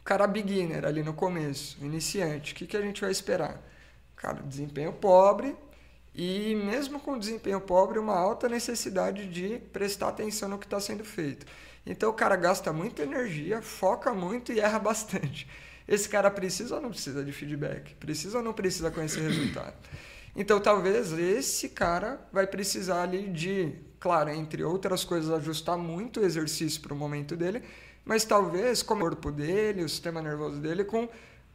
O 0.00 0.04
cara 0.04 0.26
beginner 0.26 0.84
ali 0.84 1.02
no 1.02 1.14
começo, 1.14 1.78
iniciante, 1.80 2.52
o 2.52 2.56
que, 2.56 2.66
que 2.66 2.76
a 2.76 2.80
gente 2.80 3.00
vai 3.00 3.10
esperar? 3.10 3.62
Cara, 4.16 4.42
desempenho 4.42 4.92
pobre, 4.92 5.54
e 6.14 6.56
mesmo 6.56 6.98
com 6.98 7.16
desempenho 7.16 7.60
pobre, 7.60 7.98
uma 7.98 8.18
alta 8.18 8.48
necessidade 8.48 9.28
de 9.28 9.60
prestar 9.72 10.08
atenção 10.08 10.48
no 10.48 10.58
que 10.58 10.66
está 10.66 10.80
sendo 10.80 11.04
feito. 11.04 11.46
Então 11.88 12.10
o 12.10 12.12
cara 12.12 12.36
gasta 12.36 12.70
muita 12.70 13.02
energia, 13.02 13.62
foca 13.62 14.12
muito 14.12 14.52
e 14.52 14.60
erra 14.60 14.78
bastante. 14.78 15.48
Esse 15.88 16.06
cara 16.06 16.30
precisa 16.30 16.74
ou 16.74 16.82
não 16.82 16.90
precisa 16.90 17.24
de 17.24 17.32
feedback? 17.32 17.94
Precisa 17.94 18.36
ou 18.36 18.44
não 18.44 18.52
precisa 18.52 18.90
conhecer 18.90 19.22
resultado? 19.22 19.74
Então 20.36 20.60
talvez 20.60 21.12
esse 21.12 21.70
cara 21.70 22.20
vai 22.30 22.46
precisar 22.46 23.02
ali 23.04 23.28
de, 23.28 23.74
claro, 23.98 24.28
entre 24.28 24.62
outras 24.62 25.02
coisas, 25.02 25.30
ajustar 25.30 25.78
muito 25.78 26.20
o 26.20 26.24
exercício 26.24 26.82
para 26.82 26.92
o 26.92 26.96
momento 26.96 27.34
dele, 27.34 27.62
mas 28.04 28.22
talvez 28.22 28.82
com 28.82 28.94
o 28.94 28.98
corpo 28.98 29.32
dele, 29.32 29.82
o 29.82 29.88
sistema 29.88 30.20
nervoso 30.20 30.60
dele, 30.60 30.84
com 30.84 31.08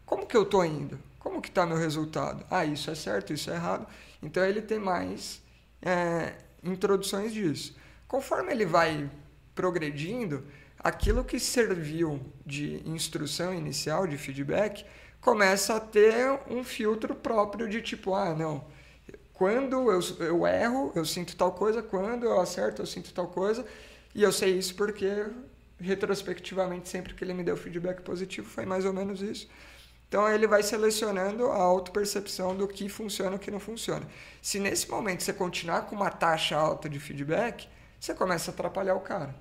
como 0.04 0.26
que 0.26 0.36
eu 0.36 0.43
estou 0.43 0.65
indo? 0.65 1.00
Como 1.19 1.41
que 1.41 1.50
está 1.50 1.63
meu 1.65 1.78
resultado? 1.78 2.43
Ah, 2.50 2.65
isso 2.65 2.89
é 2.89 2.96
certo, 2.96 3.32
isso 3.32 3.52
é 3.52 3.54
errado. 3.54 3.88
Então 4.22 4.43
ele 4.43 4.62
tem 4.62 4.80
mais 4.80 5.41
é, 5.80 6.34
introduções 6.63 7.32
disso. 7.32 7.76
Conforme 8.08 8.52
ele 8.52 8.65
vai 8.65 9.10
progredindo, 9.55 10.45
aquilo 10.79 11.23
que 11.23 11.39
serviu 11.39 12.19
de 12.45 12.81
instrução 12.87 13.53
inicial, 13.53 14.05
de 14.05 14.17
feedback, 14.17 14.85
começa 15.21 15.75
a 15.75 15.79
ter 15.79 16.39
um 16.49 16.63
filtro 16.63 17.15
próprio 17.15 17.67
de 17.69 17.81
tipo, 17.81 18.13
ah, 18.13 18.33
não, 18.35 18.65
quando 19.33 19.91
eu, 19.91 19.99
eu 20.19 20.45
erro, 20.45 20.91
eu 20.95 21.05
sinto 21.05 21.35
tal 21.35 21.51
coisa, 21.51 21.81
quando 21.81 22.25
eu 22.25 22.39
acerto, 22.39 22.81
eu 22.81 22.85
sinto 22.85 23.13
tal 23.13 23.27
coisa, 23.27 23.65
e 24.13 24.21
eu 24.21 24.31
sei 24.31 24.57
isso 24.57 24.75
porque, 24.75 25.25
retrospectivamente, 25.79 26.89
sempre 26.89 27.13
que 27.13 27.23
ele 27.23 27.33
me 27.33 27.43
deu 27.43 27.57
feedback 27.57 28.01
positivo, 28.01 28.47
foi 28.47 28.65
mais 28.65 28.85
ou 28.85 28.93
menos 28.93 29.21
isso. 29.21 29.47
Então 30.07 30.29
ele 30.29 30.45
vai 30.45 30.61
selecionando 30.61 31.47
a 31.47 31.57
autopercepção 31.57 32.55
do 32.55 32.67
que 32.67 32.87
funciona 32.87 33.31
e 33.31 33.35
o 33.37 33.39
que 33.39 33.49
não 33.49 33.59
funciona. 33.59 34.05
Se 34.43 34.59
nesse 34.59 34.87
momento 34.87 35.23
você 35.23 35.33
continuar 35.33 35.87
com 35.87 35.95
uma 35.95 36.11
taxa 36.11 36.55
alta 36.55 36.87
de 36.87 36.99
feedback, 36.99 37.67
você 38.03 38.13
começa 38.13 38.51
a 38.51 38.53
atrapalhar 38.53 38.95
o 38.95 38.99
cara. 38.99 39.33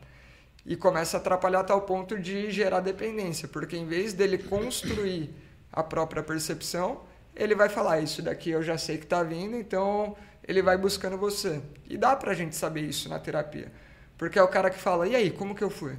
E 0.65 0.77
começa 0.77 1.17
a 1.17 1.21
atrapalhar 1.21 1.61
a 1.61 1.65
tal 1.65 1.81
ponto 1.81 2.17
de 2.17 2.49
gerar 2.53 2.79
dependência, 2.79 3.49
porque 3.49 3.77
em 3.77 3.89
vez 3.89 4.13
dele 4.13 4.39
construir 4.39 5.35
a 5.73 5.83
própria 5.83 6.23
percepção, 6.23 7.01
ele 7.35 7.57
vai 7.57 7.69
falar: 7.69 7.99
Isso 7.99 8.23
daqui 8.23 8.51
eu 8.51 8.63
já 8.63 8.79
sei 8.79 8.99
que 8.99 9.03
está 9.03 9.21
vindo, 9.25 9.57
então 9.57 10.17
ele 10.47 10.63
vai 10.63 10.79
buscando 10.79 11.19
você. 11.19 11.61
E 11.89 11.99
dá 11.99 12.15
para 12.15 12.31
a 12.31 12.35
gente 12.35 12.55
saber 12.55 12.83
isso 12.83 13.09
na 13.09 13.19
terapia, 13.19 13.73
porque 14.17 14.39
é 14.39 14.43
o 14.45 14.47
cara 14.47 14.71
que 14.71 14.79
fala: 14.79 15.09
E 15.09 15.17
aí, 15.17 15.33
como 15.33 15.57
que 15.57 15.65
eu 15.65 15.71
fui? 15.71 15.99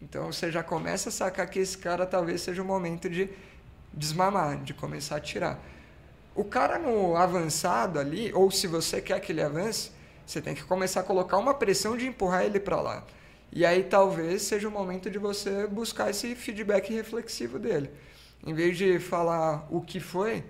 Então 0.00 0.32
você 0.32 0.52
já 0.52 0.62
começa 0.62 1.08
a 1.08 1.12
sacar 1.12 1.50
que 1.50 1.58
esse 1.58 1.76
cara 1.76 2.06
talvez 2.06 2.40
seja 2.40 2.62
o 2.62 2.64
momento 2.64 3.10
de 3.10 3.28
desmamar, 3.92 4.62
de 4.62 4.72
começar 4.72 5.16
a 5.16 5.20
tirar. 5.20 5.60
O 6.36 6.44
cara 6.44 6.78
no 6.78 7.16
avançado 7.16 7.98
ali, 7.98 8.32
ou 8.32 8.48
se 8.48 8.68
você 8.68 9.00
quer 9.00 9.18
que 9.18 9.32
ele 9.32 9.42
avance, 9.42 9.97
você 10.28 10.42
tem 10.42 10.54
que 10.54 10.62
começar 10.62 11.00
a 11.00 11.02
colocar 11.02 11.38
uma 11.38 11.54
pressão 11.54 11.96
de 11.96 12.06
empurrar 12.06 12.44
ele 12.44 12.60
para 12.60 12.78
lá. 12.78 13.02
E 13.50 13.64
aí 13.64 13.82
talvez 13.82 14.42
seja 14.42 14.68
o 14.68 14.70
momento 14.70 15.08
de 15.10 15.18
você 15.18 15.66
buscar 15.66 16.10
esse 16.10 16.34
feedback 16.34 16.92
reflexivo 16.92 17.58
dele. 17.58 17.90
Em 18.46 18.52
vez 18.52 18.76
de 18.76 18.98
falar 18.98 19.66
o 19.70 19.80
que 19.80 19.98
foi, 19.98 20.44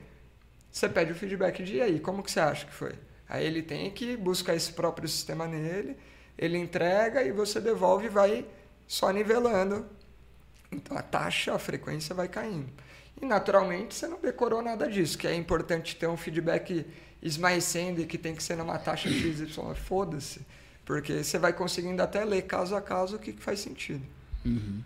você 0.69 0.89
pede 0.89 1.13
o 1.13 1.15
feedback 1.15 1.63
de 1.63 1.77
e 1.77 1.81
aí, 1.81 2.01
como 2.01 2.25
que 2.25 2.31
você 2.33 2.41
acha 2.41 2.67
que 2.67 2.75
foi? 2.75 2.93
Aí 3.29 3.47
ele 3.47 3.63
tem 3.63 3.89
que 3.93 4.17
buscar 4.17 4.57
esse 4.57 4.73
próprio 4.73 5.09
sistema 5.09 5.47
nele, 5.47 5.97
ele 6.37 6.59
entrega 6.59 7.23
e 7.23 7.31
você 7.31 7.61
devolve 7.61 8.07
e 8.07 8.09
vai 8.09 8.45
só 8.85 9.11
nivelando. 9.11 9.87
Então 10.73 10.99
a 10.99 11.03
taxa, 11.03 11.55
a 11.55 11.59
frequência 11.59 12.13
vai 12.17 12.27
caindo. 12.27 12.73
E 13.23 13.25
naturalmente 13.25 13.95
você 13.95 14.09
não 14.09 14.21
decorou 14.21 14.61
nada 14.61 14.89
disso, 14.89 15.17
que 15.17 15.29
é 15.29 15.35
importante 15.37 15.95
ter 15.95 16.09
um 16.09 16.17
feedback 16.17 16.85
esmaecendo 17.23 18.01
e 18.01 18.07
que 18.07 18.19
tem 18.19 18.35
que 18.35 18.43
ser 18.43 18.57
numa 18.57 18.79
taxa 18.79 19.09
XY. 19.09 19.47
Foda-se. 19.75 20.41
Porque 20.85 21.23
você 21.23 21.39
vai 21.39 21.53
conseguindo 21.53 22.03
até 22.03 22.25
ler 22.25 22.43
caso 22.43 22.75
a 22.75 22.81
caso 22.81 23.17
o 23.17 23.19
que, 23.19 23.33
que 23.33 23.43
faz 23.43 23.61
sentido. 23.61 24.03
Uhum. 24.45 24.81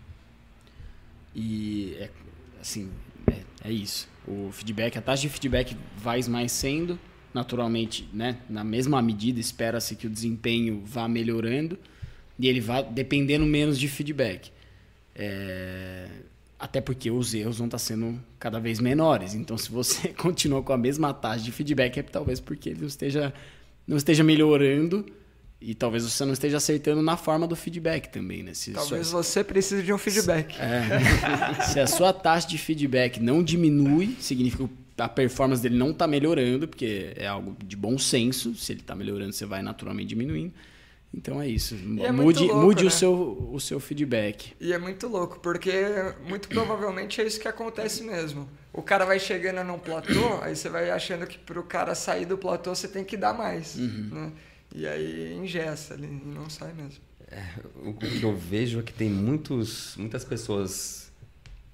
E 1.33 1.95
é, 1.97 2.09
assim, 2.59 2.91
é, 3.31 3.69
é, 3.69 3.71
isso. 3.71 4.09
O 4.27 4.51
feedback, 4.51 4.97
a 4.97 5.01
taxa 5.01 5.21
de 5.21 5.29
feedback 5.29 5.77
vai 5.97 6.19
esmaecendo, 6.19 6.99
naturalmente, 7.33 8.09
né? 8.13 8.37
Na 8.49 8.63
mesma 8.63 9.01
medida, 9.01 9.39
espera-se 9.39 9.95
que 9.95 10.05
o 10.05 10.09
desempenho 10.09 10.83
vá 10.85 11.07
melhorando 11.07 11.79
e 12.37 12.47
ele 12.47 12.59
vá 12.59 12.81
dependendo 12.81 13.45
menos 13.45 13.79
de 13.79 13.87
feedback. 13.87 14.51
É, 15.15 16.09
até 16.63 16.79
porque 16.79 17.11
os 17.11 17.33
erros 17.33 17.57
vão 17.57 17.65
estar 17.67 17.77
sendo 17.77 18.17
cada 18.39 18.57
vez 18.57 18.79
menores. 18.79 19.35
Então, 19.35 19.57
se 19.57 19.69
você 19.69 20.07
continua 20.15 20.63
com 20.63 20.71
a 20.71 20.77
mesma 20.77 21.13
taxa 21.13 21.43
de 21.43 21.51
feedback, 21.51 21.97
é 21.97 22.03
talvez 22.03 22.39
porque 22.39 22.69
ele 22.69 22.79
não 22.79 22.87
esteja, 22.87 23.33
não 23.85 23.97
esteja 23.97 24.23
melhorando 24.23 25.05
E 25.59 25.75
talvez 25.75 26.03
você 26.05 26.23
não 26.23 26.31
esteja 26.31 26.55
acertando 26.55 27.01
na 27.01 27.17
forma 27.17 27.45
do 27.45 27.53
feedback 27.53 28.07
também, 28.07 28.43
né? 28.43 28.53
Se 28.53 28.71
talvez 28.71 29.07
sua... 29.07 29.21
você 29.21 29.43
precise 29.43 29.83
de 29.83 29.91
um 29.91 29.97
feedback. 29.97 30.55
É. 30.57 31.63
Se 31.67 31.81
a 31.81 31.87
sua 31.87 32.13
taxa 32.13 32.47
de 32.47 32.57
feedback 32.57 33.19
não 33.19 33.43
diminui, 33.43 34.15
significa 34.21 34.65
que 34.65 35.01
a 35.01 35.09
performance 35.09 35.61
dele 35.61 35.75
não 35.75 35.91
está 35.91 36.07
melhorando, 36.07 36.65
porque 36.65 37.11
é 37.17 37.27
algo 37.27 37.57
de 37.61 37.75
bom 37.75 37.97
senso. 37.97 38.55
Se 38.55 38.71
ele 38.71 38.79
está 38.79 38.95
melhorando, 38.95 39.33
você 39.33 39.45
vai 39.45 39.61
naturalmente 39.61 40.07
diminuindo. 40.07 40.53
Então 41.13 41.39
é 41.39 41.47
isso. 41.47 41.75
É 42.01 42.11
mude 42.11 42.45
louco, 42.45 42.61
mude 42.61 42.83
né? 42.83 42.87
o, 42.87 42.91
seu, 42.91 43.49
o 43.53 43.59
seu 43.59 43.79
feedback. 43.79 44.53
E 44.59 44.73
é 44.73 44.79
muito 44.79 45.07
louco, 45.07 45.39
porque 45.39 45.71
muito 46.27 46.47
provavelmente 46.47 47.21
é 47.21 47.25
isso 47.25 47.39
que 47.39 47.47
acontece 47.47 48.03
mesmo. 48.03 48.49
O 48.73 48.81
cara 48.81 49.05
vai 49.05 49.19
chegando 49.19 49.63
num 49.63 49.77
platô, 49.77 50.39
aí 50.41 50.55
você 50.55 50.69
vai 50.69 50.89
achando 50.89 51.27
que 51.27 51.37
para 51.37 51.59
o 51.59 51.63
cara 51.63 51.93
sair 51.93 52.25
do 52.25 52.37
platô 52.37 52.73
você 52.73 52.87
tem 52.87 53.03
que 53.03 53.15
dar 53.15 53.33
mais. 53.33 53.75
Uhum. 53.75 54.09
Né? 54.11 54.31
E 54.75 54.87
aí 54.87 55.33
ingessa 55.33 55.93
ali 55.93 56.07
e 56.07 56.27
não 56.27 56.49
sai 56.49 56.73
mesmo. 56.73 57.03
É, 57.29 57.43
o 57.83 57.93
que 57.93 58.23
eu 58.23 58.35
vejo 58.35 58.79
é 58.79 58.83
que 58.83 58.93
tem 58.93 59.09
muitos, 59.09 59.95
muitas 59.97 60.25
pessoas 60.25 61.11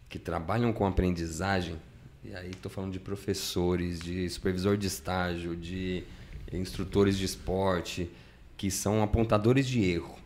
que 0.10 0.20
trabalham 0.20 0.74
com 0.74 0.86
aprendizagem, 0.86 1.78
e 2.24 2.36
aí 2.36 2.50
estou 2.50 2.70
falando 2.70 2.92
de 2.92 3.00
professores, 3.00 4.00
de 4.00 4.30
supervisor 4.30 4.76
de 4.76 4.88
estágio, 4.88 5.56
de 5.56 6.04
instrutores 6.52 7.18
de 7.18 7.26
esporte, 7.26 8.10
que 8.60 8.70
são 8.70 9.02
apontadores 9.02 9.66
de 9.66 9.82
erro. 9.90 10.20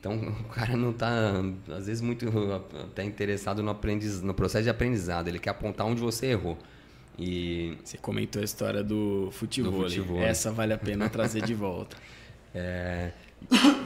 Então 0.00 0.14
o 0.48 0.52
cara 0.54 0.74
não 0.74 0.90
está, 0.90 1.34
às 1.68 1.86
vezes, 1.86 2.00
muito 2.00 2.26
até 2.90 3.04
interessado 3.04 3.62
no, 3.62 3.70
aprendiz, 3.70 4.22
no 4.22 4.32
processo 4.32 4.64
de 4.64 4.70
aprendizado, 4.70 5.28
ele 5.28 5.38
quer 5.38 5.50
apontar 5.50 5.86
onde 5.86 6.00
você 6.00 6.28
errou. 6.28 6.56
E... 7.18 7.76
Você 7.84 7.98
comentou 7.98 8.40
a 8.40 8.44
história 8.44 8.82
do 8.82 9.28
futebol. 9.32 9.70
Do 9.70 9.82
futebol. 9.82 10.22
Essa 10.22 10.50
vale 10.50 10.72
a 10.72 10.78
pena 10.78 11.10
trazer 11.10 11.42
de 11.42 11.54
volta. 11.54 11.96
É, 12.54 13.12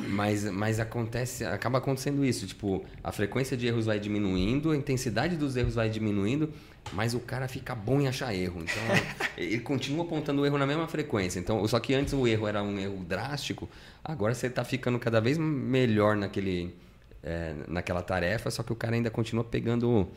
mas, 0.09 0.43
mas 0.51 0.81
acontece, 0.81 1.45
acaba 1.45 1.79
acontecendo 1.79 2.25
isso. 2.25 2.49
Tipo, 2.49 2.85
a 3.01 3.13
frequência 3.13 3.57
de 3.57 3.65
erros 3.65 3.87
vai 3.87 4.01
diminuindo, 4.01 4.73
a 4.73 4.77
intensidade 4.77 5.37
dos 5.37 5.57
erros 5.57 5.77
vai 5.77 5.89
diminuindo, 5.89 6.53
mas 6.93 7.15
o 7.15 7.21
cara 7.21 7.49
fica 7.49 7.75
bom 7.75 8.01
em 8.01 8.09
achar 8.09 8.35
erro. 8.35 8.63
Então, 8.63 9.29
ele 9.37 9.61
continua 9.61 10.05
apontando 10.05 10.43
o 10.43 10.47
erro 10.47 10.59
na 10.59 10.67
mesma 10.67 10.87
frequência. 10.87 11.39
Então, 11.39 11.67
só 11.67 11.81
que 11.81 11.95
antes 11.95 12.13
o 12.13 12.27
erro 12.27 12.47
era 12.47 12.63
um 12.63 12.79
erro 12.79 13.05
drástico, 13.05 13.69
agora 14.05 14.35
você 14.35 14.47
está 14.47 14.65
ficando 14.65 14.99
cada 14.99 15.21
vez 15.21 15.39
melhor 15.39 16.17
naquele, 16.17 16.75
é, 17.23 17.55
naquela 17.69 18.03
tarefa, 18.03 18.51
só 18.51 18.63
que 18.63 18.73
o 18.73 18.77
cara 18.77 18.95
ainda 18.95 19.11
continua 19.11 19.45
pegando 19.45 20.09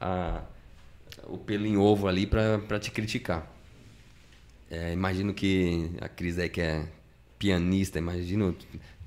a, 0.00 0.42
o 1.24 1.38
pelo 1.38 1.66
em 1.66 1.76
ovo 1.76 2.08
ali 2.08 2.26
para 2.26 2.78
te 2.78 2.90
criticar. 2.90 3.50
É, 4.70 4.92
imagino 4.92 5.34
que 5.34 5.90
a 6.00 6.08
Cris 6.08 6.38
aí 6.38 6.48
que 6.48 6.60
é 6.60 6.86
pianista, 7.38 7.98
imagino 7.98 8.56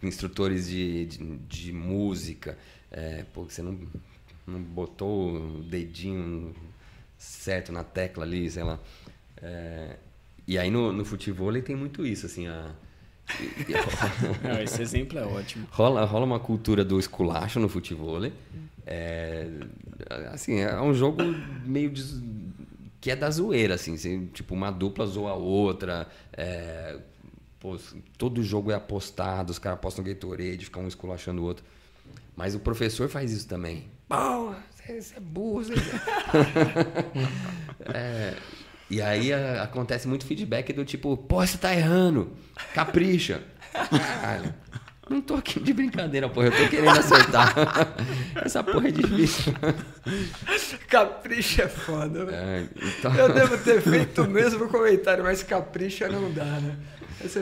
instrutores 0.03 0.69
de, 0.69 1.05
de, 1.05 1.37
de 1.37 1.73
música, 1.73 2.57
é, 2.91 3.25
pô, 3.33 3.43
você 3.43 3.61
não, 3.61 3.77
não 4.45 4.61
botou 4.61 5.57
o 5.57 5.63
dedinho 5.63 6.55
certo 7.17 7.71
na 7.71 7.83
tecla 7.83 8.23
ali, 8.23 8.49
sei 8.49 8.63
lá. 8.63 8.79
É, 9.41 9.95
e 10.47 10.57
aí 10.57 10.69
no, 10.69 10.91
no 10.91 11.03
futebol 11.03 11.51
tem 11.61 11.75
muito 11.75 12.05
isso, 12.05 12.25
assim, 12.25 12.47
a... 12.47 12.71
Não, 14.41 14.61
esse 14.61 14.81
exemplo 14.81 15.19
é 15.19 15.23
ótimo. 15.27 15.67
Rola, 15.71 16.05
rola 16.05 16.25
uma 16.25 16.39
cultura 16.39 16.85
do 16.85 16.97
esculacho 16.97 17.59
no 17.59 17.67
futebol. 17.67 18.21
É, 18.85 19.49
assim, 20.31 20.59
é 20.59 20.79
um 20.81 20.93
jogo 20.93 21.21
meio 21.65 21.89
de, 21.89 22.01
que 23.01 23.11
é 23.11 23.15
da 23.15 23.29
zoeira, 23.29 23.75
assim, 23.75 24.27
tipo 24.27 24.53
uma 24.53 24.71
dupla 24.71 25.05
zoa 25.05 25.31
a 25.31 25.35
outra, 25.35 26.07
é, 26.33 26.97
pô, 27.59 27.77
todo 28.17 28.41
jogo 28.41 28.71
é 28.71 28.75
apostado, 28.75 29.51
os 29.51 29.59
caras 29.59 29.77
apostam 29.77 30.03
Gatorade, 30.03 30.65
ficam 30.65 30.83
um 30.83 30.87
esculachando 30.87 31.41
o 31.41 31.45
outro. 31.45 31.65
Mas 32.35 32.55
o 32.55 32.59
professor 32.59 33.09
faz 33.09 33.31
isso 33.31 33.47
também. 33.47 33.85
Pô, 34.07 34.53
você 34.87 35.17
é 35.17 35.19
burro. 35.19 35.63
é, 37.93 38.33
e 38.89 39.01
aí 39.01 39.33
a, 39.33 39.63
acontece 39.63 40.07
muito 40.07 40.25
feedback 40.25 40.71
do 40.73 40.85
tipo, 40.85 41.17
pô, 41.17 41.45
você 41.45 41.57
tá 41.57 41.73
errando, 41.73 42.35
capricha. 42.73 43.41
Caralho. 43.73 44.53
Não 45.09 45.21
tô 45.21 45.35
aqui 45.35 45.59
de 45.59 45.73
brincadeira, 45.73 46.27
porra. 46.27 46.47
Eu 46.47 46.51
tô 46.51 46.69
querendo 46.69 46.99
acertar. 46.99 47.53
Essa 48.43 48.61
porra 48.61 48.89
é 48.89 48.91
difícil. 48.91 49.53
Capricha 50.89 51.63
é 51.63 51.67
foda, 51.69 52.25
velho. 52.25 52.37
É, 52.37 52.67
então... 52.75 53.15
Eu 53.15 53.33
devo 53.33 53.57
ter 53.57 53.81
feito 53.81 54.23
o 54.23 54.29
mesmo 54.29 54.67
comentário, 54.67 55.23
mas 55.23 55.43
capricha 55.43 56.09
não 56.09 56.31
dá, 56.31 56.43
né? 56.43 56.75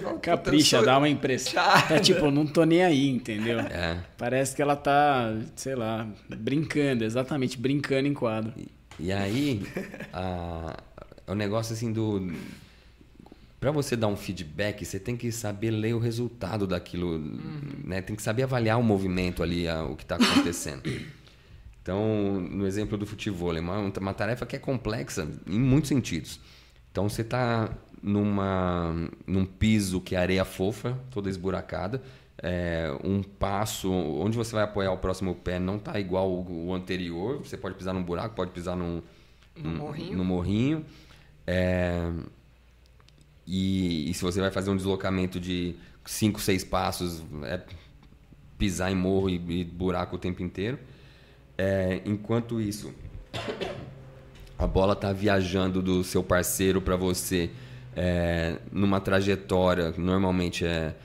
Fala, 0.01 0.19
capricha, 0.19 0.77
sou... 0.77 0.85
dá 0.85 0.97
uma 0.97 1.09
impressão. 1.09 1.61
É 1.89 1.99
tipo, 1.99 2.31
não 2.31 2.45
tô 2.45 2.63
nem 2.63 2.83
aí, 2.83 3.09
entendeu? 3.09 3.59
É. 3.59 4.03
Parece 4.17 4.55
que 4.55 4.61
ela 4.61 4.75
tá, 4.75 5.35
sei 5.55 5.75
lá, 5.75 6.07
brincando, 6.29 7.03
exatamente, 7.03 7.57
brincando 7.57 8.07
em 8.07 8.13
quadro. 8.13 8.53
E, 8.57 8.67
e 8.99 9.11
aí, 9.11 9.61
a, 10.13 10.77
o 11.27 11.35
negócio 11.35 11.73
assim 11.73 11.91
do 11.91 12.31
para 13.65 13.71
você 13.71 13.95
dar 13.95 14.07
um 14.07 14.15
feedback, 14.15 14.85
você 14.85 14.99
tem 14.99 15.17
que 15.17 15.31
saber 15.31 15.71
ler 15.71 15.95
o 15.95 15.99
resultado 15.99 16.67
daquilo, 16.67 17.13
uhum. 17.15 17.61
né? 17.83 17.99
Tem 17.99 18.15
que 18.15 18.21
saber 18.21 18.43
avaliar 18.43 18.79
o 18.79 18.83
movimento 18.83 19.41
ali, 19.41 19.67
a, 19.67 19.83
o 19.83 19.95
que 19.95 20.03
está 20.03 20.17
acontecendo. 20.17 20.83
Então, 21.81 22.39
no 22.39 22.67
exemplo 22.67 22.97
do 22.97 23.05
futebol, 23.07 23.55
é 23.55 23.59
uma, 23.59 23.79
uma 23.79 24.13
tarefa 24.13 24.45
que 24.45 24.55
é 24.55 24.59
complexa 24.59 25.27
em 25.47 25.59
muitos 25.59 25.87
sentidos. 25.87 26.39
Então, 26.91 27.09
você 27.09 27.21
está 27.21 27.71
numa 28.05 28.93
num 29.25 29.45
piso 29.45 29.99
que 29.99 30.15
é 30.15 30.19
areia 30.19 30.45
fofa, 30.45 30.95
toda 31.09 31.27
esburacada, 31.27 32.03
é, 32.37 32.95
um 33.03 33.23
passo 33.23 33.91
onde 33.91 34.37
você 34.37 34.53
vai 34.53 34.63
apoiar 34.63 34.91
o 34.91 34.97
próximo 34.97 35.33
pé 35.33 35.57
não 35.57 35.77
está 35.77 35.99
igual 35.99 36.29
o, 36.29 36.67
o, 36.67 36.73
anterior. 36.73 37.39
Você 37.39 37.57
pode 37.57 37.75
pisar 37.75 37.93
num 37.93 38.03
buraco, 38.03 38.35
pode 38.35 38.51
pisar 38.51 38.77
num, 38.77 39.01
num 39.55 39.75
morrinho. 39.77 40.17
Num 40.17 40.23
morrinho. 40.23 40.85
É, 41.47 42.11
e, 43.47 44.11
e, 44.11 44.13
se 44.13 44.21
você 44.21 44.39
vai 44.39 44.51
fazer 44.51 44.69
um 44.69 44.75
deslocamento 44.75 45.39
de 45.39 45.75
5, 46.05 46.39
6 46.39 46.63
passos, 46.65 47.23
é 47.43 47.59
pisar 48.55 48.91
em 48.91 48.95
morro 48.95 49.29
e, 49.29 49.35
e 49.35 49.63
buraco 49.63 50.15
o 50.15 50.19
tempo 50.19 50.43
inteiro. 50.43 50.77
É, 51.57 52.01
enquanto 52.05 52.61
isso, 52.61 52.93
a 54.59 54.67
bola 54.67 54.93
está 54.93 55.11
viajando 55.11 55.81
do 55.81 56.03
seu 56.03 56.23
parceiro 56.23 56.79
para 56.81 56.95
você 56.95 57.49
é, 57.95 58.57
numa 58.71 58.99
trajetória, 58.99 59.93
normalmente 59.97 60.65
é, 60.65 60.95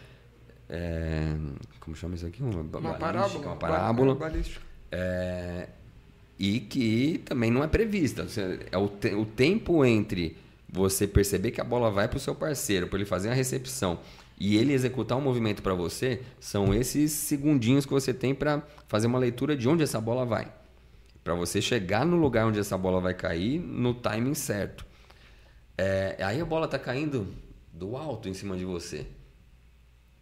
é, 0.69 1.35
Como 1.81 1.97
chama 1.97 2.15
isso 2.15 2.27
aqui? 2.27 2.43
Uma, 2.43 2.61
uma 2.61 2.95
parábola. 2.95 3.47
Uma 3.47 3.57
parábola. 3.57 4.19
É, 4.91 5.69
e 6.39 6.61
que 6.61 7.23
também 7.25 7.51
não 7.51 7.63
é 7.63 7.67
prevista. 7.67 8.27
É 8.71 8.79
o, 8.79 8.89
te, 8.89 9.15
o 9.15 9.25
tempo 9.25 9.85
entre 9.85 10.37
você 10.69 11.07
perceber 11.07 11.51
que 11.51 11.61
a 11.61 11.65
bola 11.65 11.91
vai 11.91 12.09
para 12.09 12.17
o 12.17 12.21
seu 12.21 12.35
parceiro, 12.35 12.87
para 12.87 12.99
ele 12.99 13.07
fazer 13.07 13.31
a 13.31 13.35
recepção 13.35 13.99
e 14.41 14.57
ele 14.57 14.73
executar 14.73 15.19
um 15.19 15.21
movimento 15.21 15.63
para 15.63 15.75
você, 15.75 16.23
são 16.41 16.73
esses 16.73 17.13
segundinhos 17.13 17.85
que 17.85 17.93
você 17.93 18.15
tem 18.15 18.35
para 18.35 18.63
fazer 18.89 19.07
uma 19.07 19.19
leitura 19.19 19.55
de 19.55 19.69
onde 19.69 19.83
essa 19.83 20.01
bola 20.01 20.25
vai. 20.25 20.51
Para 21.23 21.35
você 21.35 21.61
chegar 21.61 22.07
no 22.07 22.17
lugar 22.17 22.47
onde 22.47 22.59
essa 22.59 22.79
bola 22.79 23.03
vai 23.03 23.13
cair 23.13 23.61
no 23.61 23.93
timing 23.93 24.33
certo. 24.33 24.87
É, 25.83 26.15
aí 26.23 26.39
a 26.39 26.45
bola 26.45 26.67
está 26.67 26.79
caindo 26.79 27.27
do 27.73 27.97
alto 27.97 28.29
em 28.29 28.35
cima 28.35 28.55
de 28.55 28.67
você. 28.67 29.07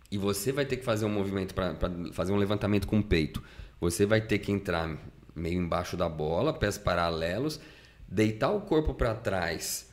E 0.08 0.16
você 0.16 0.52
vai 0.52 0.64
ter 0.64 0.76
que 0.76 0.84
fazer 0.84 1.04
um 1.04 1.08
movimento 1.08 1.52
para 1.52 1.74
fazer 2.12 2.32
um 2.32 2.36
levantamento 2.36 2.86
com 2.86 3.00
o 3.00 3.02
peito. 3.02 3.42
Você 3.80 4.06
vai 4.06 4.20
ter 4.20 4.38
que 4.38 4.52
entrar 4.52 4.96
meio 5.34 5.60
embaixo 5.60 5.96
da 5.96 6.08
bola, 6.08 6.52
pés 6.52 6.78
paralelos, 6.78 7.58
deitar 8.06 8.52
o 8.52 8.60
corpo 8.60 8.94
para 8.94 9.16
trás 9.16 9.90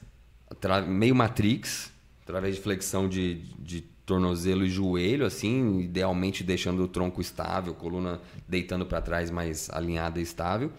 meio 0.88 1.16
matrix, 1.16 1.92
através 2.22 2.56
de 2.56 2.62
flexão 2.62 3.10
de, 3.10 3.42
de 3.58 3.82
tornozelo 3.82 4.64
e 4.64 4.70
joelho, 4.70 5.26
assim, 5.26 5.80
idealmente 5.80 6.44
deixando 6.44 6.84
o 6.84 6.88
tronco 6.88 7.20
estável, 7.20 7.74
coluna 7.74 8.22
deitando 8.48 8.86
para 8.86 9.02
trás 9.02 9.32
mais 9.32 9.68
alinhada 9.72 10.20
e 10.20 10.24
estável. 10.24 10.72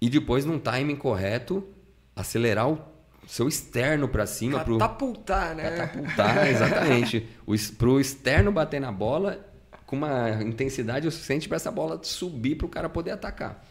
E 0.00 0.08
depois, 0.08 0.46
num 0.46 0.58
timing 0.58 0.96
correto, 0.96 1.62
acelerar 2.16 2.66
o 2.66 2.90
seu 3.26 3.48
externo 3.48 4.08
para 4.08 4.26
cima. 4.26 4.58
Catapultar, 4.58 5.54
pro... 5.54 5.56
né? 5.56 5.70
Catapultar, 5.70 6.48
exatamente. 6.48 7.28
Para 7.76 7.88
o 7.88 8.00
externo 8.00 8.50
bater 8.52 8.80
na 8.80 8.90
bola 8.90 9.46
com 9.86 9.96
uma 9.96 10.42
intensidade 10.42 11.08
o 11.08 11.10
suficiente 11.10 11.48
para 11.48 11.56
essa 11.56 11.70
bola 11.70 11.98
subir 12.02 12.54
para 12.54 12.66
o 12.66 12.68
cara 12.68 12.88
poder 12.88 13.10
atacar. 13.10 13.64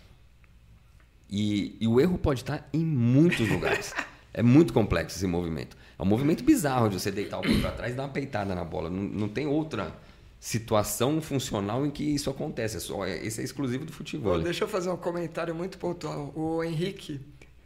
E, 1.29 1.77
e 1.79 1.87
o 1.87 2.01
erro 2.01 2.17
pode 2.17 2.41
estar 2.41 2.67
em 2.73 2.83
muitos 2.83 3.47
lugares. 3.47 3.93
É 4.31 4.43
muito 4.43 4.71
complexo 4.71 5.17
esse 5.17 5.25
movimento. 5.25 5.75
É 5.97 6.03
um 6.03 6.05
movimento 6.05 6.43
bizarro 6.43 6.87
de 6.87 6.99
você 6.99 7.11
deitar 7.11 7.39
o 7.39 7.41
corpo 7.41 7.61
para 7.61 7.71
trás 7.71 7.93
e 7.93 7.95
dar 7.95 8.03
uma 8.03 8.09
peitada 8.09 8.53
na 8.53 8.63
bola. 8.63 8.87
Não, 8.87 9.01
não 9.01 9.27
tem 9.27 9.47
outra 9.47 9.91
situação 10.39 11.19
funcional 11.19 11.83
em 11.83 11.89
que 11.89 12.03
isso 12.03 12.29
acontece. 12.29 12.77
É 12.77 12.79
só, 12.79 13.07
esse 13.07 13.41
é 13.41 13.43
exclusivo 13.43 13.85
do 13.85 13.91
futebol. 13.91 14.35
Oh, 14.35 14.39
deixa 14.39 14.63
eu 14.63 14.67
fazer 14.67 14.91
um 14.91 14.97
comentário 14.97 15.53
muito 15.55 15.79
pontual. 15.79 16.31
O 16.35 16.63
Henrique 16.63 17.19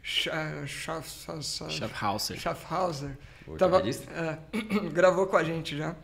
Schaffhauser, 0.04 1.70
Schaffhauser. 1.70 2.36
Schaffhauser 2.38 3.10
tava, 3.58 3.82
é, 3.88 4.38
gravou 4.92 5.26
com 5.26 5.36
a 5.36 5.42
gente 5.42 5.76
já. 5.78 5.96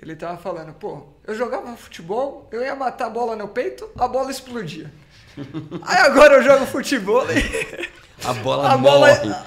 Ele 0.00 0.14
tava 0.14 0.36
falando, 0.36 0.72
pô, 0.74 1.06
eu 1.26 1.34
jogava 1.34 1.74
futebol, 1.76 2.46
eu 2.52 2.62
ia 2.62 2.76
matar 2.76 3.06
a 3.06 3.10
bola 3.10 3.34
no 3.34 3.48
peito, 3.48 3.88
a 3.98 4.06
bola 4.06 4.30
explodia. 4.30 4.92
Aí 5.82 5.96
agora 5.98 6.34
eu 6.34 6.42
jogo 6.42 6.66
futebol 6.66 7.24
e 7.32 7.88
A 8.24 8.34
bola 8.34 8.72
a 8.72 8.76
morre. 8.76 9.14
bola, 9.16 9.46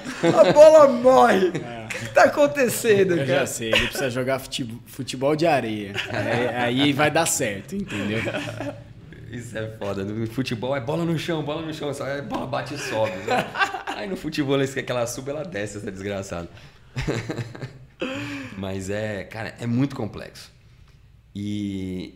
a 0.49 0.51
bola 0.53 0.87
morre. 0.87 1.47
O 1.49 1.87
que, 1.87 1.99
que 1.99 2.09
tá 2.09 2.23
acontecendo, 2.23 3.11
Eu 3.17 3.25
já 3.25 3.33
cara? 3.35 3.47
sei, 3.47 3.67
ele 3.69 3.83
precisa 3.87 4.09
jogar 4.09 4.39
fute- 4.39 4.81
futebol 4.87 5.35
de 5.35 5.45
areia. 5.45 5.93
Aí, 6.09 6.81
aí 6.81 6.93
vai 6.93 7.11
dar 7.11 7.25
certo, 7.27 7.75
entendeu? 7.75 8.19
Isso 9.31 9.57
é 9.57 9.77
foda. 9.77 10.03
No 10.03 10.27
futebol 10.27 10.75
é 10.75 10.81
bola 10.81 11.05
no 11.05 11.17
chão, 11.17 11.41
bola 11.43 11.61
no 11.61 11.73
chão, 11.73 11.93
só 11.93 12.05
é 12.07 12.21
bola 12.21 12.45
bate 12.45 12.73
e 12.73 12.77
sobe. 12.77 13.11
né? 13.11 13.49
Aí 13.95 14.09
no 14.09 14.17
futebol 14.17 14.55
eles 14.55 14.73
querem 14.73 14.85
que 14.85 14.91
ela 14.91 15.07
suba, 15.07 15.31
ela 15.31 15.43
desce, 15.43 15.77
essa 15.77 15.91
desgraçada. 15.91 16.49
Mas 18.57 18.89
é, 18.89 19.23
cara, 19.23 19.55
é 19.59 19.65
muito 19.65 19.95
complexo. 19.95 20.51
E 21.33 22.15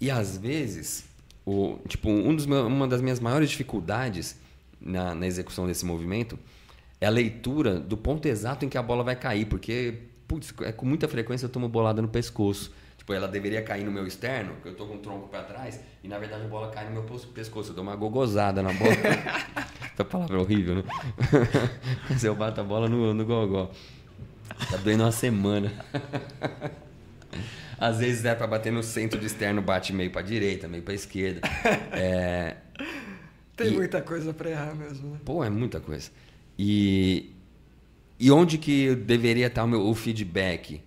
e 0.00 0.10
às 0.10 0.38
vezes, 0.38 1.04
o, 1.44 1.78
tipo, 1.86 2.08
um 2.08 2.34
dos 2.34 2.46
uma 2.46 2.88
das 2.88 3.02
minhas 3.02 3.20
maiores 3.20 3.50
dificuldades 3.50 4.36
na, 4.80 5.14
na 5.14 5.26
execução 5.26 5.66
desse 5.66 5.84
movimento 5.84 6.38
é 6.98 7.06
a 7.06 7.10
leitura 7.10 7.78
do 7.78 7.96
ponto 7.96 8.26
exato 8.26 8.64
em 8.64 8.68
que 8.68 8.78
a 8.78 8.82
bola 8.82 9.04
vai 9.04 9.16
cair, 9.16 9.44
porque 9.44 9.94
putz, 10.26 10.54
é, 10.62 10.72
com 10.72 10.86
muita 10.86 11.08
frequência 11.08 11.46
eu 11.46 11.50
tomo 11.50 11.68
bolada 11.68 12.00
no 12.00 12.08
pescoço. 12.08 12.72
Tipo, 13.10 13.14
ela 13.14 13.26
deveria 13.26 13.60
cair 13.62 13.82
no 13.84 13.90
meu 13.90 14.06
externo, 14.06 14.52
porque 14.54 14.68
eu 14.68 14.74
tô 14.76 14.86
com 14.86 14.94
o 14.94 14.98
tronco 14.98 15.26
para 15.28 15.42
trás, 15.42 15.80
e 16.04 16.06
na 16.06 16.16
verdade 16.18 16.44
a 16.44 16.48
bola 16.48 16.70
cai 16.70 16.84
no 16.84 16.92
meu 16.92 17.02
pescoço. 17.02 17.70
Eu 17.70 17.74
dou 17.74 17.82
uma 17.82 17.96
gogozada 17.96 18.62
na 18.62 18.72
bola. 18.72 18.92
Essa 19.92 20.04
palavra 20.04 20.36
é 20.36 20.40
horrível, 20.40 20.76
né? 20.76 20.84
Mas 22.08 22.22
eu 22.22 22.34
bato 22.36 22.60
a 22.60 22.64
bola 22.64 22.88
no, 22.88 23.12
no 23.12 23.24
gogó. 23.24 23.70
Tá 24.70 24.76
doendo 24.76 25.02
uma 25.02 25.10
semana. 25.12 25.72
Às 27.78 27.98
vezes 27.98 28.24
é 28.24 28.34
para 28.34 28.46
bater 28.46 28.70
no 28.72 28.82
centro 28.82 29.18
de 29.18 29.26
externo, 29.26 29.60
bate 29.62 29.92
meio 29.92 30.10
para 30.10 30.22
direita, 30.22 30.68
meio 30.68 30.82
para 30.84 30.94
esquerda. 30.94 31.40
É, 31.92 32.56
Tem 33.56 33.68
E- 33.68 33.70
muita 33.72 34.00
coisa 34.02 34.32
pra 34.32 34.50
errar 34.50 34.74
mesmo, 34.74 35.10
né? 35.12 35.18
Pô, 35.24 35.42
é 35.42 35.50
muita 35.50 35.80
coisa. 35.80 36.10
E, 36.58 37.32
e 38.20 38.30
onde 38.30 38.56
que 38.58 38.94
deveria 38.94 39.46
estar 39.48 39.64
o 39.64 39.68
meu 39.68 39.80
o 39.86 39.94
feedback? 39.94 40.82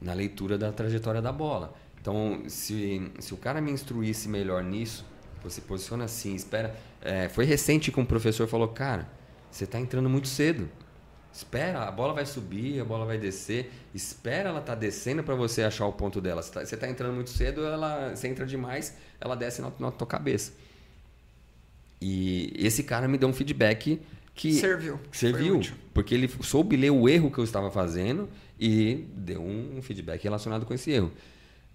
Na 0.00 0.14
leitura 0.14 0.56
da 0.56 0.72
trajetória 0.72 1.20
da 1.20 1.30
bola. 1.30 1.74
Então, 2.00 2.42
se, 2.48 3.12
se 3.18 3.34
o 3.34 3.36
cara 3.36 3.60
me 3.60 3.70
instruísse 3.70 4.28
melhor 4.28 4.62
nisso, 4.64 5.04
você 5.42 5.60
posiciona 5.60 6.04
assim, 6.04 6.34
espera. 6.34 6.74
É, 7.02 7.28
foi 7.28 7.44
recente 7.44 7.92
que 7.92 8.00
um 8.00 8.04
professor 8.04 8.46
falou, 8.46 8.68
cara, 8.68 9.08
você 9.50 9.64
está 9.64 9.78
entrando 9.78 10.08
muito 10.08 10.28
cedo. 10.28 10.68
Espera, 11.32 11.84
a 11.84 11.92
bola 11.92 12.12
vai 12.12 12.26
subir, 12.26 12.80
a 12.80 12.84
bola 12.84 13.04
vai 13.04 13.16
descer. 13.16 13.70
Espera 13.94 14.48
ela 14.48 14.60
tá 14.60 14.74
descendo 14.74 15.22
para 15.22 15.34
você 15.34 15.62
achar 15.62 15.86
o 15.86 15.92
ponto 15.92 16.20
dela. 16.20 16.42
Você 16.42 16.74
está 16.74 16.88
entrando 16.88 17.14
muito 17.14 17.30
cedo, 17.30 17.64
ela, 17.64 18.14
você 18.14 18.26
entra 18.26 18.44
demais, 18.44 18.96
ela 19.20 19.36
desce 19.36 19.62
na, 19.62 19.70
na 19.78 19.90
tua 19.90 20.06
cabeça. 20.06 20.52
E 22.00 22.52
esse 22.56 22.82
cara 22.82 23.06
me 23.06 23.16
deu 23.16 23.28
um 23.28 23.32
feedback 23.32 24.00
que 24.34 24.54
Serviu. 24.54 24.98
serviu, 25.12 25.60
porque 25.92 26.14
ele 26.14 26.28
soube 26.40 26.76
ler 26.76 26.90
o 26.90 27.08
erro 27.08 27.30
que 27.30 27.38
eu 27.38 27.44
estava 27.44 27.70
fazendo 27.70 28.28
e 28.60 29.06
deu 29.16 29.42
um 29.42 29.80
feedback 29.80 30.22
relacionado 30.22 30.66
com 30.66 30.74
esse 30.74 30.90
erro. 30.90 31.10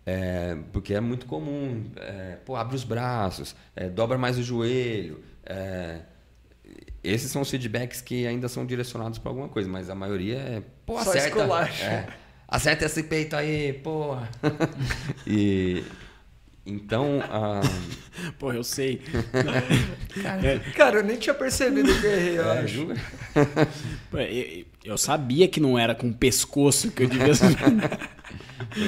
É, 0.06 0.56
porque 0.72 0.94
é 0.94 1.02
muito 1.02 1.26
comum, 1.26 1.90
é, 1.96 2.38
pô, 2.46 2.56
abre 2.56 2.76
os 2.76 2.84
braços, 2.84 3.56
é, 3.76 3.90
dobra 3.90 4.20
mais 4.20 4.38
o 4.38 4.44
joelho. 4.44 5.24
é, 5.44 6.02
esses 7.04 7.32
são 7.32 7.42
os 7.42 7.50
feedbacks 7.50 8.02
que 8.02 8.26
ainda 8.26 8.48
são 8.48 8.66
direcionados 8.66 9.20
para 9.20 9.30
alguma 9.30 9.48
coisa, 9.50 9.70
mas 9.70 9.90
a 9.90 9.96
maioria 9.96 10.38
é, 10.38 10.64
pô, 10.86 10.94
Só 11.04 11.12
acerta. 11.12 11.40
é, 11.84 12.08
acerta 12.48 12.86
esse 12.86 13.04
peito 13.04 13.36
aí, 13.36 13.74
porra. 13.74 14.30
e 15.26 15.84
então, 16.66 17.20
ah, 17.30 17.62
Porra, 18.40 18.56
eu 18.56 18.64
sei. 18.64 19.02
Cara, 20.76 20.98
eu 20.98 21.04
nem 21.04 21.18
tinha 21.18 21.36
percebido 21.36 21.94
que 22.00 22.06
eu 22.06 22.12
errei, 22.12 22.38
eu 22.40 22.52
é, 22.52 22.60
acho. 22.60 22.88
Pô, 24.10 24.18
Eu, 24.18 24.66
eu 24.86 24.98
sabia 24.98 25.48
que 25.48 25.60
não 25.60 25.78
era 25.78 25.94
com 25.96 26.08
o 26.10 26.14
pescoço 26.14 26.92
que 26.92 27.04
eu 27.04 27.08
devia. 27.10 27.32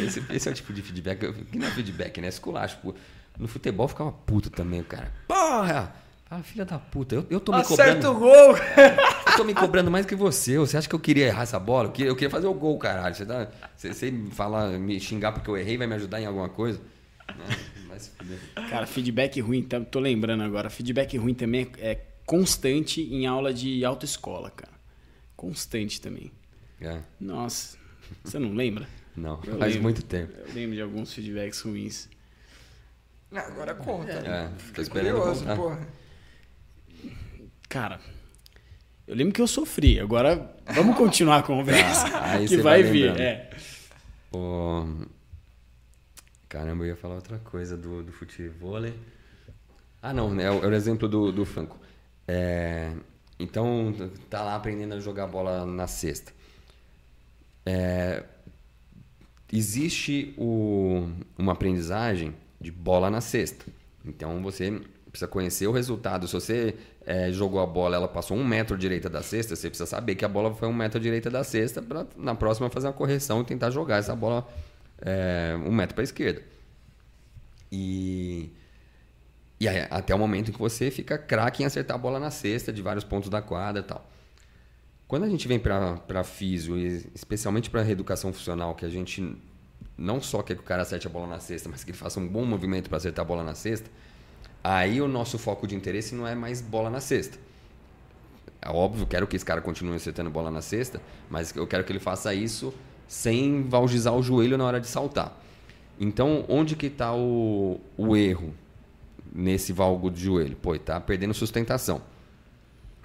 Esse, 0.05 0.23
esse 0.31 0.47
é 0.49 0.51
o 0.51 0.55
tipo 0.55 0.73
de 0.73 0.81
feedback. 0.81 1.31
Que 1.51 1.57
não 1.57 1.67
é 1.67 1.71
feedback, 1.71 2.19
né? 2.19 2.27
Esculacho. 2.27 2.77
Pô. 2.81 2.93
No 3.37 3.47
futebol 3.47 3.85
eu 3.85 3.89
ficava 3.89 4.11
puto 4.11 4.49
também, 4.49 4.81
o 4.81 4.83
cara. 4.83 5.11
Porra! 5.27 5.93
Ah, 6.29 6.39
filha 6.43 6.65
da 6.65 6.77
puta, 6.79 7.15
eu, 7.15 7.25
eu 7.29 7.39
tô 7.39 7.53
me 7.53 7.59
Acerta 7.61 8.09
o 8.11 8.13
cobrando. 8.15 8.19
gol! 8.19 8.55
Eu 9.27 9.37
tô 9.37 9.43
me 9.45 9.53
cobrando 9.53 9.91
mais 9.91 10.05
que 10.05 10.15
você. 10.15 10.57
Você 10.57 10.75
acha 10.75 10.89
que 10.89 10.95
eu 10.95 10.99
queria 10.99 11.27
errar 11.27 11.43
essa 11.43 11.59
bola? 11.59 11.87
Eu 11.89 11.91
queria, 11.91 12.09
eu 12.11 12.15
queria 12.15 12.29
fazer 12.29 12.47
o 12.47 12.53
gol, 12.55 12.75
caralho. 12.79 13.13
Você, 13.13 13.23
tá, 13.25 13.47
você, 13.75 13.93
você 13.93 14.09
me 14.11 14.31
fala, 14.31 14.69
me 14.79 14.99
xingar 14.99 15.31
porque 15.31 15.47
eu 15.49 15.55
errei, 15.55 15.77
vai 15.77 15.85
me 15.85 15.93
ajudar 15.93 16.19
em 16.19 16.25
alguma 16.25 16.49
coisa? 16.49 16.81
Não. 17.37 18.65
Cara, 18.67 18.87
feedback 18.87 19.39
ruim, 19.39 19.61
tá- 19.61 19.79
tô 19.79 19.99
lembrando 19.99 20.41
agora. 20.43 20.69
Feedback 20.71 21.15
ruim 21.17 21.33
também 21.35 21.69
é 21.77 21.91
é 21.91 22.01
constante 22.25 23.01
em 23.01 23.25
aula 23.27 23.53
de 23.53 23.85
autoescola, 23.85 24.49
cara. 24.51 24.73
Constante 25.37 26.01
também. 26.01 26.31
É, 26.81 26.99
Nossa, 27.19 27.77
você 28.23 28.37
não 28.37 28.53
lembra? 28.53 28.85
não, 29.15 29.39
Eu 29.45 29.57
faz 29.57 29.71
lembro. 29.73 29.83
muito 29.83 30.03
tempo. 30.03 30.33
Eu 30.35 30.53
lembro 30.53 30.75
de 30.75 30.81
alguns 30.81 31.13
feedbacks 31.13 31.61
ruins. 31.61 32.09
Não, 33.31 33.41
agora 33.41 33.73
conta. 33.75 34.11
É, 34.11 34.47
tô 34.49 34.55
Fiquei 34.57 34.83
esperando 34.83 35.17
curioso, 35.17 35.39
contar. 35.41 35.55
porra. 35.55 35.87
Cara, 37.69 37.99
eu 39.05 39.15
lembro 39.15 39.33
que 39.33 39.41
eu 39.41 39.47
sofri. 39.47 39.99
Agora 39.99 40.55
vamos 40.73 40.97
continuar 40.97 41.37
a 41.37 41.43
conversa. 41.43 42.07
Aí 42.23 42.47
que 42.47 42.55
você 42.55 42.61
vai 42.61 42.81
vai 42.83 42.91
vir. 42.91 43.19
É. 43.19 43.49
Pô, 44.31 44.85
caramba, 46.49 46.83
eu 46.83 46.89
ia 46.89 46.95
falar 46.95 47.15
outra 47.15 47.37
coisa 47.39 47.77
do, 47.77 48.01
do 48.03 48.11
futebol. 48.11 48.77
Ah, 50.01 50.13
não, 50.13 50.39
é 50.39 50.49
o, 50.49 50.63
é 50.63 50.67
o 50.67 50.73
exemplo 50.73 51.07
do, 51.09 51.31
do 51.31 51.45
Franco. 51.45 51.77
É, 52.27 52.93
então, 53.47 53.93
tá 54.29 54.43
lá 54.43 54.55
aprendendo 54.55 54.93
a 54.93 54.99
jogar 54.99 55.25
bola 55.27 55.65
na 55.65 55.87
cesta. 55.87 56.33
É, 57.65 58.23
existe 59.51 60.33
o, 60.37 61.09
uma 61.37 61.53
aprendizagem 61.53 62.35
de 62.59 62.71
bola 62.71 63.09
na 63.09 63.21
cesta. 63.21 63.65
Então, 64.05 64.41
você 64.43 64.81
precisa 65.09 65.27
conhecer 65.29 65.65
o 65.65 65.71
resultado. 65.71 66.27
Se 66.27 66.33
você 66.33 66.75
é, 67.05 67.31
jogou 67.31 67.61
a 67.61 67.65
bola, 67.65 67.95
ela 67.95 68.07
passou 68.07 68.35
um 68.35 68.45
metro 68.45 68.77
direita 68.77 69.09
da 69.09 69.23
cesta, 69.23 69.55
você 69.55 69.69
precisa 69.69 69.87
saber 69.87 70.15
que 70.15 70.25
a 70.25 70.27
bola 70.27 70.53
foi 70.53 70.67
um 70.67 70.73
metro 70.73 70.99
direita 70.99 71.29
da 71.29 71.43
cesta 71.43 71.81
para 71.81 72.05
na 72.17 72.35
próxima 72.35 72.69
fazer 72.69 72.87
uma 72.87 72.93
correção 72.93 73.41
e 73.41 73.45
tentar 73.45 73.71
jogar 73.71 73.97
essa 73.97 74.15
bola 74.15 74.45
é, 75.01 75.57
um 75.65 75.71
metro 75.71 75.95
para 75.95 76.03
a 76.03 76.05
esquerda. 76.05 76.41
E, 77.71 78.51
e 79.59 79.67
aí, 79.67 79.87
até 79.89 80.13
o 80.13 80.19
momento 80.19 80.49
em 80.49 80.53
que 80.53 80.59
você 80.59 80.91
fica 80.91 81.17
craque 81.17 81.63
em 81.63 81.65
acertar 81.65 81.95
a 81.95 81.97
bola 81.97 82.19
na 82.19 82.29
cesta 82.29 82.71
de 82.71 82.81
vários 82.81 83.03
pontos 83.03 83.29
da 83.29 83.41
quadra 83.41 83.81
e 83.81 83.85
tal. 83.85 84.07
Quando 85.07 85.23
a 85.23 85.29
gente 85.29 85.47
vem 85.47 85.57
para 85.57 86.23
físio, 86.23 86.77
especialmente 87.15 87.69
para 87.69 87.81
reeducação 87.81 88.31
funcional, 88.33 88.75
que 88.75 88.85
a 88.85 88.89
gente 88.89 89.35
não 89.97 90.21
só 90.21 90.43
quer 90.43 90.55
que 90.55 90.61
o 90.61 90.65
cara 90.65 90.83
acerte 90.83 91.07
a 91.07 91.09
bola 91.09 91.27
na 91.27 91.39
cesta, 91.39 91.69
mas 91.69 91.83
que 91.83 91.91
ele 91.91 91.97
faça 91.97 92.19
um 92.19 92.27
bom 92.27 92.45
movimento 92.45 92.87
para 92.89 92.97
acertar 92.97 93.23
a 93.23 93.27
bola 93.27 93.43
na 93.43 93.55
cesta, 93.55 93.89
aí 94.63 95.01
o 95.01 95.07
nosso 95.07 95.39
foco 95.39 95.65
de 95.65 95.75
interesse 95.75 96.13
não 96.13 96.27
é 96.27 96.35
mais 96.35 96.61
bola 96.61 96.89
na 96.89 96.99
cesta. 96.99 97.39
É 98.61 98.69
óbvio, 98.69 99.07
quero 99.07 99.25
que 99.25 99.35
esse 99.35 99.45
cara 99.45 99.61
continue 99.61 99.95
acertando 99.95 100.29
bola 100.29 100.51
na 100.51 100.61
cesta, 100.61 101.01
mas 101.29 101.55
eu 101.55 101.65
quero 101.65 101.83
que 101.83 101.91
ele 101.91 101.99
faça 101.99 102.33
isso 102.33 102.73
sem 103.07 103.63
valgizar 103.63 104.13
o 104.13 104.21
joelho 104.21 104.57
na 104.57 104.65
hora 104.65 104.79
de 104.79 104.87
saltar. 104.87 105.41
Então, 105.99 106.45
onde 106.47 106.75
que 106.75 106.87
está 106.87 107.15
o, 107.15 107.79
o 107.97 108.15
erro 108.15 108.53
nesse 109.37 109.71
valgo 109.71 110.09
de 110.09 110.21
joelho? 110.23 110.55
Pô, 110.57 110.73
ele 110.73 110.83
tá 110.83 110.99
perdendo 110.99 111.33
sustentação. 111.33 112.01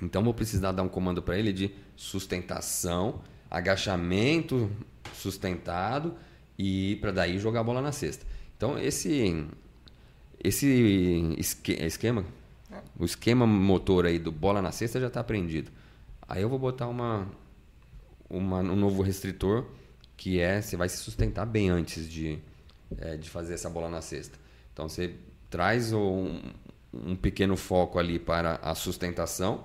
Então, 0.01 0.25
vou 0.25 0.35
precisar 0.35 0.73
dar 0.73 0.83
um 0.83 0.89
comando 0.89 1.23
para 1.23 1.39
ele 1.39 1.53
de 1.53 1.71
sustentação, 1.95 3.21
agachamento 3.51 4.71
sustentado 5.15 6.15
e 6.59 6.97
para 7.01 7.13
daí 7.13 7.39
jogar 7.39 7.61
a 7.61 7.65
bola 7.65 7.81
na 7.81 7.93
cesta. 7.93 8.27
Então, 8.57 8.79
esse 8.79 9.47
esse 10.43 10.67
esque- 11.39 11.75
esquema, 11.85 12.25
o 12.99 13.05
esquema 13.05 13.47
motor 13.47 14.07
aí 14.07 14.19
do 14.19 14.33
bola 14.33 14.61
na 14.61 14.73
cesta 14.73 14.99
já 15.01 15.07
está 15.07 15.21
aprendido. 15.21 15.71
Aí 16.27 16.43
eu 16.43 16.49
vou 16.49 16.59
botar 16.59 16.89
uma, 16.89 17.29
uma 18.29 18.59
um 18.61 18.75
novo 18.77 19.03
restritor 19.03 19.67
que 20.17 20.41
é 20.41 20.61
você 20.61 20.77
vai 20.77 20.89
se 20.89 20.97
sustentar 20.97 21.47
bem 21.47 21.69
antes 21.71 22.09
de 22.11 22.39
é, 22.99 23.17
de 23.17 23.31
fazer 23.31 23.55
essa 23.55 23.71
bola 23.71 23.89
na 23.89 24.01
cesta. 24.01 24.37
Então 24.73 24.89
você 24.89 25.15
traz 25.53 25.93
um, 25.93 26.41
um 26.93 27.15
pequeno 27.15 27.57
foco 27.59 27.99
ali 27.99 28.19
para 28.19 28.55
a 28.63 28.75
sustentação 28.75 29.65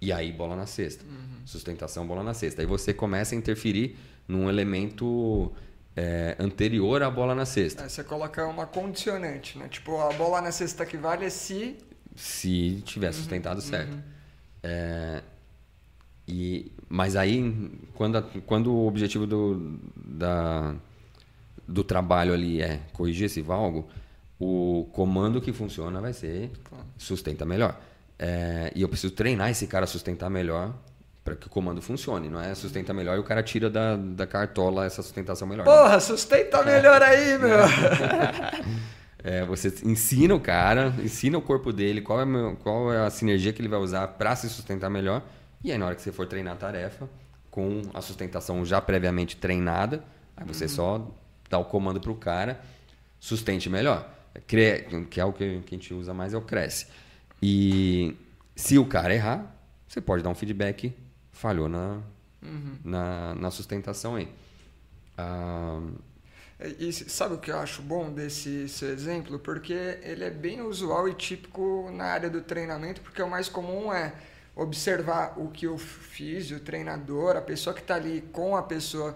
e 0.00 0.12
aí 0.12 0.30
bola 0.32 0.54
na 0.54 0.66
cesta. 0.66 1.04
Sustentação, 1.44 2.06
bola 2.06 2.22
na 2.22 2.32
cesta. 2.32 2.62
Aí 2.62 2.66
você 2.66 2.94
começa 2.94 3.34
a 3.34 3.38
interferir 3.38 3.96
num 4.28 4.48
elemento 4.48 5.52
é, 5.96 6.36
anterior 6.38 7.02
à 7.02 7.10
bola 7.10 7.34
na 7.34 7.44
cesta. 7.44 7.82
Aí 7.82 7.90
você 7.90 8.04
coloca 8.04 8.46
uma 8.46 8.66
condicionante, 8.66 9.58
né? 9.58 9.66
Tipo, 9.68 10.00
a 10.00 10.12
bola 10.12 10.40
na 10.40 10.52
cesta 10.52 10.86
que 10.86 10.96
vale 10.96 11.24
é 11.24 11.30
se. 11.30 11.76
Se 12.14 12.82
tiver 12.84 13.12
sustentado 13.12 13.60
certo. 13.60 13.98
É, 14.62 15.22
e, 16.28 16.72
mas 16.88 17.14
aí, 17.16 17.70
quando, 17.94 18.16
a- 18.18 18.22
quando 18.46 18.72
o 18.72 18.86
objetivo 18.86 19.26
do, 19.26 19.78
da, 19.96 20.74
do 21.68 21.82
trabalho 21.84 22.32
ali 22.32 22.60
é 22.60 22.80
corrigir 22.92 23.26
esse 23.26 23.40
valgo, 23.42 23.86
o 24.38 24.88
comando 24.92 25.40
que 25.40 25.52
funciona 25.52 26.00
vai 26.00 26.12
ser 26.12 26.50
sustenta 26.98 27.44
melhor. 27.44 27.78
É, 28.18 28.72
e 28.74 28.82
eu 28.82 28.88
preciso 28.88 29.12
treinar 29.12 29.50
esse 29.50 29.66
cara 29.66 29.84
a 29.84 29.86
sustentar 29.86 30.30
melhor 30.30 30.74
para 31.24 31.34
que 31.34 31.46
o 31.46 31.50
comando 31.50 31.82
funcione. 31.82 32.28
Não 32.28 32.40
é 32.40 32.54
sustenta 32.54 32.94
melhor 32.94 33.16
e 33.16 33.20
o 33.20 33.24
cara 33.24 33.42
tira 33.42 33.68
da, 33.68 33.96
da 33.96 34.26
cartola 34.26 34.86
essa 34.86 35.02
sustentação 35.02 35.46
melhor. 35.46 35.64
Porra, 35.64 35.98
sustenta 36.00 36.62
melhor 36.62 37.02
aí, 37.02 37.36
meu! 37.38 37.58
É, 39.24 39.44
você 39.44 39.74
ensina 39.84 40.34
o 40.36 40.40
cara, 40.40 40.94
ensina 41.02 41.36
o 41.36 41.42
corpo 41.42 41.72
dele, 41.72 42.00
qual 42.00 42.20
é, 42.20 42.24
qual 42.62 42.92
é 42.92 43.04
a 43.04 43.10
sinergia 43.10 43.52
que 43.52 43.60
ele 43.60 43.68
vai 43.68 43.80
usar 43.80 44.06
para 44.06 44.36
se 44.36 44.48
sustentar 44.48 44.88
melhor. 44.88 45.20
E 45.64 45.72
aí, 45.72 45.78
na 45.78 45.86
hora 45.86 45.96
que 45.96 46.02
você 46.02 46.12
for 46.12 46.26
treinar 46.26 46.54
a 46.54 46.56
tarefa, 46.56 47.08
com 47.50 47.82
a 47.92 48.00
sustentação 48.00 48.64
já 48.64 48.80
previamente 48.80 49.36
treinada, 49.36 50.04
aí 50.36 50.46
você 50.46 50.64
uhum. 50.64 50.70
só 50.70 51.10
dá 51.50 51.58
o 51.58 51.64
comando 51.64 52.00
para 52.00 52.12
o 52.12 52.14
cara, 52.14 52.60
sustente 53.18 53.68
melhor. 53.68 54.15
Que 54.46 55.20
é 55.20 55.24
o 55.24 55.32
que 55.32 55.44
a 55.44 55.48
gente 55.70 55.94
usa 55.94 56.12
mais, 56.12 56.34
é 56.34 56.36
o 56.36 56.42
cresce. 56.42 56.86
E 57.42 58.16
se 58.54 58.78
o 58.78 58.86
cara 58.86 59.14
errar, 59.14 59.54
você 59.86 60.00
pode 60.00 60.22
dar 60.22 60.30
um 60.30 60.34
feedback, 60.34 60.94
falhou 61.32 61.68
na, 61.68 62.00
uhum. 62.42 62.76
na, 62.84 63.34
na, 63.34 63.50
sustentação 63.50 64.16
aí. 64.16 64.28
Ah, 65.16 65.80
e 66.78 66.90
sabe 66.92 67.34
o 67.34 67.38
que 67.38 67.50
eu 67.50 67.58
acho 67.58 67.82
bom 67.82 68.10
desse 68.10 68.68
seu 68.68 68.88
exemplo? 68.88 69.38
Porque 69.38 69.98
ele 70.02 70.24
é 70.24 70.30
bem 70.30 70.62
usual 70.62 71.06
e 71.08 71.14
típico 71.14 71.90
na 71.92 72.04
área 72.04 72.30
do 72.30 72.40
treinamento, 72.40 73.02
porque 73.02 73.20
o 73.20 73.28
mais 73.28 73.48
comum 73.48 73.92
é 73.92 74.14
observar 74.54 75.34
o 75.38 75.50
que 75.50 75.66
o 75.66 75.76
físio, 75.76 76.56
o 76.56 76.60
treinador, 76.60 77.36
a 77.36 77.42
pessoa 77.42 77.74
que 77.74 77.82
está 77.82 77.96
ali 77.96 78.22
com 78.32 78.56
a 78.56 78.62
pessoa 78.62 79.14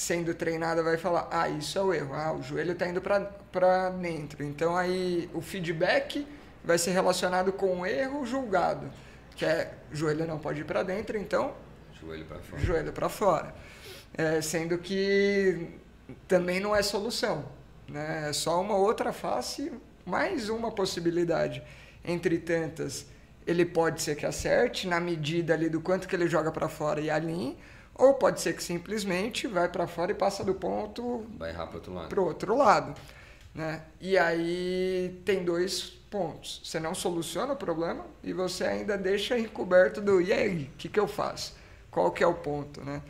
sendo 0.00 0.34
treinada 0.34 0.82
vai 0.82 0.96
falar: 0.96 1.28
ah, 1.30 1.48
isso 1.48 1.78
é 1.78 1.82
o 1.82 1.92
erro, 1.92 2.14
ah, 2.14 2.32
o 2.32 2.42
joelho 2.42 2.72
está 2.72 2.88
indo 2.88 3.00
para 3.00 3.90
dentro. 3.90 4.42
Então 4.42 4.76
aí 4.76 5.28
o 5.34 5.40
feedback 5.40 6.26
vai 6.64 6.78
ser 6.78 6.92
relacionado 6.92 7.52
com 7.52 7.80
o 7.80 7.86
erro 7.86 8.24
julgado, 8.24 8.90
que 9.36 9.44
é 9.44 9.74
joelho 9.92 10.26
não 10.26 10.38
pode 10.38 10.62
ir 10.62 10.64
para 10.64 10.82
dentro, 10.82 11.18
então 11.18 11.54
joelho 12.00 12.24
para 12.24 12.38
fora. 12.38 12.62
Joelho 12.62 12.92
para 12.92 13.08
fora. 13.08 13.54
É, 14.14 14.40
sendo 14.40 14.78
que 14.78 15.68
também 16.26 16.60
não 16.60 16.74
é 16.74 16.82
solução. 16.82 17.44
Né? 17.86 18.28
É 18.30 18.32
só 18.32 18.60
uma 18.60 18.76
outra 18.76 19.12
face, 19.12 19.70
mais 20.06 20.48
uma 20.48 20.70
possibilidade. 20.70 21.62
Entre 22.02 22.38
tantas, 22.38 23.06
ele 23.46 23.66
pode 23.66 24.00
ser 24.00 24.16
que 24.16 24.24
acerte 24.24 24.88
na 24.88 24.98
medida 24.98 25.52
ali 25.52 25.68
do 25.68 25.80
quanto 25.80 26.08
que 26.08 26.16
ele 26.16 26.26
joga 26.26 26.50
para 26.50 26.68
fora 26.68 27.00
e 27.00 27.10
alinhe, 27.10 27.58
ou 28.00 28.14
pode 28.14 28.40
ser 28.40 28.54
que 28.54 28.62
simplesmente 28.62 29.46
vai 29.46 29.68
para 29.68 29.86
fora 29.86 30.10
e 30.10 30.14
passa 30.14 30.42
do 30.42 30.54
ponto 30.54 31.26
vai 31.38 31.50
errar 31.50 31.66
para 31.66 31.76
outro 31.76 31.94
lado. 31.94 32.08
Pro 32.08 32.24
outro 32.24 32.56
lado, 32.56 33.00
né? 33.54 33.82
E 34.00 34.16
aí 34.16 35.20
tem 35.24 35.44
dois 35.44 35.82
pontos. 36.10 36.60
Você 36.64 36.80
não 36.80 36.94
soluciona 36.94 37.52
o 37.52 37.56
problema 37.56 38.04
e 38.24 38.32
você 38.32 38.64
ainda 38.64 38.96
deixa 38.96 39.38
encoberto 39.38 40.00
do 40.00 40.20
e 40.20 40.32
aí, 40.32 40.70
o 40.74 40.76
que, 40.78 40.88
que 40.88 40.98
eu 40.98 41.06
faço? 41.06 41.54
Qual 41.90 42.10
que 42.10 42.24
é 42.24 42.26
o 42.26 42.34
ponto, 42.34 42.82
né? 42.82 43.02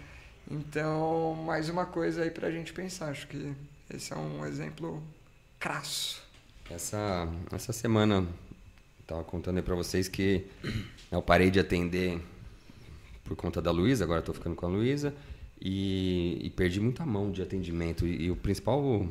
Então, 0.50 1.34
mais 1.34 1.68
uma 1.68 1.86
coisa 1.86 2.22
aí 2.22 2.30
para 2.30 2.48
a 2.48 2.50
gente 2.50 2.72
pensar. 2.72 3.10
Acho 3.10 3.28
que 3.28 3.54
esse 3.94 4.12
é 4.12 4.16
um 4.16 4.44
exemplo 4.44 5.02
crasso. 5.60 6.22
Essa, 6.68 7.28
essa 7.52 7.72
semana, 7.72 8.26
estava 9.00 9.22
contando 9.22 9.58
aí 9.58 9.62
para 9.62 9.76
vocês 9.76 10.08
que 10.08 10.46
eu 11.10 11.22
parei 11.22 11.50
de 11.50 11.60
atender 11.60 12.20
por 13.30 13.36
conta 13.36 13.62
da 13.62 13.70
Luísa, 13.70 14.02
agora 14.02 14.20
estou 14.20 14.34
ficando 14.34 14.56
com 14.56 14.66
a 14.66 14.68
Luísa, 14.68 15.14
e, 15.60 16.38
e, 16.42 16.50
perdi 16.50 16.80
muita 16.80 17.06
mão 17.06 17.30
de 17.30 17.42
atendimento. 17.42 18.06
E, 18.06 18.24
e 18.24 18.30
o 18.30 18.36
principal, 18.36 19.06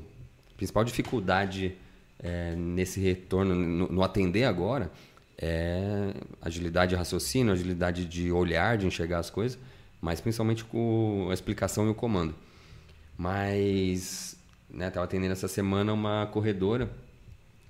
principal 0.58 0.84
dificuldade 0.84 1.76
é, 2.20 2.56
nesse 2.56 3.00
retorno, 3.00 3.56
no, 3.56 3.88
no, 3.88 4.04
atender 4.04 4.44
agora, 4.44 4.92
é 5.38 6.14
agilidade 6.42 6.90
de 6.90 6.96
raciocínio, 6.96 7.54
agilidade 7.54 8.06
de 8.06 8.32
olhar, 8.32 8.78
de 8.78 8.86
enxergar 8.86 9.20
as 9.20 9.30
coisas 9.30 9.58
mas 10.02 10.22
principalmente 10.22 10.64
com 10.64 11.28
a 11.30 11.34
explicação 11.34 11.88
e 11.88 11.90
o 11.90 11.96
comando. 11.96 12.34
Mas, 13.18 14.38
né, 14.70 14.92
atendendo 14.96 15.34
essa 15.34 15.48
semana 15.48 15.94
uma 15.94 16.26
corredora 16.28 16.90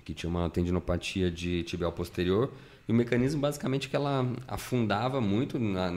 que 0.05 0.13
tinha 0.13 0.29
uma 0.29 0.49
tendinopatia 0.49 1.31
de 1.31 1.63
tibial 1.63 1.91
posterior 1.91 2.51
e 2.89 2.91
o 2.91 2.95
mecanismo 2.95 3.39
basicamente 3.39 3.87
que 3.87 3.95
ela 3.95 4.25
afundava 4.47 5.21
muito 5.21 5.59
na, 5.59 5.91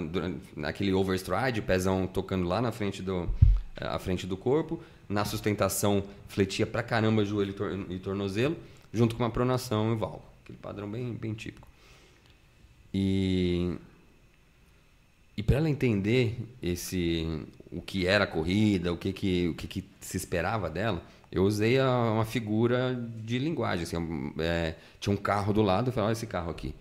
naquele 0.54 0.92
overstride, 0.92 1.62
pezão 1.62 2.06
tocando 2.06 2.46
lá 2.46 2.60
na 2.60 2.70
frente 2.70 3.00
do 3.00 3.30
à 3.74 3.98
frente 3.98 4.26
do 4.26 4.36
corpo, 4.36 4.78
na 5.08 5.24
sustentação 5.24 6.04
fletia 6.28 6.66
pra 6.66 6.82
caramba 6.82 7.24
joelho 7.24 7.54
e 7.88 7.98
tornozelo, 7.98 8.54
junto 8.92 9.16
com 9.16 9.22
uma 9.22 9.30
pronação 9.30 9.94
e 9.94 9.96
válvula, 9.96 10.22
aquele 10.44 10.58
padrão 10.58 10.90
bem 10.90 11.14
bem 11.14 11.32
típico. 11.32 11.66
E 12.92 13.74
e 15.34 15.42
para 15.42 15.56
ela 15.56 15.70
entender 15.70 16.46
esse 16.62 17.46
o 17.70 17.80
que 17.80 18.06
era 18.06 18.24
a 18.24 18.26
corrida, 18.26 18.92
o 18.92 18.98
que, 18.98 19.14
que, 19.14 19.48
o 19.48 19.54
que, 19.54 19.66
que 19.66 19.84
se 19.98 20.18
esperava 20.18 20.68
dela, 20.68 21.02
eu 21.32 21.44
usei 21.44 21.78
a, 21.78 21.88
uma 21.88 22.26
figura 22.26 22.94
de 23.24 23.38
linguagem. 23.38 23.84
Assim, 23.84 24.32
é, 24.38 24.74
tinha 25.00 25.12
um 25.12 25.16
carro 25.16 25.52
do 25.52 25.62
lado, 25.62 25.88
eu 25.88 25.92
falei, 25.92 26.08
olha 26.08 26.12
esse 26.12 26.26
carro 26.26 26.50
aqui. 26.50 26.74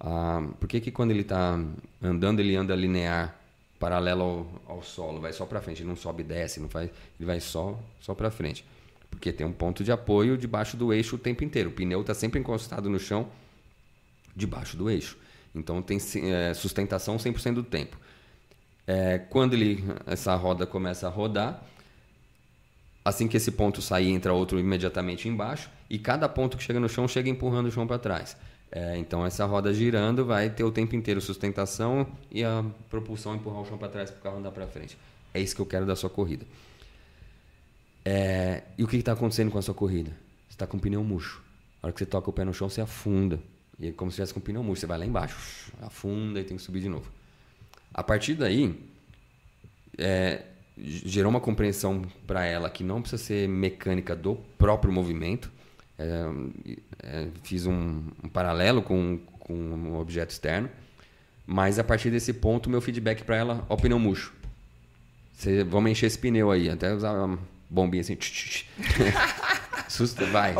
Ah, 0.00 0.42
por 0.58 0.66
que, 0.66 0.80
que 0.80 0.90
quando 0.90 1.10
ele 1.10 1.20
está 1.20 1.60
andando, 2.02 2.40
ele 2.40 2.56
anda 2.56 2.74
linear, 2.74 3.38
paralelo 3.78 4.50
ao, 4.66 4.76
ao 4.76 4.82
solo, 4.82 5.20
vai 5.20 5.32
só 5.32 5.44
para 5.44 5.60
frente, 5.60 5.82
ele 5.82 5.88
não 5.88 5.96
sobe 5.96 6.22
e 6.22 6.24
desce, 6.24 6.58
não 6.58 6.68
faz, 6.68 6.90
ele 7.18 7.26
vai 7.26 7.38
só, 7.38 7.78
só 8.00 8.14
para 8.14 8.30
frente. 8.30 8.64
Porque 9.10 9.30
tem 9.30 9.46
um 9.46 9.52
ponto 9.52 9.84
de 9.84 9.92
apoio 9.92 10.38
debaixo 10.38 10.76
do 10.76 10.92
eixo 10.92 11.16
o 11.16 11.18
tempo 11.18 11.44
inteiro. 11.44 11.68
O 11.68 11.72
pneu 11.72 12.00
está 12.00 12.14
sempre 12.14 12.40
encostado 12.40 12.88
no 12.88 12.98
chão, 12.98 13.28
debaixo 14.34 14.74
do 14.74 14.88
eixo. 14.88 15.18
Então 15.54 15.82
tem 15.82 15.98
é, 15.98 16.54
sustentação 16.54 17.18
100% 17.18 17.54
do 17.54 17.62
tempo. 17.62 17.98
É, 18.86 19.18
quando 19.18 19.52
ele, 19.52 19.84
essa 20.06 20.34
roda 20.34 20.66
começa 20.66 21.06
a 21.06 21.10
rodar, 21.10 21.62
assim 23.04 23.28
que 23.28 23.36
esse 23.36 23.50
ponto 23.50 23.82
sair, 23.82 24.10
entra 24.10 24.32
outro 24.32 24.58
imediatamente 24.58 25.28
embaixo, 25.28 25.70
e 25.88 25.98
cada 25.98 26.28
ponto 26.28 26.56
que 26.56 26.62
chega 26.62 26.80
no 26.80 26.88
chão 26.88 27.06
chega 27.08 27.28
empurrando 27.28 27.66
o 27.66 27.70
chão 27.70 27.86
para 27.86 27.98
trás. 27.98 28.36
É, 28.74 28.96
então 28.96 29.26
essa 29.26 29.44
roda 29.44 29.74
girando 29.74 30.24
vai 30.24 30.48
ter 30.48 30.64
o 30.64 30.72
tempo 30.72 30.96
inteiro 30.96 31.20
sustentação 31.20 32.06
e 32.30 32.42
a 32.42 32.64
propulsão 32.88 33.34
empurrar 33.34 33.60
o 33.60 33.66
chão 33.66 33.76
para 33.76 33.88
trás 33.88 34.10
para 34.10 34.18
o 34.18 34.22
carro 34.22 34.38
andar 34.38 34.50
para 34.50 34.66
frente. 34.66 34.96
É 35.34 35.40
isso 35.40 35.54
que 35.54 35.60
eu 35.60 35.66
quero 35.66 35.84
da 35.84 35.94
sua 35.94 36.08
corrida. 36.08 36.46
É, 38.04 38.62
e 38.78 38.82
o 38.82 38.88
que 38.88 38.96
está 38.96 39.12
acontecendo 39.12 39.50
com 39.50 39.58
a 39.58 39.62
sua 39.62 39.74
corrida? 39.74 40.10
Você 40.48 40.54
está 40.54 40.66
com 40.66 40.78
o 40.78 40.80
pneu 40.80 41.04
murcho. 41.04 41.42
A 41.82 41.86
hora 41.86 41.92
que 41.92 41.98
você 41.98 42.06
toca 42.06 42.30
o 42.30 42.32
pé 42.32 42.44
no 42.44 42.54
chão, 42.54 42.68
você 42.68 42.80
afunda. 42.80 43.38
E 43.78 43.88
é 43.88 43.92
como 43.92 44.10
se 44.10 44.16
tivesse 44.16 44.32
com 44.32 44.40
pneu 44.40 44.62
murcho. 44.62 44.80
Você 44.80 44.86
vai 44.86 44.98
lá 44.98 45.04
embaixo, 45.04 45.70
afunda 45.82 46.40
e 46.40 46.44
tem 46.44 46.56
que 46.56 46.62
subir 46.62 46.80
de 46.80 46.88
novo. 46.88 47.10
A 47.92 48.02
partir 48.02 48.34
daí, 48.34 48.74
é, 49.98 50.46
gerou 50.82 51.30
uma 51.30 51.40
compreensão 51.40 52.02
para 52.26 52.44
ela 52.44 52.68
que 52.68 52.82
não 52.82 53.00
precisa 53.00 53.22
ser 53.22 53.48
mecânica 53.48 54.16
do 54.16 54.34
próprio 54.58 54.92
movimento. 54.92 55.50
É, 55.98 56.24
é, 57.02 57.28
fiz 57.44 57.66
um, 57.66 58.02
um, 58.22 58.28
paralelo 58.28 58.82
com, 58.82 59.20
com 59.38 59.54
um 59.54 59.98
objeto 59.98 60.30
externo. 60.30 60.68
Mas 61.46 61.78
a 61.78 61.84
partir 61.84 62.10
desse 62.10 62.32
ponto, 62.32 62.68
meu 62.70 62.80
feedback 62.80 63.22
para 63.22 63.36
ela, 63.36 63.66
ó, 63.68 63.76
pneu 63.76 63.98
murcho. 63.98 64.32
Vamos 65.68 65.90
encher 65.90 66.06
esse 66.06 66.18
pneu 66.18 66.50
aí. 66.50 66.68
Até 66.68 66.92
usar 66.92 67.12
uma 67.12 67.38
bombinha 67.68 68.00
assim. 68.00 68.16
Susto, 69.92 70.24
vai. 70.24 70.54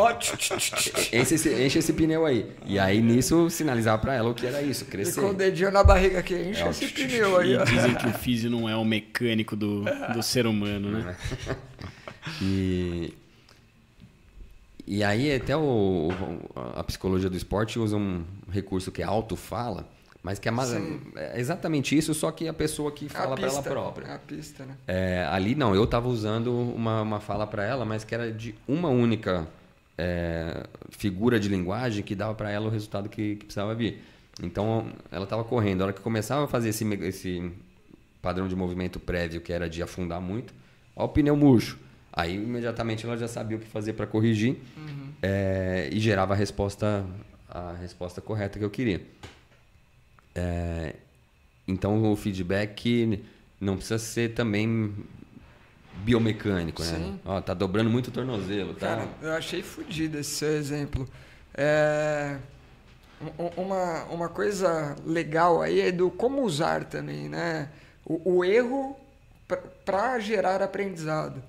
enche, 1.10 1.34
esse, 1.34 1.64
enche 1.64 1.78
esse 1.78 1.92
pneu 1.94 2.26
aí. 2.26 2.52
E 2.66 2.78
aí 2.78 3.00
nisso 3.00 3.48
sinalizava 3.48 3.96
para 3.98 4.14
ela 4.14 4.28
o 4.28 4.34
que 4.34 4.46
era 4.46 4.60
isso, 4.60 4.84
crescer. 4.84 5.20
E 5.20 5.22
com 5.22 5.30
o 5.30 5.34
dedinho 5.34 5.70
na 5.70 5.82
barriga 5.82 6.18
aqui, 6.18 6.34
enche 6.34 6.62
é, 6.62 6.68
esse 6.68 6.86
pneu 6.88 7.38
aí. 7.38 7.54
E 7.54 7.64
dizem 7.64 7.94
que 7.94 8.06
o 8.08 8.12
físio 8.12 8.50
não 8.50 8.68
é 8.68 8.76
o 8.76 8.84
mecânico 8.84 9.56
do, 9.56 9.84
do 10.12 10.20
ser 10.22 10.46
humano, 10.46 10.90
né? 10.90 11.16
e, 12.42 13.14
e 14.86 15.02
aí 15.02 15.34
até 15.34 15.56
o, 15.56 16.10
a 16.74 16.84
psicologia 16.84 17.30
do 17.30 17.36
esporte 17.36 17.78
usa 17.78 17.96
um 17.96 18.26
recurso 18.50 18.92
que 18.92 19.00
é 19.00 19.06
autofala, 19.06 19.88
mas 20.22 20.38
que 20.38 20.48
é, 20.48 20.52
mais, 20.52 20.72
é 20.72 21.40
exatamente 21.40 21.98
isso, 21.98 22.14
só 22.14 22.30
que 22.30 22.46
a 22.46 22.54
pessoa 22.54 22.92
que 22.92 23.08
fala 23.08 23.34
para 23.34 23.48
ela 23.48 23.62
própria. 23.62 24.06
É 24.06 24.14
a 24.14 24.18
pista, 24.18 24.64
né? 24.64 24.76
É, 24.86 25.26
ali 25.28 25.54
não, 25.54 25.74
eu 25.74 25.82
estava 25.82 26.08
usando 26.08 26.52
uma, 26.52 27.02
uma 27.02 27.20
fala 27.20 27.44
para 27.44 27.64
ela, 27.64 27.84
mas 27.84 28.04
que 28.04 28.14
era 28.14 28.30
de 28.30 28.54
uma 28.68 28.88
única 28.88 29.48
é, 29.98 30.64
figura 30.90 31.40
de 31.40 31.48
linguagem 31.48 32.04
que 32.04 32.14
dava 32.14 32.34
para 32.34 32.50
ela 32.50 32.66
o 32.66 32.70
resultado 32.70 33.08
que, 33.08 33.34
que 33.34 33.44
precisava 33.46 33.74
vir. 33.74 34.00
Então 34.40 34.92
ela 35.10 35.24
estava 35.24 35.42
correndo. 35.42 35.82
A 35.82 35.86
hora 35.86 35.92
que 35.92 36.00
começava 36.00 36.44
a 36.44 36.48
fazer 36.48 36.68
esse, 36.68 36.84
esse 37.02 37.52
padrão 38.20 38.46
de 38.46 38.54
movimento 38.54 39.00
prévio, 39.00 39.40
que 39.40 39.52
era 39.52 39.68
de 39.68 39.82
afundar 39.82 40.20
muito, 40.20 40.54
ó, 40.94 41.04
o 41.04 41.08
pneu 41.08 41.36
murcho. 41.36 41.78
Aí 42.12 42.36
imediatamente 42.36 43.04
ela 43.04 43.16
já 43.16 43.26
sabia 43.26 43.56
o 43.56 43.60
que 43.60 43.66
fazer 43.66 43.94
para 43.94 44.06
corrigir 44.06 44.58
uhum. 44.76 45.08
é, 45.22 45.88
e 45.90 45.98
gerava 45.98 46.34
a 46.34 46.36
resposta, 46.36 47.04
a 47.48 47.72
resposta 47.80 48.20
correta 48.20 48.58
que 48.58 48.64
eu 48.64 48.70
queria. 48.70 49.00
É, 50.34 50.94
então 51.66 52.10
o 52.10 52.16
feedback 52.16 53.22
não 53.60 53.76
precisa 53.76 53.98
ser 53.98 54.34
também 54.34 54.94
biomecânico, 55.98 56.82
né? 56.82 56.96
Sim. 56.98 57.20
Ó, 57.24 57.40
tá 57.40 57.54
dobrando 57.54 57.90
muito 57.90 58.08
o 58.08 58.10
tornozelo, 58.10 58.74
tá? 58.74 58.88
Cara, 58.88 59.08
eu 59.20 59.32
achei 59.32 59.62
fodido 59.62 60.18
esse 60.18 60.30
seu 60.30 60.50
exemplo. 60.50 61.08
É... 61.54 62.38
Uma, 63.56 64.04
uma 64.04 64.28
coisa 64.28 64.96
legal 65.06 65.62
aí 65.62 65.80
é 65.80 65.92
do 65.92 66.10
como 66.10 66.42
usar 66.42 66.84
também, 66.84 67.28
né? 67.28 67.68
O, 68.04 68.38
o 68.38 68.44
erro 68.44 68.96
para 69.84 70.18
gerar 70.18 70.60
aprendizado. 70.60 71.40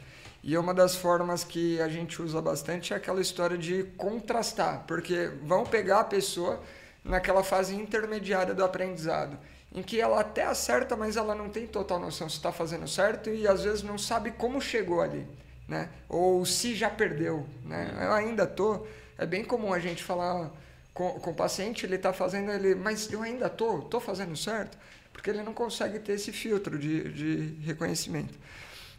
E 0.43 0.57
uma 0.57 0.73
das 0.73 0.95
formas 0.95 1.43
que 1.43 1.79
a 1.81 1.87
gente 1.87 2.21
usa 2.21 2.41
bastante 2.41 2.93
é 2.93 2.97
aquela 2.97 3.21
história 3.21 3.57
de 3.57 3.83
contrastar, 3.97 4.83
porque 4.85 5.31
vão 5.43 5.63
pegar 5.63 6.01
a 6.01 6.03
pessoa 6.03 6.61
naquela 7.03 7.43
fase 7.43 7.75
intermediária 7.75 8.53
do 8.53 8.63
aprendizado, 8.63 9.37
em 9.73 9.81
que 9.81 9.99
ela 9.99 10.19
até 10.19 10.43
acerta, 10.43 10.95
mas 10.95 11.17
ela 11.17 11.35
não 11.35 11.49
tem 11.49 11.67
total 11.67 11.99
noção 11.99 12.29
se 12.29 12.37
está 12.37 12.51
fazendo 12.51 12.87
certo 12.87 13.29
e 13.29 13.47
às 13.47 13.63
vezes 13.63 13.83
não 13.83 13.97
sabe 13.97 14.31
como 14.31 14.61
chegou 14.61 15.01
ali, 15.01 15.27
né? 15.67 15.89
Ou 16.07 16.45
se 16.45 16.75
já 16.75 16.89
perdeu, 16.89 17.47
né? 17.65 17.91
Eu 18.01 18.13
ainda 18.13 18.45
tô. 18.45 18.85
É 19.17 19.25
bem 19.25 19.43
comum 19.43 19.73
a 19.73 19.79
gente 19.79 20.03
falar 20.03 20.51
com, 20.93 21.09
com 21.19 21.31
o 21.31 21.35
paciente, 21.35 21.85
ele 21.85 21.95
está 21.95 22.13
fazendo 22.13 22.51
ele, 22.51 22.75
mas 22.75 23.11
eu 23.11 23.21
ainda 23.21 23.49
tô, 23.49 23.79
tô 23.79 23.99
fazendo 23.99 24.35
certo, 24.37 24.77
porque 25.11 25.29
ele 25.29 25.41
não 25.41 25.53
consegue 25.53 25.99
ter 25.99 26.13
esse 26.13 26.31
filtro 26.31 26.77
de, 26.77 27.11
de 27.11 27.65
reconhecimento. 27.65 28.37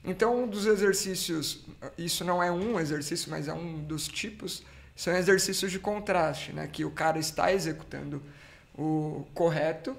Então, 0.05 0.45
um 0.45 0.47
dos 0.47 0.67
exercícios, 0.67 1.65
isso 1.97 2.25
não 2.25 2.43
é 2.43 2.51
um 2.51 2.79
exercício, 2.79 3.31
mas 3.31 3.49
é 3.49 3.55
um 3.55 3.83
dos 3.83 4.07
tipos, 4.07 4.63
são 4.95 5.17
exercícios 5.17 5.71
de 5.71 5.79
contraste, 5.79 6.53
né? 6.53 6.69
que 6.71 6.85
o 6.85 6.91
cara 6.91 7.19
está 7.19 7.53
executando 7.53 8.23
o 8.77 9.27
correto 9.35 9.97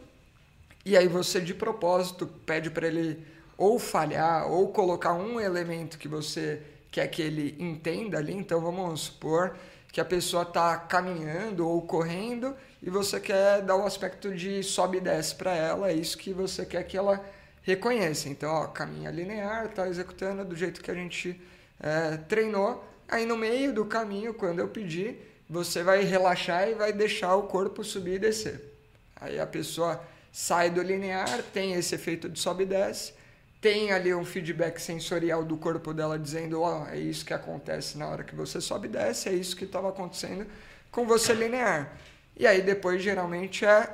e 0.85 0.95
aí 0.95 1.07
você 1.07 1.41
de 1.41 1.53
propósito 1.53 2.27
pede 2.45 2.69
para 2.69 2.87
ele 2.87 3.25
ou 3.57 3.79
falhar 3.79 4.47
ou 4.47 4.67
colocar 4.69 5.13
um 5.13 5.39
elemento 5.39 5.97
que 5.97 6.07
você 6.07 6.61
quer 6.91 7.07
que 7.07 7.21
ele 7.21 7.55
entenda 7.59 8.17
ali. 8.17 8.33
Então, 8.33 8.61
vamos 8.61 9.01
supor 9.01 9.57
que 9.91 9.99
a 9.99 10.05
pessoa 10.05 10.43
está 10.43 10.77
caminhando 10.77 11.67
ou 11.67 11.81
correndo 11.81 12.55
e 12.83 12.89
você 12.89 13.19
quer 13.19 13.61
dar 13.61 13.77
um 13.77 13.85
aspecto 13.85 14.35
de 14.35 14.61
sobe 14.61 14.97
e 14.97 15.01
desce 15.01 15.33
para 15.35 15.55
ela, 15.55 15.89
é 15.89 15.93
isso 15.93 16.17
que 16.17 16.33
você 16.33 16.65
quer 16.65 16.83
que 16.83 16.97
ela 16.97 17.23
reconheça. 17.63 18.29
Então, 18.29 18.51
ó, 18.51 18.67
caminha 18.67 19.09
linear, 19.09 19.65
está 19.65 19.87
executando 19.87 20.45
do 20.45 20.55
jeito 20.55 20.81
que 20.81 20.91
a 20.91 20.93
gente 20.93 21.41
é, 21.79 22.17
treinou. 22.17 22.83
Aí 23.07 23.25
no 23.25 23.37
meio 23.37 23.73
do 23.73 23.85
caminho, 23.85 24.33
quando 24.33 24.59
eu 24.59 24.67
pedir, 24.67 25.35
você 25.49 25.83
vai 25.83 26.03
relaxar 26.03 26.69
e 26.69 26.73
vai 26.73 26.91
deixar 26.91 27.35
o 27.35 27.43
corpo 27.43 27.83
subir 27.83 28.15
e 28.15 28.19
descer. 28.19 28.73
Aí 29.15 29.39
a 29.39 29.45
pessoa 29.45 30.03
sai 30.31 30.69
do 30.69 30.81
linear, 30.81 31.41
tem 31.53 31.73
esse 31.73 31.95
efeito 31.95 32.27
de 32.27 32.39
sobe 32.39 32.63
e 32.63 32.65
desce, 32.65 33.13
tem 33.61 33.91
ali 33.91 34.13
um 34.13 34.25
feedback 34.25 34.79
sensorial 34.79 35.43
do 35.43 35.57
corpo 35.57 35.93
dela 35.93 36.19
dizendo, 36.19 36.61
ó, 36.61 36.83
oh, 36.83 36.87
é 36.87 36.97
isso 36.97 37.25
que 37.25 37.33
acontece 37.33 37.97
na 37.97 38.07
hora 38.07 38.23
que 38.23 38.35
você 38.35 38.59
sobe 38.59 38.87
e 38.87 38.91
desce, 38.91 39.29
é 39.29 39.33
isso 39.33 39.55
que 39.55 39.63
estava 39.63 39.89
acontecendo 39.89 40.45
com 40.91 41.05
você 41.05 41.33
linear. 41.33 41.97
E 42.35 42.45
aí 42.45 42.61
depois 42.61 43.01
geralmente 43.01 43.65
é 43.65 43.89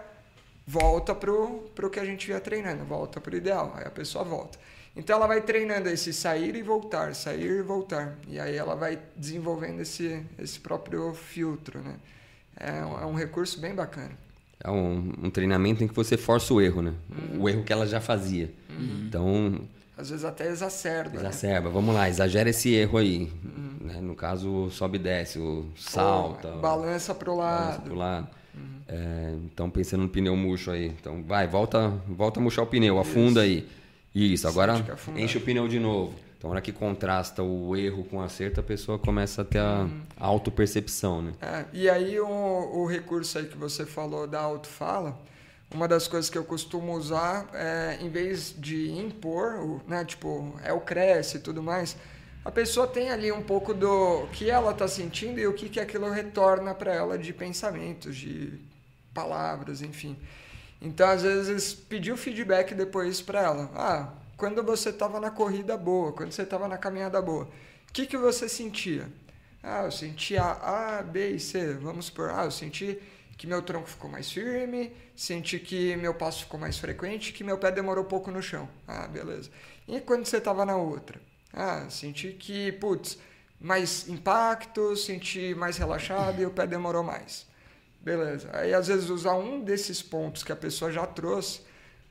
volta 0.66 1.14
pro, 1.14 1.70
pro 1.76 1.90
que 1.90 2.00
a 2.00 2.06
gente 2.06 2.30
ia 2.30 2.40
treinando, 2.40 2.84
volta 2.86 3.22
pro 3.22 3.36
ideal, 3.36 3.74
aí 3.76 3.86
a 3.86 3.92
pessoa 3.92 4.24
volta. 4.24 4.58
Então 4.96 5.16
ela 5.16 5.28
vai 5.28 5.42
treinando 5.42 5.90
esse 5.90 6.12
sair 6.12 6.56
e 6.56 6.62
voltar, 6.62 7.16
sair 7.16 7.60
e 7.60 7.62
voltar. 7.62 8.18
E 8.28 8.40
aí 8.40 8.56
ela 8.56 8.76
vai 8.76 9.00
desenvolvendo 9.16 9.82
esse, 9.82 10.22
esse 10.38 10.60
próprio 10.60 11.14
filtro, 11.14 11.80
né? 11.80 11.96
É 12.60 12.86
um, 12.86 13.00
é 13.00 13.06
um 13.06 13.14
recurso 13.14 13.60
bem 13.60 13.74
bacana. 13.74 14.12
É 14.64 14.70
um, 14.70 15.14
um, 15.24 15.30
treinamento 15.30 15.84
em 15.84 15.88
que 15.88 15.96
você 15.96 16.18
força 16.18 16.54
o 16.54 16.62
erro, 16.62 16.82
né? 16.82 16.94
Uhum. 17.10 17.42
O 17.42 17.50
erro 17.50 17.64
que 17.64 17.74
ela 17.74 17.88
já 17.88 18.00
fazia. 18.00 18.52
Uhum. 18.70 19.06
Então... 19.08 19.62
Às 19.98 20.10
vezes 20.10 20.26
até 20.26 20.48
exacerba. 20.48 21.22
Né? 21.22 21.30
Exacerba. 21.30 21.70
Né? 21.70 21.74
Vamos 21.74 21.96
lá, 21.96 22.10
exagera 22.10 22.50
esse 22.50 22.74
erro 22.74 22.98
aí. 22.98 23.32
Uhum. 23.44 23.88
Né? 23.88 24.02
No 24.02 24.14
caso, 24.14 24.70
sobe 24.70 24.98
e 24.98 25.02
desce, 25.02 25.40
o 25.40 25.66
salta. 25.76 26.52
balança 26.52 27.16
para 27.16 27.32
o 27.32 27.38
lado. 27.38 27.62
Balança 27.62 27.82
pro 27.82 27.96
lado. 27.96 28.30
É, 28.88 29.36
então, 29.46 29.70
pensando 29.70 30.02
no 30.04 30.10
pneu 30.10 30.36
murcho 30.36 30.70
aí. 30.70 30.88
Então, 30.88 31.24
vai, 31.24 31.48
volta, 31.48 31.88
volta 32.08 32.40
a 32.40 32.44
murchar 32.44 32.66
o 32.66 32.68
pneu, 32.68 33.00
afunda 33.00 33.46
Isso. 33.46 33.64
aí. 33.64 33.81
Isso, 34.14 34.48
agora 34.48 34.74
enche 35.16 35.38
o 35.38 35.42
pneu 35.42 35.68
de 35.68 35.80
novo. 35.80 36.14
Então, 36.38 36.50
na 36.50 36.56
hora 36.56 36.62
que 36.62 36.72
contrasta 36.72 37.44
o 37.44 37.76
erro 37.78 38.04
com 38.04 38.18
o 38.18 38.22
acerto, 38.22 38.60
a 38.60 38.64
pessoa 38.64 38.98
começa 38.98 39.44
a 39.44 39.46
ter 39.46 39.60
a 39.60 39.82
uhum. 39.82 40.02
autopercepção, 40.18 41.22
né? 41.22 41.34
É, 41.40 41.66
e 41.72 41.90
aí, 41.90 42.20
o, 42.20 42.28
o 42.28 42.88
recurso 42.88 43.38
aí 43.38 43.46
que 43.46 43.56
você 43.56 43.86
falou 43.86 44.26
da 44.26 44.40
autofala, 44.40 45.20
uma 45.74 45.88
das 45.88 46.08
coisas 46.08 46.32
que 46.32 46.38
eu 46.38 46.44
costumo 46.44 46.94
usar 46.94 47.48
é, 47.54 48.00
em 48.02 48.10
vez 48.10 48.56
de 48.58 48.92
impor, 48.92 49.82
né, 49.88 50.04
tipo, 50.04 50.60
é 50.64 50.74
o 50.74 50.82
cresce 50.82 51.38
e 51.38 51.40
tudo 51.40 51.62
mais, 51.62 51.96
a 52.44 52.50
pessoa 52.50 52.88
tem 52.88 53.12
ali 53.12 53.32
um 53.32 53.44
pouco 53.44 53.72
do 53.72 54.26
que 54.34 54.50
ela 54.50 54.72
está 54.72 54.88
sentindo 54.88 55.40
e 55.40 55.46
o 55.46 55.54
que, 55.54 55.70
que 55.70 55.80
aquilo 55.80 56.10
retorna 56.10 56.74
para 56.74 56.92
ela 56.92 57.18
de 57.20 57.32
pensamentos, 57.32 58.16
de 58.16 58.54
palavras, 59.14 59.84
enfim. 59.84 60.18
Então, 60.82 61.08
às 61.08 61.22
vezes, 61.22 61.74
pedir 61.74 62.12
o 62.12 62.18
feedback 62.18 62.74
depois 62.74 63.22
para 63.22 63.42
ela. 63.42 63.72
Ah, 63.76 64.14
quando 64.36 64.64
você 64.64 64.90
estava 64.90 65.20
na 65.20 65.30
corrida 65.30 65.78
boa, 65.78 66.12
quando 66.12 66.32
você 66.32 66.42
estava 66.42 66.68
na 66.68 66.78
caminhada 66.78 67.22
boa, 67.22 67.44
o 67.90 67.94
que, 67.94 68.08
que 68.08 68.18
você 68.18 68.50
sentia? 68.50 69.08
Ah, 69.62 69.84
eu 69.84 69.92
sentia 69.92 70.42
A, 70.44 71.04
B 71.04 71.32
e 71.32 71.40
C. 71.40 71.76
Vamos 71.76 72.06
supor, 72.08 72.32
ah, 72.32 72.46
eu 72.46 72.52
senti 72.52 73.00
que 73.38 73.46
meu 73.48 73.62
tronco 73.62 73.88
ficou 73.88 74.10
mais 74.10 74.32
firme, 74.32 74.92
senti 75.16 75.60
que 75.60 75.96
meu 75.96 76.14
passo 76.14 76.44
ficou 76.44 76.60
mais 76.60 76.78
frequente, 76.78 77.34
que 77.34 77.44
meu 77.44 77.58
pé 77.58 77.72
demorou 77.72 78.06
pouco 78.06 78.32
no 78.32 78.42
chão. 78.42 78.68
Ah, 78.88 79.08
beleza. 79.08 79.50
E 79.88 80.00
quando 80.02 80.26
você 80.26 80.38
estava 80.38 80.66
na 80.66 80.76
outra? 80.76 81.22
Ah, 81.54 81.88
senti 81.90 82.34
que, 82.34 82.72
putz, 82.74 83.18
mais 83.60 84.08
impacto, 84.08 84.96
senti 84.96 85.54
mais 85.56 85.78
relaxado 85.78 86.42
e 86.42 86.46
o 86.46 86.52
pé 86.52 86.66
demorou 86.66 87.04
mais. 87.04 87.46
Beleza. 88.02 88.50
Aí 88.54 88.74
às 88.74 88.88
vezes 88.88 89.10
usar 89.10 89.36
um 89.36 89.62
desses 89.62 90.02
pontos 90.02 90.44
que 90.44 90.52
a 90.52 90.56
pessoa 90.56 90.92
já 90.92 91.06
trouxe 91.06 91.62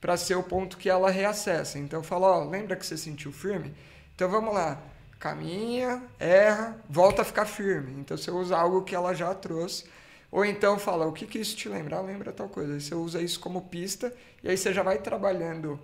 para 0.01 0.16
ser 0.16 0.36
o 0.36 0.43
ponto 0.43 0.78
que 0.78 0.88
ela 0.88 1.11
reacessa. 1.11 1.78
Então 1.78 2.03
fala, 2.03 2.28
ó, 2.28 2.45
lembra 2.45 2.76
que 2.76 2.86
você 2.86 2.97
sentiu 2.97 3.32
firme? 3.32 3.74
Então 4.14 4.30
vamos 4.30 4.55
lá. 4.55 4.80
Caminha, 5.18 6.03
erra, 6.18 6.78
volta 6.88 7.22
a 7.22 7.24
ficar 7.24 7.45
firme. 7.45 8.01
Então 8.01 8.16
você 8.16 8.30
usa 8.30 8.57
algo 8.57 8.82
que 8.82 8.95
ela 8.95 9.12
já 9.14 9.34
trouxe. 9.34 9.84
Ou 10.30 10.45
então 10.45 10.78
fala, 10.78 11.07
o 11.07 11.12
que, 11.12 11.26
que 11.26 11.38
isso 11.38 11.57
te 11.57 11.68
lembra? 11.68 11.97
Ah, 11.97 12.01
lembra 12.01 12.32
tal 12.32 12.49
coisa. 12.49 12.74
Aí 12.74 12.80
você 12.80 12.95
usa 12.95 13.20
isso 13.20 13.41
como 13.41 13.62
pista 13.62 14.14
e 14.43 14.49
aí 14.49 14.57
você 14.57 14.72
já 14.72 14.82
vai 14.82 14.99
trabalhando 14.99 15.78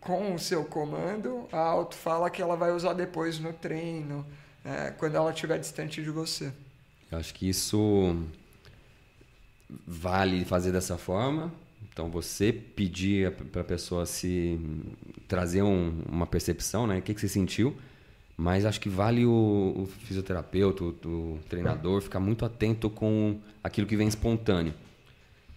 com 0.00 0.34
o 0.34 0.38
seu 0.38 0.64
comando, 0.64 1.46
a 1.52 1.58
auto 1.58 1.94
fala 1.94 2.30
que 2.30 2.40
ela 2.40 2.56
vai 2.56 2.72
usar 2.72 2.94
depois 2.94 3.38
no 3.38 3.52
treino, 3.52 4.26
é, 4.64 4.90
quando 4.92 5.14
ela 5.14 5.30
estiver 5.30 5.58
distante 5.58 6.02
de 6.02 6.10
você. 6.10 6.50
Eu 7.12 7.18
acho 7.18 7.34
que 7.34 7.48
isso 7.48 8.16
vale 9.86 10.44
fazer 10.44 10.72
dessa 10.72 10.96
forma. 10.96 11.52
Então 11.92 12.08
você 12.08 12.52
pedir 12.52 13.30
para 13.32 13.62
a 13.62 13.64
pessoa 13.64 14.06
se 14.06 14.58
trazer 15.26 15.62
um, 15.62 16.02
uma 16.08 16.26
percepção, 16.26 16.86
né? 16.86 16.98
O 16.98 17.02
que, 17.02 17.14
que 17.14 17.20
você 17.20 17.28
sentiu? 17.28 17.76
Mas 18.36 18.64
acho 18.64 18.80
que 18.80 18.88
vale 18.88 19.26
o, 19.26 19.74
o 19.76 19.88
fisioterapeuta, 20.06 20.84
o, 20.84 20.88
o 20.88 21.38
treinador 21.48 22.00
ficar 22.00 22.20
muito 22.20 22.44
atento 22.44 22.88
com 22.88 23.38
aquilo 23.62 23.86
que 23.86 23.96
vem 23.96 24.08
espontâneo. 24.08 24.72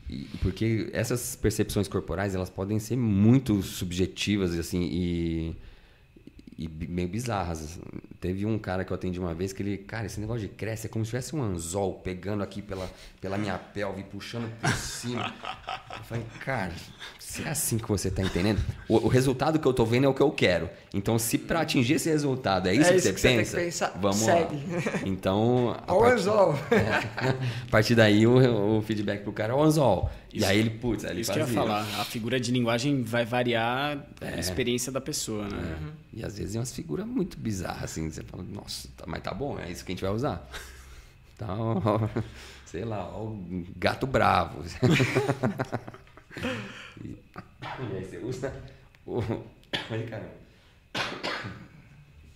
E, 0.10 0.28
porque 0.42 0.90
essas 0.92 1.36
percepções 1.36 1.88
corporais 1.88 2.36
elas 2.36 2.50
podem 2.50 2.80
ser 2.80 2.98
muito 2.98 3.62
subjetivas 3.62 4.54
assim 4.58 4.82
e, 4.82 5.56
e 6.64 6.88
meio 6.88 7.08
bizarras. 7.08 7.80
Teve 8.20 8.46
um 8.46 8.58
cara 8.58 8.86
que 8.86 8.92
eu 8.92 8.96
atendi 8.96 9.20
uma 9.20 9.34
vez 9.34 9.52
que 9.52 9.62
ele, 9.62 9.78
cara, 9.78 10.06
esse 10.06 10.20
negócio 10.20 10.42
de 10.42 10.48
cresce 10.48 10.88
é 10.88 10.90
como 10.90 11.04
se 11.04 11.10
tivesse 11.10 11.36
um 11.36 11.42
anzol 11.42 11.96
pegando 11.96 12.42
aqui 12.42 12.62
pela, 12.62 12.90
pela 13.20 13.38
minha 13.38 13.58
pelve, 13.58 14.04
puxando 14.04 14.50
por 14.60 14.72
cima. 14.74 15.34
Eu 15.98 16.04
falei, 16.04 16.26
cara, 16.40 16.72
se 17.20 17.44
é 17.44 17.50
assim 17.50 17.78
que 17.78 17.88
você 17.88 18.08
está 18.08 18.22
entendendo, 18.22 18.62
o, 18.88 18.96
o, 18.98 19.08
resultado 19.08 19.60
que 19.60 19.68
eu 19.68 19.72
estou 19.72 19.86
vendo 19.86 20.06
é 20.06 20.08
o 20.08 20.14
que 20.14 20.22
eu 20.22 20.32
quero. 20.32 20.70
Então, 20.94 21.20
se 21.20 21.38
para 21.38 21.62
atingir 21.62 21.96
esse 21.96 22.10
resultado 22.10 22.70
é 22.70 22.74
isso, 22.74 22.90
é 22.90 22.94
que, 22.94 22.98
isso 22.98 23.08
você 23.08 23.14
que 23.14 23.22
pensa, 23.22 23.52
você 23.52 23.66
pensar, 23.66 23.98
vamos 24.00 24.18
segue. 24.18 24.56
lá. 24.56 24.94
Então, 25.06 25.76
a 25.86 25.94
o 25.94 26.04
anzol. 26.04 26.56
É, 26.72 27.34
a 27.68 27.72
partir 27.72 27.96
daí, 27.96 28.26
o, 28.26 28.78
o 28.78 28.82
feedback 28.84 29.24
pro 29.24 29.34
cara 29.34 29.52
é 29.54 29.56
o 29.56 29.62
anzol. 29.62 30.10
Isso, 30.34 30.44
e 30.44 30.50
aí 30.50 30.58
ele, 30.58 30.72
putz, 30.72 31.06
aí 31.06 31.12
ele 31.12 31.22
Isso 31.22 31.32
fazia. 31.32 31.46
que 31.46 31.52
eu 31.52 31.56
ia 31.56 31.62
falar. 31.62 31.82
A 32.02 32.04
figura 32.04 32.40
de 32.40 32.52
linguagem 32.52 33.04
vai 33.04 33.24
variar 33.24 34.04
é. 34.20 34.34
a 34.34 34.40
experiência 34.40 34.92
da 34.92 35.00
pessoa, 35.00 35.48
né? 35.48 35.58
É. 35.58 35.84
Uhum. 35.84 35.92
E 36.12 36.26
às 36.26 36.40
vezes 36.40 36.56
é 36.56 36.60
umas 36.60 36.74
figuras 36.74 37.06
muito 37.06 37.38
bizarras, 37.38 37.84
assim. 37.84 38.10
Você 38.10 38.24
fala, 38.24 38.42
nossa, 38.42 38.90
tá, 38.98 39.04
mas 39.06 39.22
tá 39.22 39.32
bom, 39.32 39.60
é 39.60 39.72
isso 39.72 39.86
que 39.86 39.92
a 39.92 39.96
gente 39.96 40.04
vai 40.04 40.12
usar. 40.12 40.46
Então, 41.36 41.82
sei 42.64 42.86
lá, 42.86 43.10
ó, 43.10 43.24
o 43.24 43.66
gato 43.76 44.06
bravo. 44.06 44.64
e, 47.04 47.08
e, 47.08 47.18
aí 47.98 48.06
você 48.06 48.18
usa 48.20 48.54
o... 49.06 49.20
Aí, 49.90 50.06
cara. 50.06 50.32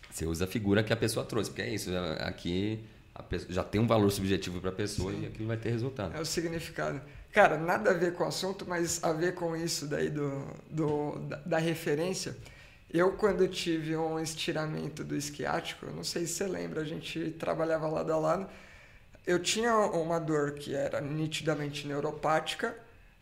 Você 0.09 0.25
usa 0.25 0.45
a 0.45 0.47
figura 0.47 0.83
que 0.83 0.91
a 0.91 0.97
pessoa 0.97 1.23
trouxe, 1.23 1.51
porque 1.51 1.61
é 1.61 1.71
isso. 1.75 1.91
Aqui 2.21 2.83
pessoa, 3.23 3.51
já 3.51 3.63
tem 3.63 3.79
um 3.79 3.87
valor 3.87 4.09
subjetivo 4.09 4.59
para 4.59 4.69
a 4.69 4.73
pessoa 4.73 5.11
Sim. 5.11 5.23
e 5.23 5.25
aquilo 5.27 5.47
vai 5.47 5.57
ter 5.57 5.69
resultado. 5.69 6.15
É 6.15 6.21
o 6.21 6.25
significado. 6.25 7.01
Cara, 7.31 7.57
nada 7.57 7.91
a 7.91 7.93
ver 7.93 8.13
com 8.13 8.23
o 8.23 8.27
assunto, 8.27 8.65
mas 8.67 9.03
a 9.03 9.11
ver 9.13 9.35
com 9.35 9.55
isso 9.55 9.85
daí 9.85 10.09
do, 10.09 10.47
do 10.69 11.19
da, 11.19 11.37
da 11.37 11.57
referência. 11.57 12.35
Eu, 12.89 13.11
quando 13.13 13.47
tive 13.47 13.95
um 13.97 14.19
estiramento 14.19 15.03
do 15.03 15.15
esquiático, 15.15 15.85
não 15.87 16.03
sei 16.03 16.25
se 16.25 16.35
você 16.35 16.47
lembra, 16.47 16.81
a 16.81 16.85
gente 16.85 17.31
trabalhava 17.31 17.87
lado 17.87 18.13
a 18.13 18.17
lado, 18.17 18.49
eu 19.25 19.39
tinha 19.39 19.75
uma 19.75 20.19
dor 20.19 20.53
que 20.53 20.73
era 20.73 21.01
nitidamente 21.01 21.85
neuropática, 21.85 22.75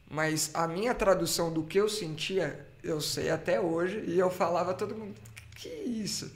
mas 0.07 0.51
a 0.53 0.67
minha 0.67 0.93
tradução 0.93 1.51
do 1.51 1.63
que 1.63 1.79
eu 1.79 1.89
sentia, 1.89 2.63
eu 2.83 3.01
sei 3.01 3.31
até 3.31 3.59
hoje, 3.59 4.03
e 4.05 4.19
eu 4.19 4.29
falava 4.29 4.71
a 4.71 4.73
todo 4.75 4.95
mundo, 4.95 5.15
que 5.55 5.67
isso? 5.67 6.31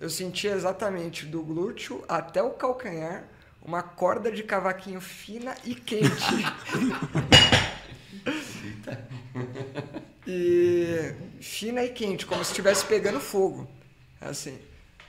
Eu 0.00 0.08
sentia 0.08 0.52
exatamente 0.52 1.26
do 1.26 1.42
glúteo 1.42 2.04
até 2.08 2.40
o 2.40 2.50
calcanhar 2.50 3.24
uma 3.68 3.82
corda 3.82 4.32
de 4.32 4.42
cavaquinho 4.42 4.98
fina 4.98 5.54
e 5.62 5.74
quente. 5.74 6.08
e 10.26 11.12
fina 11.38 11.84
e 11.84 11.90
quente, 11.90 12.24
como 12.24 12.42
se 12.42 12.52
estivesse 12.52 12.86
pegando 12.86 13.20
fogo. 13.20 13.68
Assim. 14.22 14.58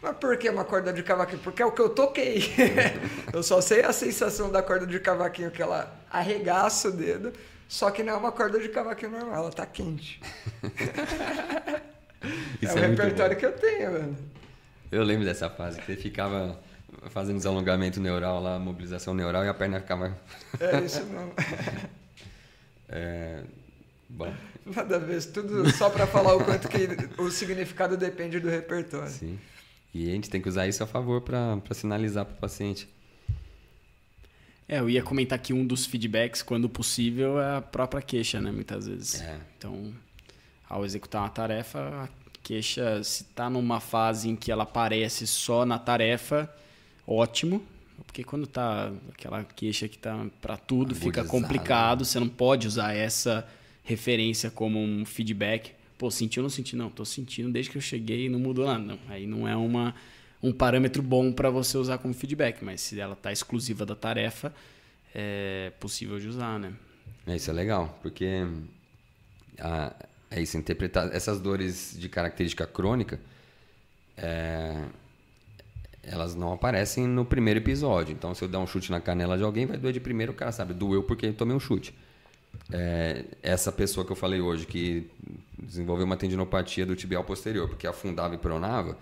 Mas 0.01 0.17
por 0.17 0.37
que 0.37 0.49
uma 0.49 0.65
corda 0.65 0.91
de 0.91 1.01
cavaquinho? 1.01 1.39
Porque 1.39 1.61
é 1.61 1.65
o 1.65 1.71
que 1.71 1.81
eu 1.81 1.89
toquei. 1.89 2.53
eu 3.31 3.41
só 3.41 3.61
sei 3.61 3.81
a 3.81 3.93
sensação 3.93 4.51
da 4.51 4.61
corda 4.61 4.85
de 4.85 4.99
cavaquinho 4.99 5.51
que 5.51 5.61
ela 5.61 5.97
arregaça 6.11 6.89
o 6.89 6.91
dedo, 6.91 7.31
só 7.65 7.89
que 7.89 8.03
não 8.03 8.11
é 8.11 8.17
uma 8.17 8.33
corda 8.33 8.59
de 8.59 8.67
cavaquinho 8.67 9.11
normal, 9.11 9.35
ela 9.35 9.51
tá 9.51 9.65
quente. 9.65 10.21
é 12.61 12.73
o 12.73 12.77
é 12.77 12.87
repertório 12.87 13.37
que 13.37 13.45
eu 13.45 13.53
tenho, 13.53 13.91
mano. 13.93 14.17
Eu 14.91 15.03
lembro 15.03 15.23
dessa 15.23 15.49
fase 15.49 15.79
que 15.79 15.85
você 15.85 15.95
ficava 15.95 16.59
fazendo 17.09 17.37
desalongamento 17.37 17.99
neural 17.99 18.41
lá, 18.41 18.59
mobilização 18.59 19.13
neural 19.13 19.45
e 19.45 19.49
a 19.49 19.53
perna 19.53 19.79
ficava. 19.79 20.17
É 20.59 20.79
isso 20.81 21.03
mesmo. 21.05 21.33
é... 22.89 23.43
Bom. 24.09 24.33
Nada 24.65 24.95
a 24.95 24.99
ver, 24.99 25.23
tudo 25.25 25.69
só 25.71 25.89
para 25.89 26.07
falar 26.07 26.35
o 26.35 26.43
quanto 26.43 26.67
que 26.67 27.21
o 27.21 27.29
significado 27.29 27.95
depende 27.95 28.39
do 28.39 28.49
repertório. 28.49 29.09
Sim. 29.09 29.39
E 29.93 30.09
a 30.09 30.13
gente 30.13 30.29
tem 30.29 30.41
que 30.41 30.49
usar 30.49 30.67
isso 30.67 30.83
a 30.83 30.87
favor 30.87 31.21
para 31.21 31.61
sinalizar 31.73 32.25
para 32.25 32.35
o 32.35 32.37
paciente. 32.37 32.87
É, 34.67 34.79
eu 34.79 34.89
ia 34.89 35.01
comentar 35.01 35.39
que 35.39 35.51
um 35.51 35.65
dos 35.65 35.87
feedbacks, 35.87 36.43
quando 36.43 36.69
possível, 36.69 37.39
é 37.41 37.57
a 37.57 37.61
própria 37.61 38.01
queixa, 38.03 38.39
né? 38.39 38.51
Muitas 38.51 38.87
vezes. 38.87 39.19
É. 39.19 39.39
Então, 39.57 39.91
ao 40.69 40.85
executar 40.85 41.23
uma 41.23 41.29
tarefa, 41.29 41.79
a 41.79 42.09
queixa, 42.43 43.03
se 43.03 43.23
está 43.23 43.49
numa 43.49 43.79
fase 43.79 44.29
em 44.29 44.35
que 44.35 44.51
ela 44.51 44.63
aparece 44.63 45.25
só 45.25 45.65
na 45.65 45.79
tarefa, 45.79 46.47
ótimo. 47.09 47.61
Porque 48.05 48.23
quando 48.23 48.47
tá 48.47 48.91
aquela 49.11 49.43
queixa 49.43 49.87
que 49.87 49.97
tá 49.97 50.25
para 50.41 50.57
tudo, 50.57 50.95
fica 50.95 51.23
complicado. 51.23 52.05
Você 52.05 52.19
não 52.19 52.29
pode 52.29 52.67
usar 52.67 52.93
essa 52.93 53.47
referência 53.83 54.49
como 54.49 54.79
um 54.79 55.05
feedback 55.05 55.73
pô, 55.99 56.09
senti 56.09 56.39
ou 56.39 56.43
não 56.43 56.49
senti? 56.49 56.75
Não, 56.75 56.89
tô 56.89 57.03
sentindo 57.03 57.51
desde 57.51 57.69
que 57.69 57.77
eu 57.77 57.81
cheguei 57.81 58.25
e 58.25 58.29
não 58.29 58.39
mudou 58.39 58.65
nada. 58.65 58.79
Não, 58.79 58.99
aí 59.09 59.27
não 59.27 59.45
é 59.47 59.55
uma, 59.55 59.93
um 60.41 60.51
parâmetro 60.51 61.03
bom 61.03 61.31
para 61.31 61.51
você 61.51 61.77
usar 61.77 61.99
como 61.99 62.13
feedback, 62.13 62.63
mas 62.63 62.79
se 62.81 62.99
ela 62.99 63.15
tá 63.15 63.31
exclusiva 63.31 63.85
da 63.85 63.95
tarefa, 63.95 64.51
é 65.13 65.73
possível 65.79 66.17
de 66.17 66.27
usar, 66.27 66.57
né? 66.57 66.73
É, 67.27 67.35
isso 67.35 67.51
é 67.51 67.53
legal, 67.53 67.99
porque 68.01 68.47
a, 69.59 69.93
é 70.31 70.41
isso, 70.41 70.57
interpretar 70.57 71.13
essas 71.13 71.41
dores 71.41 71.95
de 71.99 72.07
característica 72.07 72.65
crônica, 72.65 73.19
é, 74.15 74.85
elas 76.03 76.35
não 76.35 76.53
aparecem 76.53 77.07
no 77.07 77.25
primeiro 77.25 77.59
episódio. 77.59 78.13
Então, 78.13 78.33
se 78.33 78.43
eu 78.43 78.47
der 78.47 78.57
um 78.57 78.67
chute 78.67 78.91
na 78.91 78.99
canela 78.99 79.37
de 79.37 79.43
alguém, 79.43 79.65
vai 79.65 79.77
doer 79.77 79.93
de 79.93 79.99
primeiro, 79.99 80.31
o 80.31 80.35
cara 80.35 80.51
sabe, 80.51 80.73
doeu 80.73 81.03
porque 81.03 81.31
tomei 81.31 81.55
um 81.55 81.59
chute. 81.59 81.93
É, 82.71 83.25
essa 83.41 83.71
pessoa 83.71 84.05
que 84.05 84.11
eu 84.11 84.15
falei 84.15 84.41
hoje, 84.41 84.65
que 84.65 85.09
desenvolveu 85.57 86.05
uma 86.05 86.17
tendinopatia 86.17 86.85
do 86.85 86.95
tibial 86.95 87.23
posterior, 87.23 87.67
porque 87.67 87.85
afundava 87.85 88.35
e 88.35 88.37
pronava, 88.37 88.97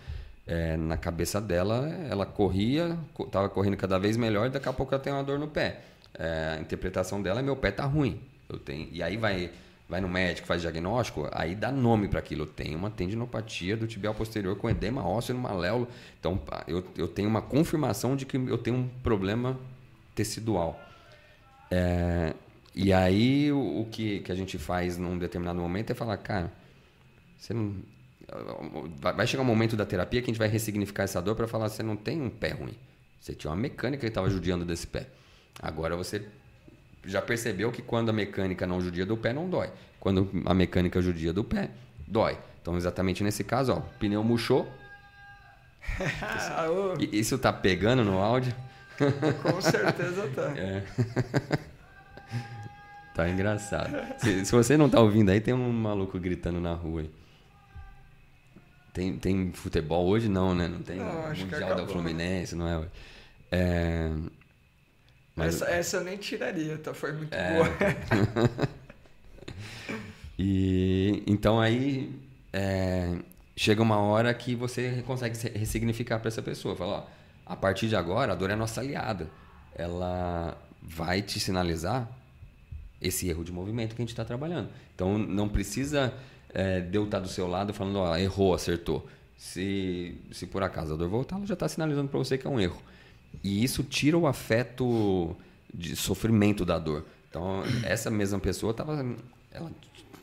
é, 0.45 0.77
na 0.77 0.97
cabeça 0.97 1.41
dela, 1.41 1.87
ela 2.09 2.25
corria, 2.25 2.97
estava 3.19 3.49
correndo 3.49 3.77
cada 3.77 3.97
vez 3.97 4.15
melhor 4.15 4.47
e 4.47 4.49
daqui 4.49 4.69
a 4.69 4.73
pouco 4.73 4.93
ela 4.93 5.03
tem 5.03 5.11
uma 5.11 5.23
dor 5.23 5.37
no 5.37 5.47
pé. 5.47 5.81
É, 6.13 6.55
a 6.57 6.61
interpretação 6.61 7.21
dela 7.21 7.39
é 7.39 7.43
meu 7.43 7.55
pé 7.55 7.71
tá 7.71 7.85
ruim. 7.85 8.19
Eu 8.49 8.57
tenho, 8.57 8.87
e 8.91 9.03
aí 9.03 9.17
vai 9.17 9.51
vai 9.89 10.01
no 10.01 10.09
médico, 10.09 10.47
faz 10.47 10.61
diagnóstico, 10.61 11.29
aí 11.31 11.55
dá 11.55 11.71
nome 11.71 12.07
para 12.07 12.19
aquilo. 12.19 12.45
Tenho 12.45 12.77
uma 12.77 12.91
tendinopatia 12.91 13.77
do 13.77 13.87
tibial 13.87 14.13
posterior 14.13 14.55
com 14.57 14.69
edema 14.69 15.07
ósseo 15.07 15.33
no 15.33 15.41
maléolo. 15.41 15.87
Então, 16.19 16.39
eu, 16.67 16.83
eu 16.97 17.07
tenho 17.07 17.29
uma 17.29 17.41
confirmação 17.41 18.15
de 18.15 18.25
que 18.25 18.35
eu 18.35 18.57
tenho 18.57 18.77
um 18.77 18.87
problema 19.01 19.57
tecidual. 20.13 20.79
É, 21.71 22.33
e 22.75 22.91
aí 22.91 23.51
o, 23.51 23.81
o, 23.81 23.87
que, 23.89 24.19
que 24.19 24.31
a 24.31 24.35
gente 24.35 24.57
faz 24.57 24.97
num 24.97 25.17
determinado 25.17 25.59
momento 25.59 25.91
é 25.91 25.93
falar, 25.93 26.17
cara, 26.17 26.51
você 27.37 27.53
não. 27.53 27.75
Vai 28.99 29.25
chegar 29.25 29.41
um 29.41 29.45
momento 29.45 29.77
da 29.77 29.85
terapia 29.85 30.21
que 30.21 30.25
a 30.25 30.33
gente 30.33 30.39
vai 30.39 30.49
ressignificar 30.49 31.03
essa 31.03 31.21
dor 31.21 31.33
para 31.33 31.47
falar, 31.47 31.69
você 31.69 31.81
não 31.81 31.95
tem 31.95 32.21
um 32.21 32.29
pé 32.29 32.49
ruim. 32.49 32.75
Você 33.21 33.33
tinha 33.33 33.49
uma 33.49 33.57
mecânica 33.57 34.01
que 34.01 34.07
estava 34.07 34.29
judiando 34.29 34.65
desse 34.65 34.85
pé. 34.85 35.07
Agora 35.61 35.95
você 35.95 36.27
já 37.07 37.21
percebeu 37.21 37.71
que 37.71 37.81
quando 37.81 38.09
a 38.09 38.13
mecânica 38.13 38.67
não 38.67 38.81
judia 38.81 39.05
do 39.05 39.17
pé, 39.17 39.33
não 39.33 39.49
dói. 39.49 39.71
Quando 39.99 40.29
a 40.45 40.53
mecânica 40.53 41.01
judia 41.01 41.33
do 41.33 41.43
pé, 41.43 41.71
dói. 42.05 42.37
Então, 42.61 42.75
exatamente 42.75 43.23
nesse 43.23 43.43
caso, 43.43 43.73
ó, 43.73 43.77
o 43.77 43.81
pneu 43.97 44.23
murchou. 44.23 44.67
Isso 47.11 47.37
tá 47.37 47.51
pegando 47.53 48.03
no 48.03 48.19
áudio? 48.19 48.53
Com 49.41 49.61
certeza 49.61 50.27
tá. 50.35 50.53
É. 50.57 50.83
Tá 53.15 53.27
engraçado. 53.27 53.97
Se, 54.19 54.45
se, 54.45 54.51
você 54.51 54.77
não 54.77 54.87
tá 54.87 54.99
ouvindo 54.99 55.31
aí, 55.31 55.41
tem 55.41 55.51
um 55.51 55.71
maluco 55.71 56.19
gritando 56.19 56.59
na 56.59 56.73
rua 56.73 57.01
aí. 57.01 57.09
Tem, 58.93 59.17
tem 59.17 59.51
futebol 59.53 60.05
hoje? 60.07 60.29
Não, 60.29 60.53
né? 60.53 60.67
Não 60.67 60.83
tem 60.83 60.97
não, 60.97 61.29
Mundial 61.29 61.75
da 61.75 61.87
Fluminense, 61.87 62.55
não 62.55 62.67
é? 62.67 62.85
é... 63.51 64.11
Mas... 65.37 65.61
Essa, 65.61 65.65
essa 65.71 65.97
eu 65.97 66.03
nem 66.03 66.17
tiraria, 66.17 66.77
tá? 66.79 66.95
Foi 66.95 67.13
muito 67.13 67.31
é... 67.31 67.53
boa. 67.53 67.69
e 70.37 71.23
então 71.27 71.59
aí 71.59 72.11
é, 72.51 73.15
chega 73.55 73.83
uma 73.83 73.99
hora 73.99 74.33
que 74.33 74.55
você 74.55 75.03
consegue 75.05 75.37
ressignificar 75.57 76.19
para 76.19 76.27
essa 76.27 76.41
pessoa. 76.41 76.75
Fala, 76.75 76.93
ó, 76.93 77.03
a 77.45 77.55
partir 77.55 77.87
de 77.87 77.95
agora, 77.95 78.33
a 78.33 78.35
dor 78.35 78.49
é 78.49 78.55
nossa 78.55 78.81
aliada. 78.81 79.29
Ela 79.75 80.57
vai 80.81 81.21
te 81.21 81.39
sinalizar 81.39 82.09
esse 82.99 83.29
erro 83.29 83.43
de 83.43 83.51
movimento 83.51 83.95
que 83.95 84.01
a 84.01 84.03
gente 84.03 84.09
está 84.09 84.25
trabalhando. 84.25 84.69
Então, 84.95 85.19
não 85.19 85.47
precisa 85.47 86.11
é, 86.51 86.81
de 86.81 86.97
eu 86.97 87.05
estar 87.05 87.19
do 87.19 87.27
seu 87.27 87.47
lado 87.47 87.75
falando, 87.75 87.99
ó, 87.99 88.17
errou, 88.17 88.55
acertou. 88.55 89.07
Se, 89.37 90.17
se 90.31 90.47
por 90.47 90.63
acaso 90.63 90.95
a 90.95 90.97
dor 90.97 91.09
voltar, 91.09 91.35
ela 91.35 91.45
já 91.45 91.53
está 91.53 91.67
sinalizando 91.67 92.09
para 92.09 92.17
você 92.17 92.39
que 92.39 92.47
é 92.47 92.49
um 92.49 92.59
erro. 92.59 92.81
E 93.43 93.63
isso 93.63 93.83
tira 93.83 94.17
o 94.17 94.27
afeto 94.27 95.35
de 95.73 95.95
sofrimento 95.95 96.65
da 96.65 96.77
dor. 96.79 97.05
Então, 97.29 97.63
essa 97.83 98.09
mesma 98.09 98.39
pessoa 98.39 98.71
estava 98.71 99.05
ela 99.51 99.71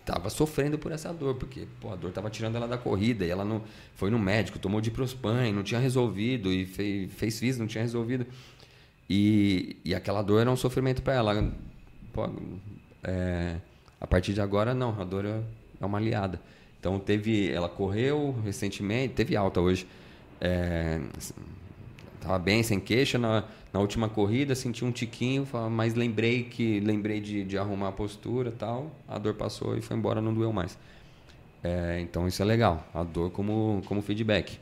estava 0.00 0.28
sofrendo 0.28 0.78
por 0.78 0.92
essa 0.92 1.12
dor, 1.12 1.34
porque 1.36 1.66
pô, 1.80 1.90
a 1.90 1.96
dor 1.96 2.10
estava 2.10 2.28
tirando 2.28 2.56
ela 2.56 2.68
da 2.68 2.76
corrida 2.76 3.24
e 3.24 3.30
ela 3.30 3.44
não 3.44 3.62
foi 3.96 4.10
no 4.10 4.18
médico, 4.18 4.58
tomou 4.58 4.80
diprospan, 4.80 5.50
não 5.50 5.62
tinha 5.62 5.80
resolvido 5.80 6.52
e 6.52 6.66
fez, 6.66 7.10
fez 7.14 7.38
FIS, 7.38 7.58
não 7.58 7.66
tinha 7.66 7.82
resolvido. 7.82 8.26
E, 9.08 9.76
e 9.84 9.94
aquela 9.94 10.22
dor 10.22 10.40
era 10.40 10.50
um 10.50 10.56
sofrimento 10.56 11.02
para 11.02 11.14
ela 11.14 11.52
pô, 12.12 12.28
é, 13.02 13.56
a 14.00 14.06
partir 14.06 14.34
de 14.34 14.40
agora 14.40 14.74
não, 14.74 15.00
a 15.00 15.04
dor 15.04 15.24
é, 15.24 15.40
é 15.80 15.86
uma 15.86 15.98
aliada. 15.98 16.40
Então 16.78 16.98
teve, 16.98 17.50
ela 17.50 17.68
correu 17.68 18.36
recentemente, 18.44 19.14
teve 19.14 19.34
alta 19.36 19.60
hoje. 19.60 19.86
É, 20.38 21.00
tava 22.24 22.38
bem, 22.38 22.62
sem 22.62 22.80
queixa 22.80 23.18
na, 23.18 23.44
na 23.72 23.80
última 23.80 24.08
corrida, 24.08 24.54
senti 24.54 24.84
um 24.84 24.90
tiquinho, 24.90 25.46
mas 25.70 25.94
lembrei 25.94 26.44
que 26.44 26.80
lembrei 26.80 27.20
de, 27.20 27.44
de 27.44 27.58
arrumar 27.58 27.88
a 27.88 27.92
postura, 27.92 28.50
tal. 28.50 28.90
A 29.06 29.18
dor 29.18 29.34
passou 29.34 29.76
e 29.76 29.80
foi 29.80 29.96
embora, 29.96 30.20
não 30.20 30.34
doeu 30.34 30.52
mais. 30.52 30.78
É, 31.62 32.00
então 32.00 32.26
isso 32.28 32.42
é 32.42 32.44
legal, 32.44 32.86
a 32.92 33.02
dor 33.02 33.30
como 33.30 33.82
como 33.86 34.02
feedback. 34.02 34.58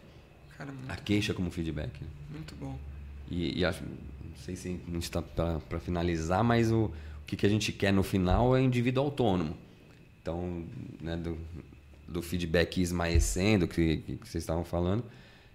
Cara, 0.56 0.72
a 0.88 0.96
queixa 0.96 1.32
como 1.34 1.50
feedback. 1.50 2.00
Muito 2.30 2.54
bom. 2.56 2.78
E, 3.30 3.58
e 3.58 3.64
acho, 3.64 3.82
não 3.82 4.36
sei 4.36 4.56
se 4.56 4.68
a 4.68 4.90
gente 4.90 5.02
está 5.02 5.22
para 5.22 5.80
finalizar, 5.80 6.44
mas 6.44 6.70
o 6.70 6.90
o 7.22 7.24
que, 7.26 7.36
que 7.36 7.46
a 7.46 7.48
gente 7.48 7.72
quer 7.72 7.92
no 7.92 8.02
final 8.02 8.56
é 8.56 8.60
indivíduo 8.60 9.04
autônomo. 9.04 9.56
Então, 10.20 10.64
né, 11.00 11.16
do, 11.16 11.38
do 12.06 12.20
feedback 12.20 12.80
esmaecendo 12.80 13.66
que, 13.66 13.98
que 13.98 14.28
vocês 14.28 14.42
estavam 14.42 14.64
falando, 14.64 15.04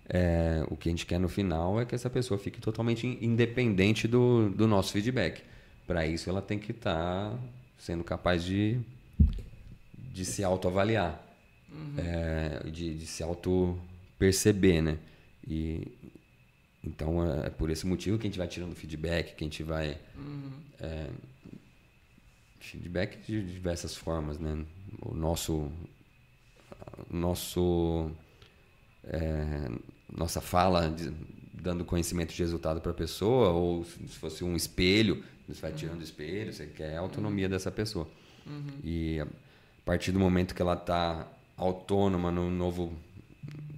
é, 0.09 0.65
o 0.69 0.77
que 0.77 0.89
a 0.89 0.91
gente 0.91 1.05
quer 1.05 1.19
no 1.19 1.27
final 1.27 1.79
é 1.79 1.85
que 1.85 1.93
essa 1.93 2.09
pessoa 2.09 2.37
fique 2.37 2.61
totalmente 2.61 3.05
independente 3.21 4.07
do, 4.07 4.49
do 4.49 4.67
nosso 4.67 4.93
feedback. 4.93 5.43
Para 5.85 6.05
isso, 6.05 6.29
ela 6.29 6.41
tem 6.41 6.57
que 6.57 6.71
estar 6.71 7.31
tá 7.31 7.39
sendo 7.77 8.03
capaz 8.03 8.43
de, 8.43 8.79
de 10.13 10.25
se 10.25 10.43
autoavaliar, 10.43 11.21
uhum. 11.71 11.95
é, 11.97 12.69
de, 12.69 12.95
de 12.95 13.05
se 13.05 13.21
auto-perceber, 13.23 14.81
né? 14.81 14.97
E, 15.47 15.87
então, 16.83 17.25
é, 17.25 17.47
é 17.47 17.49
por 17.49 17.69
esse 17.69 17.85
motivo 17.85 18.17
que 18.17 18.27
a 18.27 18.29
gente 18.29 18.37
vai 18.37 18.47
tirando 18.47 18.75
feedback, 18.75 19.35
que 19.35 19.43
a 19.43 19.47
gente 19.47 19.63
vai... 19.63 19.97
Uhum. 20.15 20.51
É, 20.79 21.07
feedback 22.59 23.17
de 23.25 23.41
diversas 23.41 23.95
formas, 23.95 24.39
né? 24.39 24.65
O 25.01 25.13
nosso 25.13 25.71
nosso 27.09 28.11
é, 29.03 29.69
nossa 30.11 30.41
fala 30.41 30.89
de, 30.89 31.11
dando 31.53 31.83
conhecimento 31.83 32.33
de 32.33 32.41
resultado 32.41 32.79
para 32.79 32.91
a 32.91 32.95
pessoa 32.95 33.49
ou 33.49 33.83
se 33.83 34.17
fosse 34.19 34.43
um 34.43 34.55
espelho 34.55 35.23
você 35.47 35.61
vai 35.61 35.71
tirando 35.71 35.99
o 35.99 36.03
espelho 36.03 36.51
você 36.51 36.67
quer 36.67 36.97
a 36.97 36.99
autonomia 36.99 37.47
dessa 37.47 37.71
pessoa. 37.71 38.07
E 38.83 39.19
a 39.19 39.27
partir 39.85 40.11
do 40.11 40.19
momento 40.19 40.53
que 40.53 40.61
ela 40.61 40.73
está 40.73 41.27
autônoma 41.55 42.31
no 42.31 42.49
novo 42.49 42.93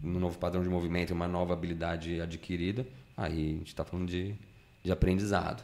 no 0.01 0.19
novo 0.19 0.37
padrão 0.37 0.63
de 0.63 0.69
movimento 0.69 1.13
uma 1.13 1.27
nova 1.27 1.53
habilidade 1.53 2.19
adquirida 2.21 2.85
aí 3.15 3.53
a 3.53 3.57
gente 3.57 3.67
está 3.67 3.83
falando 3.83 4.07
de, 4.07 4.33
de 4.83 4.91
aprendizado. 4.91 5.63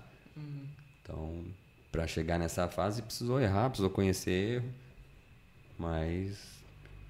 Então 1.02 1.44
para 1.92 2.06
chegar 2.08 2.38
nessa 2.38 2.68
fase 2.68 3.02
precisou 3.02 3.40
errar 3.40 3.70
precisou 3.70 3.90
conhecer 3.90 4.56
erro 4.56 4.70
mas 5.78 6.38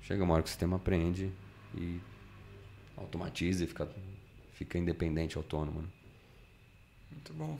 chega 0.01 0.23
uma 0.23 0.33
hora 0.33 0.43
que 0.43 0.47
o 0.47 0.51
sistema 0.51 0.77
aprende 0.77 1.31
e 1.75 1.99
automatiza 2.97 3.63
e 3.63 3.67
fica, 3.67 3.87
fica 4.53 4.77
independente, 4.77 5.37
autônomo. 5.37 5.81
Né? 5.81 5.87
Muito 7.11 7.33
bom. 7.33 7.59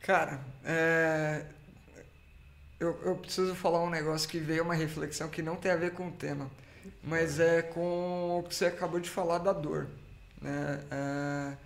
Cara, 0.00 0.40
é... 0.64 1.44
eu, 2.78 3.00
eu 3.04 3.16
preciso 3.16 3.54
falar 3.54 3.82
um 3.82 3.90
negócio 3.90 4.28
que 4.28 4.38
veio 4.38 4.62
uma 4.62 4.74
reflexão 4.74 5.28
que 5.28 5.42
não 5.42 5.56
tem 5.56 5.72
a 5.72 5.76
ver 5.76 5.92
com 5.92 6.08
o 6.08 6.12
tema, 6.12 6.50
mas 7.02 7.40
é 7.40 7.62
com 7.62 8.38
o 8.38 8.42
que 8.42 8.54
você 8.54 8.66
acabou 8.66 9.00
de 9.00 9.08
falar 9.08 9.38
da 9.38 9.52
dor. 9.52 9.88
Né? 10.40 10.80
É... 10.90 11.56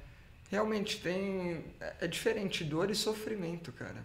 Realmente 0.51 1.01
tem. 1.03 1.63
É 2.01 2.07
diferente 2.07 2.65
dor 2.65 2.91
e 2.91 2.95
sofrimento, 2.95 3.71
cara. 3.73 4.03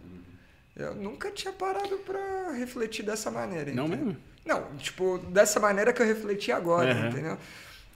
Eu 0.75 0.93
nunca 0.95 1.31
tinha 1.31 1.53
parado 1.53 1.97
pra 1.99 2.51
refletir 2.51 3.05
dessa 3.05 3.29
maneira. 3.31 3.71
Não 3.71 3.85
entendeu? 3.85 4.05
mesmo? 4.07 4.21
Não, 4.43 4.75
tipo, 4.77 5.19
dessa 5.19 5.59
maneira 5.59 5.93
que 5.93 6.01
eu 6.01 6.05
refleti 6.05 6.51
agora, 6.51 6.93
Uhum. 6.93 7.07
entendeu? 7.09 7.37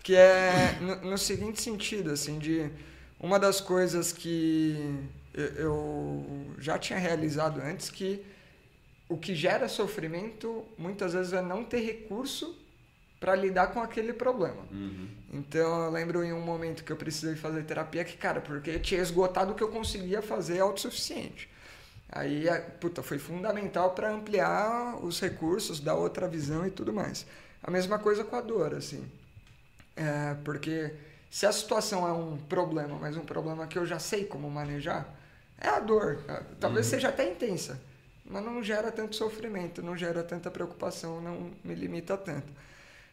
Que 0.07 0.15
é 0.15 0.77
no, 0.79 1.11
no 1.11 1.17
seguinte 1.17 1.61
sentido, 1.61 2.11
assim, 2.11 2.39
de 2.39 2.71
uma 3.19 3.37
das 3.37 3.59
coisas 3.59 4.13
que 4.13 4.97
eu, 5.33 6.55
já 6.59 6.79
tinha 6.79 6.97
realizado 6.97 7.59
antes, 7.59 7.89
que 7.89 8.25
o 9.09 9.17
que 9.17 9.35
gera 9.35 9.67
sofrimento 9.67 10.63
muitas 10.77 11.11
vezes 11.11 11.33
é 11.33 11.41
não 11.41 11.61
ter 11.61 11.81
recurso 11.81 12.57
para 13.19 13.35
lidar 13.35 13.73
com 13.73 13.81
aquele 13.81 14.13
problema. 14.13 14.65
Então 15.33 15.83
eu 15.83 15.91
lembro 15.91 16.23
em 16.23 16.31
um 16.31 16.39
momento 16.39 16.85
que 16.85 16.91
eu 16.93 16.95
precisei 16.95 17.35
fazer 17.35 17.63
terapia 17.63 18.05
que, 18.05 18.15
cara, 18.15 18.39
porque 18.39 18.69
eu 18.69 18.81
tinha 18.81 19.01
esgotado 19.01 19.51
o 19.51 19.55
que 19.55 19.63
eu 19.63 19.67
conseguia 19.67 20.21
fazer 20.21 20.61
autossuficiente. 20.61 21.49
Aí, 22.07 22.45
puta, 22.79 23.03
foi 23.03 23.19
fundamental 23.19 23.91
para 23.91 24.09
ampliar 24.09 25.03
os 25.03 25.19
recursos, 25.19 25.81
dar 25.81 25.95
outra 25.95 26.29
visão 26.29 26.65
e 26.65 26.71
tudo 26.71 26.93
mais. 26.93 27.25
A 27.61 27.69
mesma 27.69 27.99
coisa 27.99 28.23
com 28.23 28.37
a 28.37 28.41
dor, 28.41 28.73
assim. 28.73 29.03
É, 29.97 30.35
porque 30.45 30.93
se 31.29 31.45
a 31.45 31.51
situação 31.51 32.07
é 32.07 32.13
um 32.13 32.37
problema, 32.37 32.97
mas 32.99 33.17
um 33.17 33.25
problema 33.25 33.67
que 33.67 33.79
eu 33.79 33.85
já 33.85 33.99
sei 33.99 34.25
como 34.25 34.49
manejar, 34.49 35.13
é 35.59 35.69
a 35.69 35.79
dor. 35.79 36.23
É, 36.27 36.43
Talvez 36.59 36.85
seja 36.87 37.09
até 37.09 37.29
intensa, 37.31 37.81
mas 38.25 38.43
não 38.43 38.63
gera 38.63 38.91
tanto 38.91 39.15
sofrimento, 39.15 39.81
não 39.83 39.97
gera 39.97 40.23
tanta 40.23 40.51
preocupação, 40.51 41.21
não 41.21 41.51
me 41.63 41.75
limita 41.75 42.17
tanto. 42.17 42.53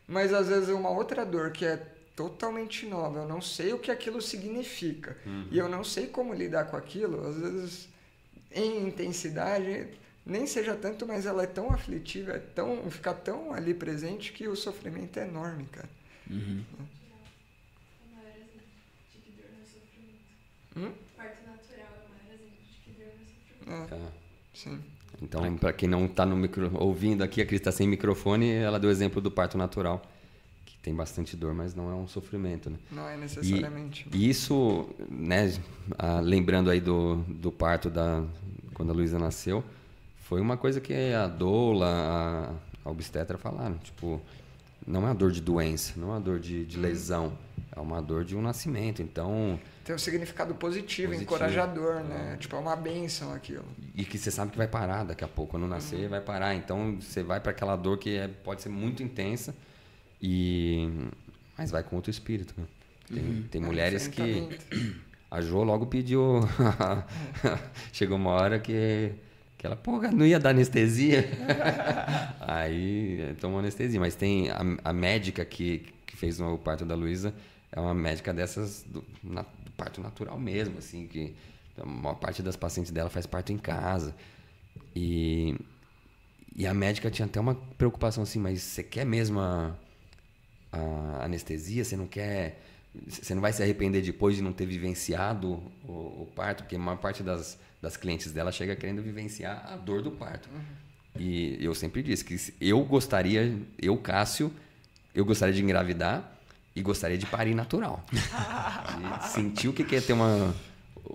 Mas 0.07 0.33
às 0.35 0.49
vezes 0.49 0.69
uma 0.71 0.91
outra 0.91 1.25
dor 1.27 1.53
que 1.53 1.65
é 1.67 1.77
totalmente 2.17 2.87
nova, 2.87 3.21
eu 3.21 3.29
não 3.29 3.41
sei 3.41 3.73
o 3.73 3.79
que 3.79 3.91
aquilo 3.91 4.23
significa 4.23 5.17
e 5.51 5.59
eu 5.59 5.69
não 5.69 5.83
sei 5.85 6.07
como 6.07 6.35
lidar 6.35 6.67
com 6.67 6.77
aquilo, 6.77 7.27
às 7.27 7.37
vezes 7.37 7.89
em 8.53 8.87
intensidade 8.87 9.89
nem 10.27 10.47
seja 10.47 10.75
tanto, 10.77 11.07
mas 11.07 11.27
ela 11.27 11.43
é 11.43 11.47
tão 11.47 11.71
aflitiva, 11.73 12.33
é 12.33 12.39
tão, 12.39 12.91
fica 12.91 13.13
tão 13.15 13.53
ali 13.53 13.75
presente 13.75 14.33
que 14.33 14.49
o 14.49 14.57
sofrimento 14.57 15.19
é 15.19 15.27
enorme, 15.29 15.67
cara. 15.67 15.89
O 16.31 18.15
maior 18.15 18.33
exemplo 18.37 18.61
de 19.13 19.19
que 19.19 19.31
dor 19.33 19.47
não 19.53 19.63
é 19.63 19.67
sofrimento. 19.67 20.25
Hum? 20.77 20.93
Parto 21.17 21.47
natural 21.47 21.93
é 21.93 22.07
o 22.07 22.11
maior 22.11 22.35
exemplo 22.35 22.59
de 22.67 22.77
que 22.85 22.91
dor 22.99 23.07
não 23.07 23.23
é 23.23 23.27
sofrimento. 23.27 23.89
Tá. 23.89 24.13
sim. 24.55 24.81
Então, 25.23 25.57
para 25.57 25.73
quem 25.73 25.89
não 25.89 26.07
está 26.07 26.27
ouvindo 26.75 27.23
aqui, 27.23 27.41
a 27.41 27.47
Cris 27.47 27.61
está 27.61 27.73
sem 27.73 27.87
microfone, 27.87 28.51
ela 28.51 28.79
deu 28.79 28.91
o 28.91 28.93
exemplo 28.93 29.21
do 29.21 29.31
parto 29.31 29.57
natural, 29.57 30.03
que 30.67 30.77
tem 30.79 30.95
bastante 30.95 31.37
dor, 31.37 31.55
mas 31.55 31.75
não 31.75 31.91
é 31.91 31.95
um 31.95 32.07
sofrimento, 32.09 32.69
né? 32.69 32.77
Não 32.91 33.09
é 33.09 33.17
necessariamente. 33.17 34.07
E 34.13 34.29
isso, 34.29 34.89
né, 35.09 35.55
ah, 35.97 36.21
lembrando 36.21 36.69
aí 36.69 36.81
do, 36.81 37.17
do 37.29 37.53
parto 37.53 37.89
da 37.89 38.25
quando 38.75 38.91
a 38.91 38.93
Luísa 38.93 39.19
nasceu, 39.19 39.65
foi 40.19 40.41
uma 40.41 40.57
coisa 40.57 40.81
que 40.81 40.93
a 41.13 41.29
doula, 41.29 41.87
a, 41.87 42.89
a 42.89 42.91
obstetra 42.91 43.39
falaram, 43.39 43.79
tipo, 43.79 44.21
não 44.87 45.01
é 45.01 45.05
uma 45.07 45.15
dor 45.15 45.33
de 45.33 45.41
doença, 45.41 45.93
não 45.97 46.09
é 46.09 46.11
uma 46.13 46.21
dor 46.21 46.39
de, 46.39 46.65
de 46.65 46.79
lesão, 46.79 47.37
é 47.75 47.81
uma 47.81 48.01
dor 48.03 48.25
de 48.25 48.37
um 48.37 48.43
nascimento. 48.43 49.01
Então, 49.03 49.59
Tem 49.85 49.95
um 49.95 49.99
significado 49.99 50.55
positivo, 50.55 51.09
Positivo. 51.09 51.23
encorajador, 51.35 52.03
né? 52.05 52.37
Tipo, 52.39 52.57
é 52.57 52.59
uma 52.59 52.77
benção 52.77 53.33
aquilo. 53.33 53.65
e 53.95 54.05
que 54.05 54.19
você 54.19 54.31
sabe 54.31 54.51
que 54.53 54.59
vai 54.59 54.69
parar 54.69 55.05
daqui 55.05 55.25
a 55.25 55.29
pouco, 55.29 55.53
quando 55.53 55.67
nascer 55.67 56.09
vai 56.09 56.21
parar. 56.21 56.55
Então, 56.55 56.99
você 57.01 57.23
vai 57.23 57.41
para 57.41 57.51
aquela 57.53 57.77
dor 57.77 57.99
que 57.99 58.17
é, 58.17 58.29
pode 58.29 58.63
ser 58.63 58.69
muito 58.69 59.03
intensa 59.03 59.55
e 60.21 60.89
mas 61.57 61.71
vai 61.71 61.83
com 61.83 61.97
outro 61.97 62.11
espírito. 62.11 62.53
Né? 62.57 62.65
Tem, 63.09 63.43
tem 63.51 63.63
É 63.63 63.65
mulheres 63.65 64.07
que 64.09 64.23
enfrentamento. 64.23 65.05
A 65.31 65.41
Jo 65.41 65.65
logo 65.65 65.87
pediu. 65.87 66.41
Chegou 67.93 68.17
uma 68.17 68.31
hora 68.31 68.59
que, 68.61 69.13
que 69.65 69.67
ela, 69.67 69.77
pô, 69.77 69.99
não 70.13 70.27
ia 70.27 70.39
dar 70.39 70.51
anestesia. 70.51 71.25
Aí 72.41 73.35
tomou 73.41 73.61
anestesia. 73.61 73.99
Mas 73.99 74.15
tem 74.15 74.51
a, 74.51 74.61
a 74.85 74.93
médica 74.93 75.43
que, 75.43 75.87
que 76.07 76.15
fez 76.17 76.39
o 76.39 76.59
parto 76.59 76.85
da 76.85 76.95
Luísa, 76.95 77.35
é 77.73 77.81
uma 77.81 77.95
médica 77.95 78.33
dessas 78.35 78.85
do, 78.87 79.03
na- 79.23 79.43
do 79.43 79.71
parto 79.75 80.03
natural 80.03 80.39
mesmo, 80.39 80.77
assim, 80.79 81.07
que 81.07 81.35
a 81.79 81.87
maior 81.87 82.17
parte 82.17 82.43
das 82.43 82.57
pacientes 82.57 82.93
dela 82.93 83.09
faz 83.09 83.27
parto 83.27 83.53
em 83.53 83.59
casa. 83.59 84.15
E, 84.95 85.57
e 86.55 86.67
a 86.67 86.75
médica 86.75 87.11
tinha 87.11 87.25
até 87.27 87.41
uma 87.41 87.55
preocupação 87.79 88.23
assim, 88.23 88.39
mas 88.39 88.61
você 88.63 88.83
quer 88.83 89.07
mesmo 89.07 89.41
a, 89.41 89.75
a 90.73 91.25
anestesia, 91.25 91.85
você 91.85 91.97
não 91.97 92.07
quer. 92.07 92.61
Você 93.09 93.35
não 93.35 93.43
vai 93.43 93.53
se 93.53 93.63
arrepender 93.63 94.03
depois 94.03 94.37
de 94.37 94.43
não 94.43 94.53
ter 94.53 94.67
vivenciado 94.67 95.61
o, 95.85 95.93
o 96.23 96.29
parto, 96.37 96.63
porque 96.63 96.77
a 96.77 96.79
maior 96.79 96.99
parte 96.99 97.25
das, 97.25 97.59
das 97.85 97.97
clientes 97.97 98.33
dela 98.33 98.51
chega 98.51 98.75
querendo 98.75 99.03
vivenciar 99.03 99.65
a 99.71 99.77
dor 99.77 100.03
do 100.03 100.11
parto. 100.11 100.49
E 101.19 101.57
eu 101.61 101.75
sempre 101.75 102.03
disse 102.03 102.25
que 102.25 102.37
eu 102.61 102.83
gostaria, 102.85 103.57
eu, 103.81 103.97
Cássio, 103.97 104.53
eu 105.15 105.25
gostaria 105.25 105.55
de 105.55 105.63
engravidar 105.63 106.33
e 106.75 106.83
gostaria 106.83 107.17
de 107.17 107.27
parir 107.27 107.55
natural. 107.55 108.05
de 108.11 109.29
sentir 109.29 109.69
o 109.69 109.73
que 109.73 109.95
é 109.95 110.01
ter 110.01 110.13
uma, 110.13 110.55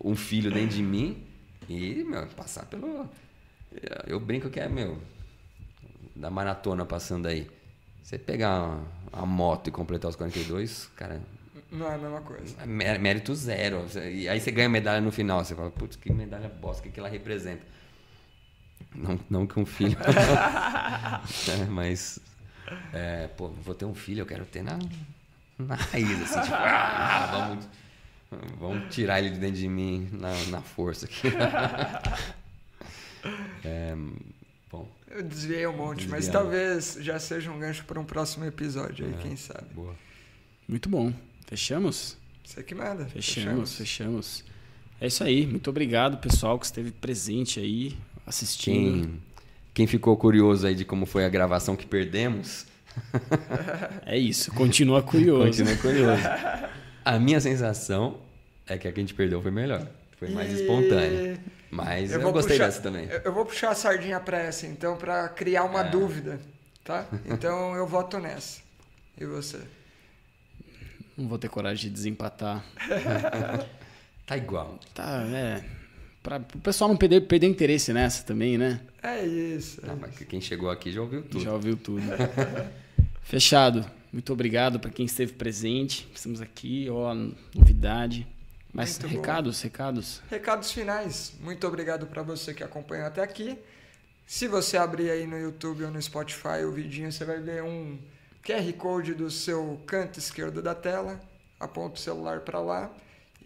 um 0.03 0.15
filho 0.15 0.51
dentro 0.51 0.77
de 0.77 0.83
mim 0.83 1.21
e, 1.67 2.03
meu, 2.03 2.25
passar 2.27 2.65
pelo. 2.65 3.09
Eu 4.07 4.19
brinco 4.19 4.49
que 4.49 4.59
é, 4.59 4.69
meu, 4.69 4.97
da 6.15 6.29
maratona 6.29 6.85
passando 6.85 7.27
aí. 7.27 7.49
Você 8.01 8.17
pegar 8.17 8.79
uma 9.11 9.25
moto 9.25 9.67
e 9.67 9.71
completar 9.71 10.09
os 10.09 10.15
42, 10.15 10.89
cara, 10.95 11.21
Não 11.71 11.91
é 11.91 11.95
a 11.95 11.97
mesma 11.97 12.21
coisa. 12.21 12.55
é 12.61 12.65
mé- 12.65 12.97
mérito 12.97 13.33
zero. 13.35 13.85
E 14.11 14.27
aí 14.27 14.39
você 14.39 14.51
ganha 14.51 14.67
medalha 14.69 14.99
no 15.01 15.11
final. 15.11 15.43
Você 15.43 15.53
fala, 15.55 15.69
putz, 15.69 15.95
que 15.95 16.11
medalha 16.11 16.49
bosta, 16.49 16.81
o 16.81 16.83
que, 16.85 16.91
que 16.91 16.99
ela 16.99 17.09
representa? 17.09 17.61
Não, 18.95 19.19
não 19.29 19.45
que 19.47 19.59
um 19.59 19.65
filho. 19.65 19.95
É, 21.47 21.65
mas, 21.69 22.17
é, 22.93 23.27
pô, 23.27 23.49
vou 23.49 23.75
ter 23.75 23.85
um 23.85 23.93
filho, 23.93 24.21
eu 24.21 24.25
quero 24.25 24.45
ter 24.45 24.63
na, 24.63 24.79
na 25.59 25.75
raiz, 25.75 26.21
assim, 26.23 26.41
tipo, 26.41 26.55
ah, 26.55 27.27
vamos, 27.31 27.67
vamos 28.59 28.93
tirar 28.95 29.19
ele 29.19 29.31
de 29.31 29.39
dentro 29.39 29.57
de 29.57 29.67
mim 29.67 30.09
na, 30.11 30.33
na 30.45 30.61
força 30.61 31.05
aqui. 31.05 31.27
É, 33.65 33.93
bom, 34.71 34.87
Eu 35.09 35.23
desviei 35.23 35.67
um 35.67 35.75
monte, 35.75 36.07
mas 36.07 36.25
Desviado. 36.25 36.43
talvez 36.45 36.97
já 37.01 37.19
seja 37.19 37.51
um 37.51 37.59
gancho 37.59 37.83
para 37.83 37.99
um 37.99 38.05
próximo 38.05 38.45
episódio 38.45 39.05
aí, 39.05 39.13
quem 39.21 39.35
sabe. 39.35 39.65
boa. 39.73 39.93
Muito 40.67 40.87
bom. 40.87 41.11
Fechamos? 41.49 42.15
Você 42.45 42.61
que 42.63 42.75
manda. 42.75 43.05
Fechamos, 43.05 43.75
fechamos. 43.75 44.43
É 45.01 45.07
isso 45.07 45.23
aí. 45.23 45.47
Muito 45.47 45.69
obrigado, 45.69 46.17
pessoal, 46.17 46.59
que 46.59 46.65
esteve 46.65 46.91
presente 46.91 47.59
aí, 47.59 47.97
assistindo. 48.25 49.07
Quem, 49.07 49.21
quem 49.73 49.87
ficou 49.87 50.15
curioso 50.15 50.67
aí 50.67 50.75
de 50.75 50.85
como 50.85 51.05
foi 51.07 51.25
a 51.25 51.29
gravação 51.29 51.75
que 51.75 51.85
perdemos, 51.87 52.67
É 54.05 54.17
isso. 54.17 54.51
Continua 54.53 55.01
curioso. 55.01 55.45
continua 55.45 55.75
curioso. 55.77 56.21
A 57.05 57.17
minha 57.19 57.39
sensação 57.39 58.19
é 58.67 58.77
que 58.77 58.87
a 58.87 58.91
que 58.91 58.99
a 58.99 59.03
gente 59.03 59.13
perdeu 59.13 59.41
foi 59.41 59.51
melhor. 59.51 59.87
Foi 60.17 60.29
mais 60.29 60.51
E- 60.51 60.61
espontânea. 60.61 61.39
Mas 61.71 62.11
eu, 62.11 62.19
vou 62.19 62.31
gostei 62.33 62.57
puxar- 62.57 62.65
dessa 62.67 62.81
também. 62.81 63.05
Eu, 63.05 63.19
eu 63.25 63.33
vou 63.33 63.45
puxar 63.45 63.69
a 63.71 63.75
sardinha 63.75 64.19
pra 64.19 64.37
essa, 64.39 64.65
então, 64.67 64.97
para 64.97 65.29
criar 65.29 65.63
uma 65.63 65.81
É. 65.81 65.89
dúvida, 65.89 66.39
tá? 66.83 67.07
Então 67.25 67.75
eu 67.75 67.87
voto 67.87 68.17
nessa. 68.19 68.59
E 69.17 69.23
você? 69.25 69.59
Não 71.19 71.27
vou 71.27 71.37
ter 71.37 71.49
coragem 71.49 71.89
de 71.89 71.95
desempatar. 71.95 72.63
Tá 74.25 74.37
igual. 74.37 74.79
Tá, 74.93 75.23
é. 75.23 75.65
Pra 76.21 76.37
o 76.37 76.59
pessoal 76.59 76.87
não 76.87 76.95
perder, 76.95 77.21
perder 77.21 77.47
interesse 77.47 77.91
nessa 77.91 78.23
também, 78.23 78.59
né? 78.59 78.79
É 79.01 79.25
isso. 79.25 79.81
é 79.83 79.87
Não, 79.87 79.95
mas 79.95 80.15
quem 80.19 80.39
chegou 80.39 80.69
aqui 80.69 80.91
já 80.91 81.01
ouviu 81.01 81.23
tudo. 81.23 81.43
Já 81.43 81.51
ouviu 81.51 81.75
tudo. 81.75 82.03
Fechado. 83.23 83.83
Muito 84.13 84.31
obrigado 84.31 84.79
para 84.79 84.91
quem 84.91 85.07
esteve 85.07 85.33
presente. 85.33 86.07
Estamos 86.13 86.41
aqui, 86.41 86.87
ó, 86.91 87.11
novidade. 87.55 88.27
Mas 88.71 88.99
Muito 88.99 89.11
bom. 89.11 89.19
recados, 89.19 89.61
recados. 89.63 90.21
Recados 90.29 90.71
finais. 90.71 91.33
Muito 91.41 91.65
obrigado 91.65 92.05
para 92.05 92.21
você 92.21 92.53
que 92.53 92.63
acompanhou 92.63 93.07
até 93.07 93.23
aqui. 93.23 93.57
Se 94.27 94.47
você 94.47 94.77
abrir 94.77 95.09
aí 95.09 95.25
no 95.25 95.39
YouTube 95.39 95.85
ou 95.85 95.89
no 95.89 95.99
Spotify 95.99 96.63
o 96.67 96.71
vidinho, 96.71 97.11
você 97.11 97.25
vai 97.25 97.39
ver 97.39 97.63
um 97.63 97.97
QR 98.43 98.71
Code 98.73 99.13
do 99.13 99.29
seu 99.29 99.79
canto 99.85 100.19
esquerdo 100.19 100.61
da 100.61 100.75
tela. 100.75 101.19
Aponta 101.59 101.95
o 101.95 101.99
celular 101.99 102.41
para 102.41 102.59
lá 102.59 102.91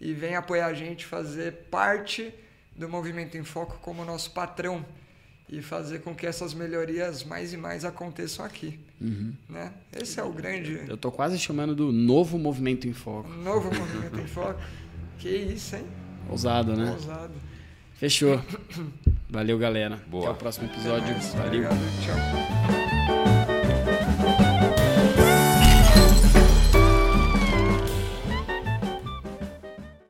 e 0.00 0.12
vem 0.12 0.36
apoiar 0.36 0.66
a 0.66 0.74
gente, 0.74 1.04
fazer 1.04 1.66
parte 1.70 2.32
do 2.76 2.88
Movimento 2.88 3.36
em 3.36 3.44
Foco 3.44 3.78
como 3.80 4.04
nosso 4.04 4.30
patrão 4.32 4.84
e 5.48 5.60
fazer 5.60 6.00
com 6.00 6.14
que 6.14 6.26
essas 6.26 6.54
melhorias 6.54 7.22
mais 7.22 7.52
e 7.52 7.56
mais 7.56 7.84
aconteçam 7.84 8.44
aqui. 8.44 8.78
Né? 9.48 9.72
Esse 9.92 10.18
é 10.18 10.22
o 10.22 10.32
grande 10.32 10.82
Eu 10.88 10.96
tô 10.96 11.12
quase 11.12 11.38
chamando 11.38 11.74
do 11.74 11.92
novo 11.92 12.38
movimento 12.38 12.88
em 12.88 12.92
foco. 12.94 13.28
novo 13.28 13.66
Movimento 13.74 14.18
em 14.18 14.26
Foco. 14.26 14.60
Que 15.18 15.28
isso, 15.28 15.76
hein? 15.76 15.84
Ousado, 16.28 16.74
né? 16.74 16.90
Ousado. 16.90 17.34
Fechou. 17.94 18.40
Valeu, 19.28 19.58
galera. 19.58 20.00
Boa. 20.06 20.24
Até 20.24 20.32
o 20.32 20.36
próximo 20.36 20.66
episódio. 20.66 21.14
Valeu. 21.14 21.46
Obrigado, 21.46 21.78
tchau. 22.02 23.13